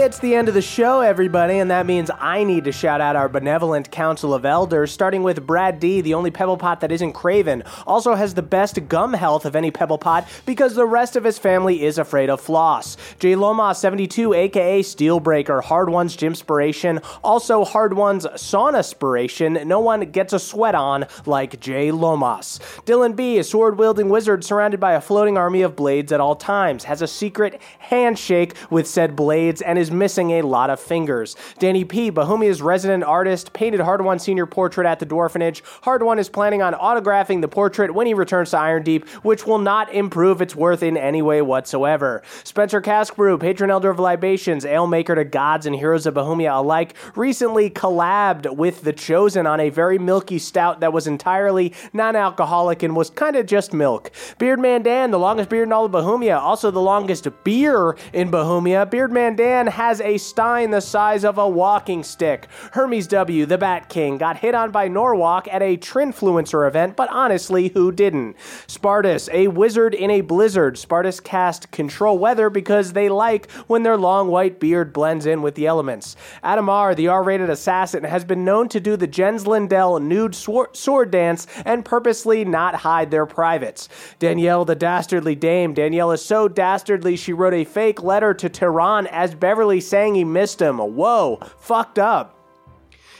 [0.00, 3.16] It's the end of the show, everybody, and that means I need to shout out
[3.16, 7.14] our benevolent Council of Elders, starting with Brad D, the only pebble pot that isn't
[7.14, 7.64] craven.
[7.84, 11.36] Also has the best gum health of any pebble pot because the rest of his
[11.36, 12.96] family is afraid of floss.
[13.18, 19.66] J Lomas 72, aka Steelbreaker, Hard One's Gymspiration, also Hard One's Sauna Spiration.
[19.66, 22.60] No one gets a sweat on like J Lomas.
[22.86, 26.36] Dylan B, a sword wielding wizard surrounded by a floating army of blades at all
[26.36, 31.36] times, has a secret handshake with said blades and is missing a lot of fingers.
[31.58, 35.62] Danny P, Bohemia's resident artist, painted Hard Senior portrait at the Dwarfenage.
[35.82, 39.46] Hard One is planning on autographing the portrait when he returns to Iron Deep, which
[39.46, 42.22] will not improve its worth in any way whatsoever.
[42.44, 46.94] Spencer Caskbrew, patron elder of libations, ale maker to gods and heroes of Bohemia alike,
[47.14, 52.96] recently collabed with The Chosen on a very milky stout that was entirely non-alcoholic and
[52.96, 54.10] was kind of just milk.
[54.38, 58.86] Beardman Dan, the longest beard in all of Bohemia, also the longest beer in Bohemia.
[58.86, 62.48] Beardman Dan has a stein the size of a walking stick.
[62.72, 67.10] Hermes W, the Bat King, got hit on by Norwalk at a Trinfluencer event, but
[67.10, 68.36] honestly, who didn't?
[68.66, 70.78] Spartus, a wizard in a blizzard.
[70.78, 75.54] Spartus cast control weather because they like when their long white beard blends in with
[75.54, 76.16] the elements.
[76.42, 80.70] Adam R, the R-rated assassin, has been known to do the Jens Lindell nude swor-
[80.72, 83.88] sword dance and purposely not hide their privates.
[84.18, 85.74] Danielle, the dastardly dame.
[85.74, 90.24] Danielle is so dastardly she wrote a fake letter to Tehran as Beverly saying he
[90.24, 90.78] missed him.
[90.78, 92.37] Whoa, fucked up.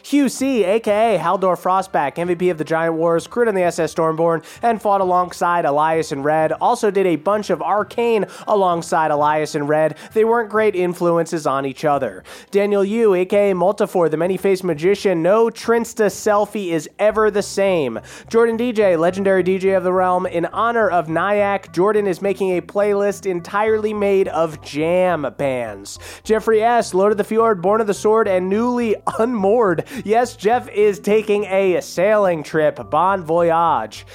[0.08, 4.42] Hugh C, aka Haldor Frostback, MVP of the Giant Wars, crewed on the SS Stormborn,
[4.62, 6.52] and fought alongside Elias and Red.
[6.52, 9.98] Also did a bunch of Arcane alongside Elias and Red.
[10.14, 12.24] They weren't great influences on each other.
[12.50, 15.22] Daniel Yu, aka Multifor, the many-faced magician.
[15.22, 18.00] No Trinsta selfie is ever the same.
[18.30, 20.24] Jordan DJ, legendary DJ of the realm.
[20.24, 25.98] In honor of Nyack, Jordan is making a playlist entirely made of jam bands.
[26.24, 29.84] Jeffrey S, Lord of the Fjord, Born of the Sword, and newly unmoored.
[30.04, 32.90] Yes, Jeff is taking a sailing trip.
[32.90, 34.06] Bon voyage.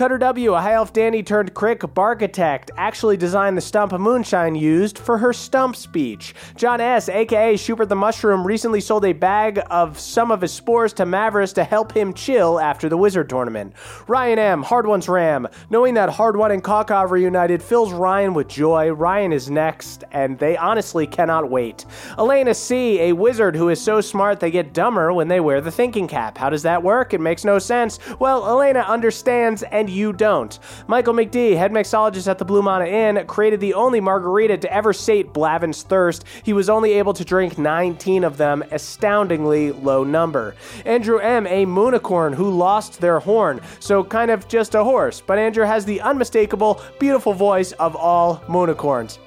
[0.00, 4.96] Cutter W, a high elf dandy turned crick barkitect, actually designed the stump Moonshine used
[4.96, 6.34] for her stump speech.
[6.56, 10.94] John S, aka Schubert the Mushroom, recently sold a bag of some of his spores
[10.94, 13.74] to Mavericks to help him chill after the Wizard tournament.
[14.08, 18.48] Ryan M, Hard One's Ram, knowing that Hard One and Kakov reunited fills Ryan with
[18.48, 18.88] joy.
[18.92, 21.84] Ryan is next, and they honestly cannot wait.
[22.16, 25.70] Elena C, a wizard who is so smart they get dumber when they wear the
[25.70, 26.38] thinking cap.
[26.38, 27.12] How does that work?
[27.12, 27.98] It makes no sense.
[28.18, 30.58] Well, Elena understands, and you don't.
[30.86, 34.92] Michael McD, head mixologist at the Blue Mana Inn, created the only margarita to ever
[34.92, 36.24] sate Blavin's thirst.
[36.42, 40.54] He was only able to drink 19 of them, astoundingly low number.
[40.84, 45.38] Andrew M, a moonicorn who lost their horn, so kind of just a horse, but
[45.38, 49.18] Andrew has the unmistakable, beautiful voice of all moonicorns.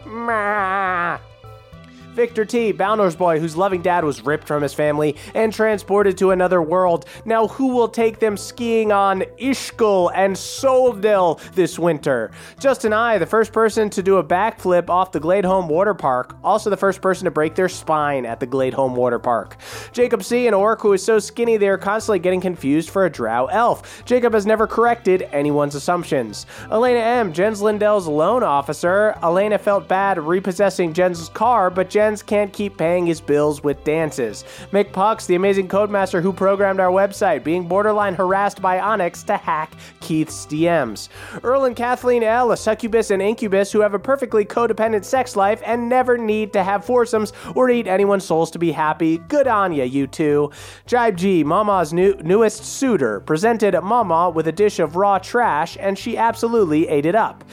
[2.14, 6.30] Victor T, Balnor's boy, whose loving dad was ripped from his family and transported to
[6.30, 7.06] another world.
[7.26, 12.30] Now, who will take them skiing on Ishkul and Soldil this winter?
[12.60, 16.69] Justin I, the first person to do a backflip off the Gladeholm Water Park, also
[16.69, 19.57] the first person to break their spine at the Gladeholm Water Park.
[19.91, 23.10] Jacob C, an orc who is so skinny they are constantly getting confused for a
[23.10, 24.06] drow elf.
[24.06, 26.45] Jacob has never corrected anyone's assumptions.
[26.69, 29.18] Elena M, Jens Lindell's loan officer.
[29.23, 33.81] Elena felt bad repossessing Jens' car, but Jens Jens can't keep paying his bills with
[33.85, 34.43] dances.
[34.73, 39.38] Mick Pucks, the amazing codemaster who programmed our website, being borderline harassed by Onyx to
[39.38, 39.71] hack
[40.01, 41.07] Keith's DMs.
[41.43, 45.61] Earl and Kathleen L, a succubus and incubus who have a perfectly codependent sex life
[45.65, 49.19] and never need to have foursomes or eat anyone's souls to be happy.
[49.30, 50.51] Good on ya, you two.
[50.85, 55.97] Jibe G, Mama's new, newest suitor, presented Mama with a dish of raw trash, and
[55.97, 57.45] she absolutely ate it up.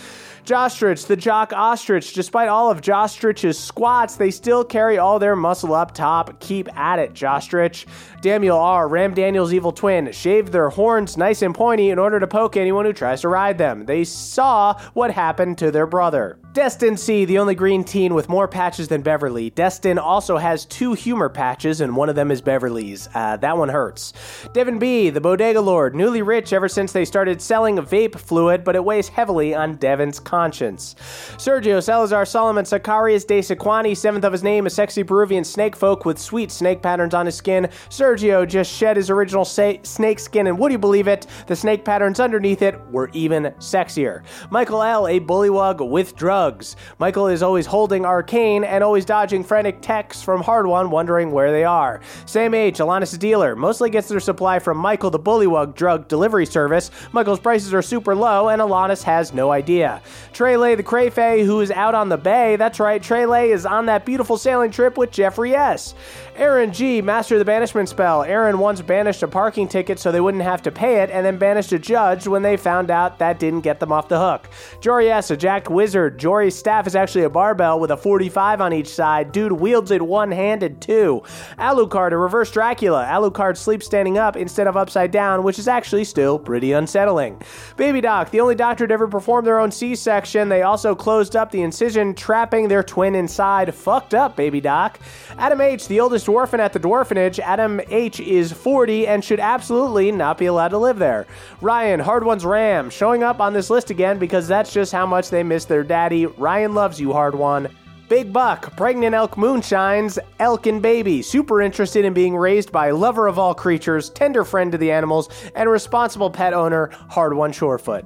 [0.51, 5.73] Jostrich, the jock ostrich, despite all of Jostrich's squats, they still carry all their muscle
[5.73, 6.41] up top.
[6.41, 7.87] Keep at it, Jostrich.
[8.21, 12.27] Daniel R., Ram Daniel's evil twin, shaved their horns nice and pointy in order to
[12.27, 13.87] poke anyone who tries to ride them.
[13.87, 16.37] They saw what happened to their brother.
[16.53, 19.51] Destin C., the only green teen with more patches than Beverly.
[19.51, 23.09] Destin also has two humor patches, and one of them is Beverly's.
[23.15, 24.13] Uh, that one hurts.
[24.53, 28.75] Devin B., the bodega lord, newly rich ever since they started selling vape fluid, but
[28.75, 30.40] it weighs heavily on Devin's conscience.
[30.49, 36.05] Sergio Salazar Solomon Sicarius de Sequani, seventh of his name, a sexy Peruvian snake folk
[36.05, 37.69] with sweet snake patterns on his skin.
[37.89, 41.27] Sergio just shed his original sa- snake skin, and would you believe it?
[41.47, 44.23] The snake patterns underneath it were even sexier.
[44.51, 46.77] Michael L., a bullywug with drugs.
[46.99, 51.53] Michael is always holding arcane and always dodging frantic texts from Hard One, wondering where
[51.53, 52.01] they are.
[52.27, 56.91] Same age, Alanis' dealer, mostly gets their supply from Michael, the bullywug drug delivery service.
[57.13, 60.03] Michael's prices are super low, and Alanis has no idea.
[60.33, 62.57] Treyley, the Crayfay, who is out on the bay.
[62.57, 65.95] That's right, Treyley is on that beautiful sailing trip with Jeffrey S.
[66.37, 68.23] Aaron G., master of the banishment spell.
[68.23, 71.37] Aaron once banished a parking ticket so they wouldn't have to pay it, and then
[71.37, 74.49] banished a judge when they found out that didn't get them off the hook.
[74.81, 76.19] Jory S., a jacked wizard.
[76.19, 79.33] Jory's staff is actually a barbell with a 45 on each side.
[79.33, 81.23] Dude wields it one handed too.
[81.59, 83.05] Alucard, a reverse Dracula.
[83.11, 87.41] Alucard sleeps standing up instead of upside down, which is actually still pretty unsettling.
[87.77, 90.49] Baby Doc, the only doctor to ever perform their own C section.
[90.49, 93.73] They also closed up the incision, trapping their twin inside.
[93.73, 94.99] Fucked up, Baby Doc.
[95.39, 97.39] Adam H., the oldest dwarfen at the dwarfenage.
[97.39, 98.19] Adam H.
[98.19, 101.29] is 40 and should absolutely not be allowed to live there.
[101.61, 105.31] Ryan, Hard One's Ram, showing up on this list again because that's just how much
[105.31, 106.27] they miss their daddy.
[106.27, 107.69] Ryan loves you, Hard One.
[108.09, 113.29] Big Buck, pregnant elk moonshines, elk and baby, super interested in being raised by lover
[113.29, 118.05] of all creatures, tender friend to the animals, and responsible pet owner, Hard One Shorefoot.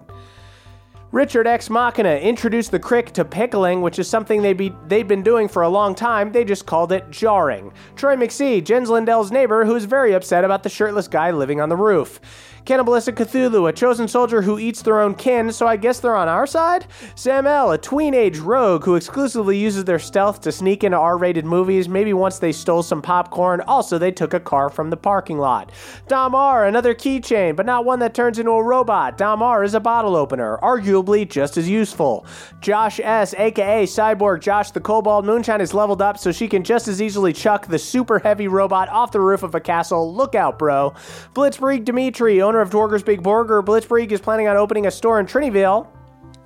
[1.15, 5.23] Richard X Machina introduced the crick to pickling, which is something they'd, be, they'd been
[5.23, 6.33] doing for a long time.
[6.33, 7.73] They just called it jarring.
[7.95, 11.77] Troy McSee, Jens Lindell's neighbor, who's very upset about the shirtless guy living on the
[11.77, 12.21] roof.
[12.65, 16.29] Cannibalistic Cthulhu, a chosen soldier who eats their own kin, so I guess they're on
[16.29, 16.87] our side?
[17.15, 21.91] Sam L., a tween-age rogue who exclusively uses their stealth to sneak into R-rated movies.
[21.91, 23.61] Maybe once they stole some popcorn.
[23.63, 25.73] Also, they took a car from the parking lot.
[26.09, 29.19] Dom R., another keychain, but not one that turns into a robot.
[29.19, 29.63] Dom R.
[29.63, 32.25] is a bottle opener, arguably just as useful.
[32.63, 36.89] Josh S., aka Cyborg Josh the Cobalt Moonshine, is leveled up so she can just
[36.89, 40.15] as easily chuck the super heavy robot off the roof of a castle.
[40.15, 40.95] Look out, bro.
[41.35, 45.27] Blitzkrieg Dimitri, owner of Dwarger's Big Burger, Blitzkrieg is planning on opening a store in
[45.27, 45.89] Trinityville,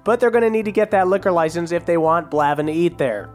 [0.05, 2.73] but they're going to need to get that liquor license if they want Blavin to
[2.73, 3.31] eat there.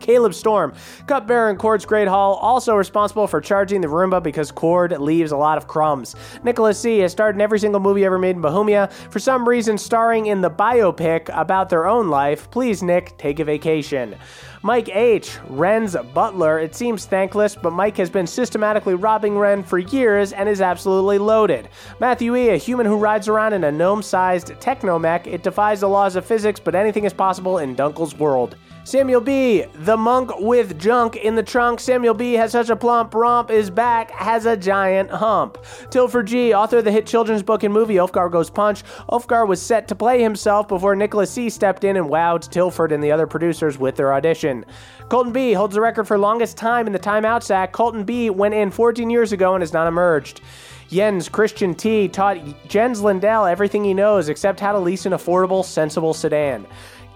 [0.00, 0.72] Caleb Storm,
[1.06, 5.36] cupbearer in Cord's Great Hall, also responsible for charging the Roomba because Cord leaves a
[5.36, 6.14] lot of crumbs.
[6.44, 6.98] Nicholas C.
[6.98, 10.40] has starred in every single movie ever made in Bohemia, for some reason starring in
[10.40, 12.50] the biopic about their own life.
[12.50, 14.16] Please, Nick, take a vacation.
[14.62, 16.58] Mike H., Ren's butler.
[16.58, 21.18] It seems thankless, but Mike has been systematically robbing Ren for years and is absolutely
[21.18, 21.68] loaded.
[22.00, 25.26] Matthew E., a human who rides around in a gnome sized technomech.
[25.26, 28.56] It defies the laws of physics, but anything is possible in Dunkel's world.
[28.86, 31.80] Samuel B., the monk with junk in the trunk.
[31.80, 32.34] Samuel B.
[32.34, 35.58] has such a plump romp, his back has a giant hump.
[35.90, 38.84] Tilford G., author of the hit children's book and movie Ulfgar Goes Punch.
[39.10, 41.50] Ulfgar was set to play himself before Nicholas C.
[41.50, 44.64] stepped in and wowed Tilford and the other producers with their audition.
[45.08, 45.52] Colton B.
[45.52, 47.72] holds the record for longest time in the timeout sack.
[47.72, 48.30] Colton B.
[48.30, 50.42] went in 14 years ago and has not emerged.
[50.88, 52.38] Jens Christian T taught
[52.68, 56.64] Jens Lindell everything he knows except how to lease an affordable, sensible sedan.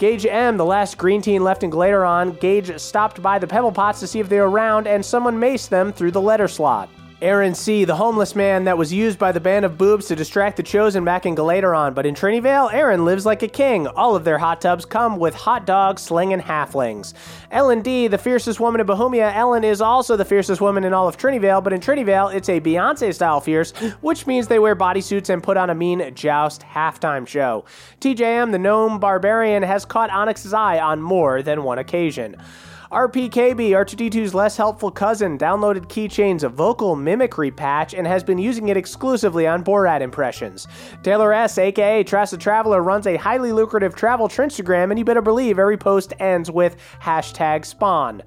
[0.00, 4.00] Gage M, the last green teen left in Gladeron, Gage stopped by the Pebble Pots
[4.00, 6.88] to see if they were around, and someone maced them through the letter slot.
[7.22, 10.56] Aaron C., the homeless man that was used by the band of boobs to distract
[10.56, 13.86] the chosen back in Galateron, but in Trinyvale, Aaron lives like a king.
[13.88, 17.12] All of their hot tubs come with hot dogs slinging halflings.
[17.50, 21.08] Ellen D., the fiercest woman in Bohemia, Ellen is also the fiercest woman in all
[21.08, 25.28] of Trinyvale, but in Trinyvale, it's a Beyonce style fierce, which means they wear bodysuits
[25.28, 27.66] and put on a mean joust halftime show.
[28.00, 32.36] TJM, the gnome barbarian, has caught Onyx's eye on more than one occasion.
[32.90, 38.76] RPKB, R2D2's less helpful cousin, downloaded Keychain's vocal mimicry patch and has been using it
[38.76, 40.66] exclusively on Borat impressions.
[41.04, 45.60] Taylor S., aka Trassa Traveler, runs a highly lucrative travel Trinstagram, and you better believe
[45.60, 48.24] every post ends with hashtag spawn.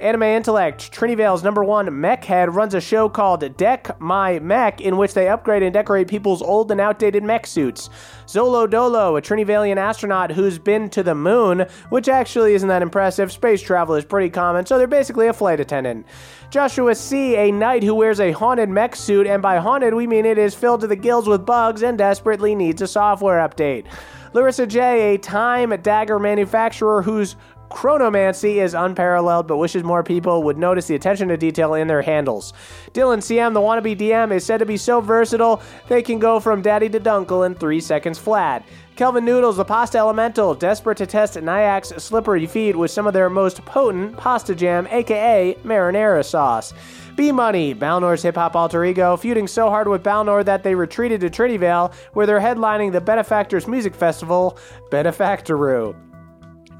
[0.00, 4.96] Anime Intellect, Trinyvale's number one mech head, runs a show called Deck My Mech, in
[4.96, 7.90] which they upgrade and decorate people's old and outdated mech suits.
[8.26, 13.30] Zolo Dolo, a Trinyvalian astronaut who's been to the moon, which actually isn't that impressive.
[13.30, 16.06] Space travel is pretty common, so they're basically a flight attendant.
[16.48, 20.24] Joshua C., a knight who wears a haunted mech suit, and by haunted we mean
[20.24, 23.84] it is filled to the gills with bugs and desperately needs a software update.
[24.32, 27.36] Larissa J., a time dagger manufacturer whose
[27.70, 32.02] chronomancy is unparalleled but wishes more people would notice the attention to detail in their
[32.02, 32.52] handles.
[32.92, 36.62] Dylan CM, the wannabe DM, is said to be so versatile they can go from
[36.62, 38.64] daddy to dunkle in three seconds flat.
[38.96, 43.30] Kelvin Noodles, the pasta elemental, desperate to test Nyack's slippery feet with some of their
[43.30, 46.74] most potent pasta jam, aka marinara sauce.
[47.16, 51.20] B Money, Balnor's hip hop alter ego, feuding so hard with Balnor that they retreated
[51.22, 54.58] to Trinyvale, where they're headlining the Benefactors Music Festival,
[54.90, 56.09] Benefactoroo.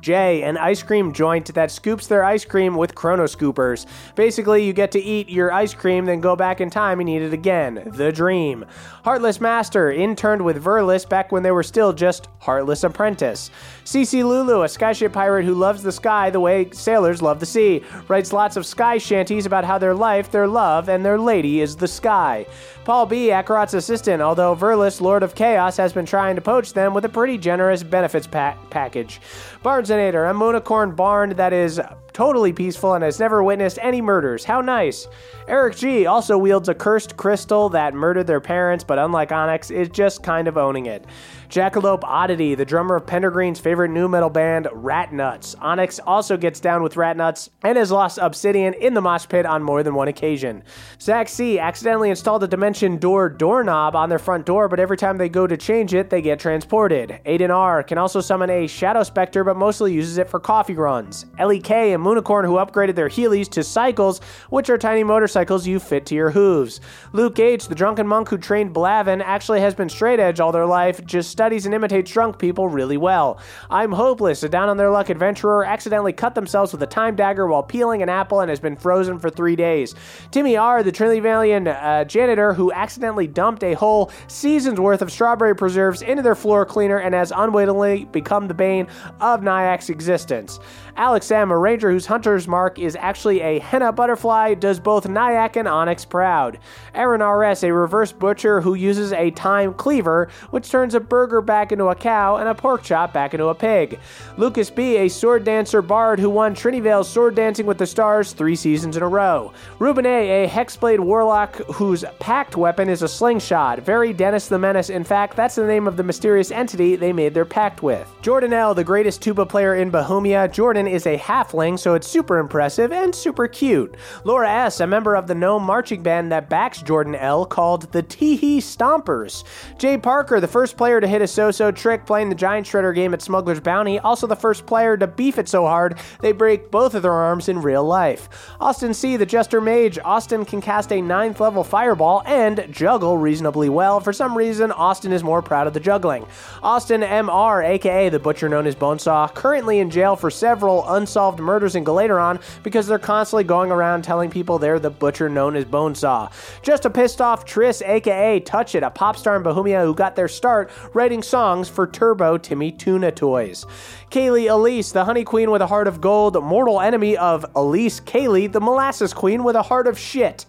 [0.01, 3.87] J, an ice cream joint that scoops their ice cream with chrono scoopers.
[4.15, 7.23] Basically, you get to eat your ice cream, then go back in time and eat
[7.23, 7.91] it again.
[7.95, 8.65] The dream.
[9.05, 13.51] Heartless Master, interned with Verlis back when they were still just Heartless Apprentice.
[13.91, 17.83] CC Lulu, a skyship pirate who loves the sky the way sailors love the sea,
[18.07, 21.75] writes lots of sky shanties about how their life, their love, and their lady is
[21.75, 22.47] the sky.
[22.85, 26.95] Paul B., Akarat's assistant, although Verlis, Lord of Chaos, has been trying to poach them
[26.95, 29.21] with a pretty generous benefits pa- package.
[29.65, 31.81] Barnesonator, a monocorn barn that is
[32.13, 34.45] totally peaceful and has never witnessed any murders.
[34.45, 35.09] How nice.
[35.49, 36.07] Eric G.
[36.07, 40.47] also wields a cursed crystal that murdered their parents, but unlike Onyx, is just kind
[40.47, 41.05] of owning it.
[41.51, 45.57] Jackalope Oddity, the drummer of Pendergreen's favorite new metal band, Rat Nuts.
[45.57, 49.45] Onyx also gets down with Rat Nuts and has lost Obsidian in the mosh pit
[49.45, 50.63] on more than one occasion.
[51.01, 51.59] Zach C.
[51.59, 55.49] accidentally installed a Dimension Door doorknob on their front door, but every time they go
[55.49, 57.19] to change it, they get transported.
[57.27, 57.83] Aiden R.
[57.83, 61.27] can also summon a Shadow Spectre, but mostly uses it for coffee runs.
[61.37, 61.95] Ellie K.
[61.95, 64.21] and Moonicorn, who upgraded their Heelys to Cycles,
[64.51, 66.81] which are tiny motorcycles you fit to your hooves.
[67.13, 70.65] Luke H., the drunken monk who trained Blavin, actually has been straight edge all their
[70.65, 73.39] life, just studies and imitates drunk people really well.
[73.71, 74.43] I'm hopeless.
[74.43, 78.03] A down on their luck adventurer accidentally cut themselves with a time dagger while peeling
[78.03, 79.95] an apple and has been frozen for three days.
[80.33, 85.57] Timmy R., the Trinyvalian uh, janitor who accidentally dumped a whole season's worth of strawberry
[85.57, 88.87] preserves into their floor cleaner and has unwittingly become the bane
[89.23, 90.61] of Nyack's existence.
[90.97, 95.57] Alex M., a ranger whose hunter's mark is actually a henna butterfly, does both Nyack
[95.57, 96.59] and Onyx proud.
[96.95, 101.73] Aaron R.S., a reverse butcher who uses a time cleaver, which turns a burger back
[101.73, 103.99] into a cow and a pork chop back into a pig.
[104.37, 108.57] Lucas B., a sword dancer bard who won Trinyvale's Sword Dancing with the Stars three
[108.57, 109.53] seasons in a row.
[109.79, 113.81] Ruben A., a hexblade warlock whose pact weapon is a slingshot.
[113.81, 117.35] Very Dennis the Menace, in fact, that's the name of the mysterious entity they made
[117.35, 118.13] their pact with.
[118.23, 120.49] Jordan L., the greatest tuba player in Bohemia.
[120.49, 123.97] Jordan is a halfling, so it's super impressive and super cute.
[124.25, 128.03] Laura S., a member of the gnome marching band that backs Jordan L., called the
[128.03, 129.45] Teehee Stompers.
[129.79, 133.15] Jay Parker, the first player to hit a so-so trick playing the Giant Shredder game
[133.15, 136.95] at Smuggler's Bounty, also the first player to beef it so hard they break both
[136.95, 138.29] of their arms in real life.
[138.61, 139.99] Austin C., the Jester Mage.
[140.05, 144.01] Austin can cast a 9th level fireball and juggle reasonably well.
[144.01, 146.27] For some reason, Austin is more proud of the juggling.
[146.63, 151.75] Austin MR, aka the butcher known as Bonesaw, currently in jail for several unsolved murders
[151.75, 156.31] in Galateron because they're constantly going around telling people they're the butcher known as Bonesaw.
[156.63, 160.17] Just a pissed off Triss, aka Touch It, a pop star in Bohemia who got
[160.17, 163.67] their start writing songs for Turbo Timmy Tuna toys.
[164.11, 168.51] Kaylee Elise, the honey queen with a heart of gold, mortal enemy of Elise Kaylee,
[168.51, 170.47] the molasses queen with a heart of shit.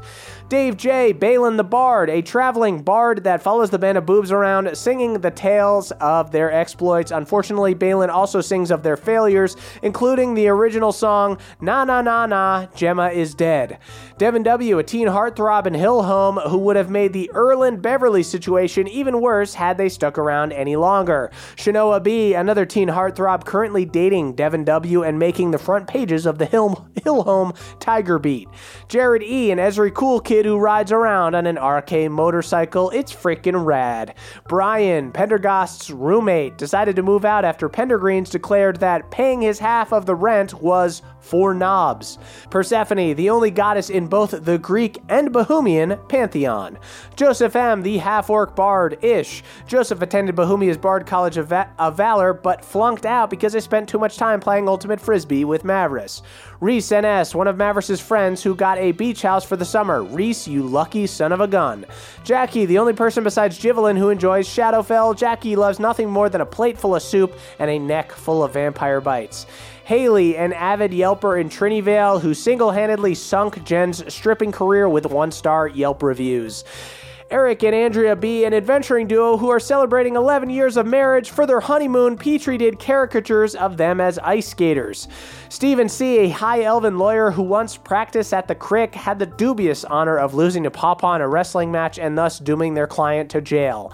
[0.52, 1.14] Dave J.
[1.14, 5.32] Balin the Bard, a traveling bard that follows the band of boobs around, singing the
[5.32, 7.10] tales of their exploits.
[7.10, 12.65] Unfortunately, Balin also sings of their failures, including the original song Na Na Na Na,
[12.76, 13.80] Gemma is Dead.
[14.18, 18.90] Devin W., a teen heartthrob in Hillhome, who would have made the Erland Beverly situation
[18.90, 21.32] even worse had they stuck around any longer.
[21.56, 25.02] Shanoa B., another teen heartthrob currently dating Devin W.
[25.02, 28.49] and making the front pages of the Hill- Hillhome Tiger Beat.
[28.90, 32.90] Jared E., an Esri cool kid who rides around on an RK motorcycle.
[32.92, 34.16] It's freaking rad.
[34.48, 40.06] Brian, Pendergast's roommate, decided to move out after Pendergreens declared that paying his half of
[40.06, 42.18] the rent was for knobs.
[42.49, 46.77] Persephone, the only goddess in both the Greek and Bohemian pantheon.
[47.15, 49.43] Joseph M., the half orc bard ish.
[49.68, 53.88] Joseph attended Bohemia's Bard College of, Va- of Valor, but flunked out because he spent
[53.88, 56.22] too much time playing Ultimate Frisbee with Mavris.
[56.60, 60.03] Reese NS, one of Mavris's friends who got a beach house for the summer.
[60.03, 61.85] Reese, you lucky son of a gun.
[62.23, 65.18] Jackie, the only person besides Jivelin who enjoys Shadowfell.
[65.18, 68.53] Jackie loves nothing more than a plate full of soup and a neck full of
[68.53, 69.45] vampire bites.
[69.92, 75.34] Haley, an avid Yelper in Trinyvale who single handedly sunk Jens' stripping career with one
[75.34, 76.64] star Yelp reviews.
[77.30, 81.30] Eric and Andrea B., an adventuring duo who are celebrating 11 years of marriage.
[81.32, 85.10] For their honeymoon, Petrie did caricatures of them as ice skaters.
[85.50, 89.84] Stephen C., a high elven lawyer who once practiced at the Crick, had the dubious
[89.84, 93.42] honor of losing to Papa in a wrestling match and thus dooming their client to
[93.42, 93.92] jail.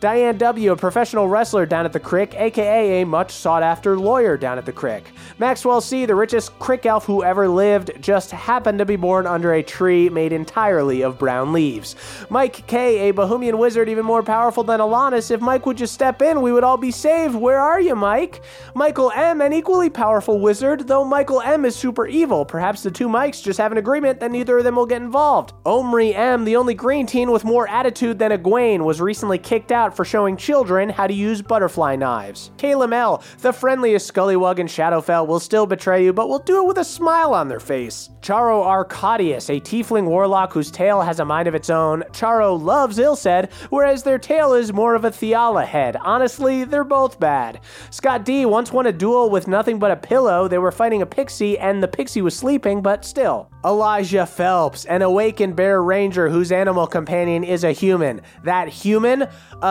[0.00, 4.36] Diane W., a professional wrestler down at the Crick, aka a much sought after lawyer
[4.36, 5.10] down at the Crick.
[5.40, 9.54] Maxwell C., the richest Crick elf who ever lived, just happened to be born under
[9.54, 11.96] a tree made entirely of brown leaves.
[12.30, 15.32] Mike K., a Bohemian wizard even more powerful than Alanis.
[15.32, 17.34] If Mike would just step in, we would all be saved.
[17.34, 18.42] Where are you, Mike?
[18.76, 21.64] Michael M., an equally powerful wizard, though Michael M.
[21.64, 22.44] is super evil.
[22.44, 25.54] Perhaps the two Mikes just have an agreement that neither of them will get involved.
[25.66, 29.87] Omri M., the only green teen with more attitude than Egwene, was recently kicked out
[29.94, 32.50] for showing children how to use butterfly knives.
[32.58, 36.66] Caleb L., the friendliest Scullywug in Shadowfell, will still betray you, but will do it
[36.66, 38.10] with a smile on their face.
[38.20, 42.02] Charo Arcadius, a tiefling warlock whose tail has a mind of its own.
[42.12, 45.96] Charo loves Ilsed, whereas their tail is more of a Theala head.
[45.96, 47.60] Honestly, they're both bad.
[47.90, 50.48] Scott D once won a duel with nothing but a pillow.
[50.48, 53.50] They were fighting a pixie, and the pixie was sleeping, but still.
[53.64, 58.20] Elijah Phelps, an awakened bear ranger whose animal companion is a human.
[58.44, 59.26] That human?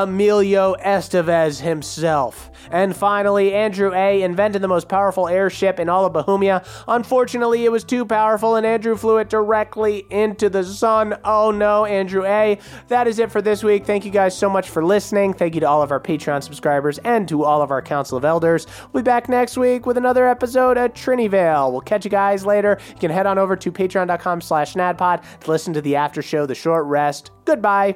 [0.07, 2.49] Emilio Estevez himself.
[2.71, 4.21] And finally, Andrew A.
[4.21, 6.63] invented the most powerful airship in all of Bohemia.
[6.88, 11.17] Unfortunately, it was too powerful, and Andrew flew it directly into the sun.
[11.23, 12.57] Oh no, Andrew A.
[12.88, 13.85] That is it for this week.
[13.85, 15.34] Thank you guys so much for listening.
[15.34, 18.23] Thank you to all of our Patreon subscribers and to all of our Council of
[18.23, 18.65] Elders.
[18.93, 21.71] We'll be back next week with another episode of Trinyvale.
[21.71, 22.77] We'll catch you guys later.
[22.89, 26.45] You can head on over to patreon.com slash nadpod to listen to the after show,
[26.45, 27.31] The Short Rest.
[27.45, 27.95] Goodbye.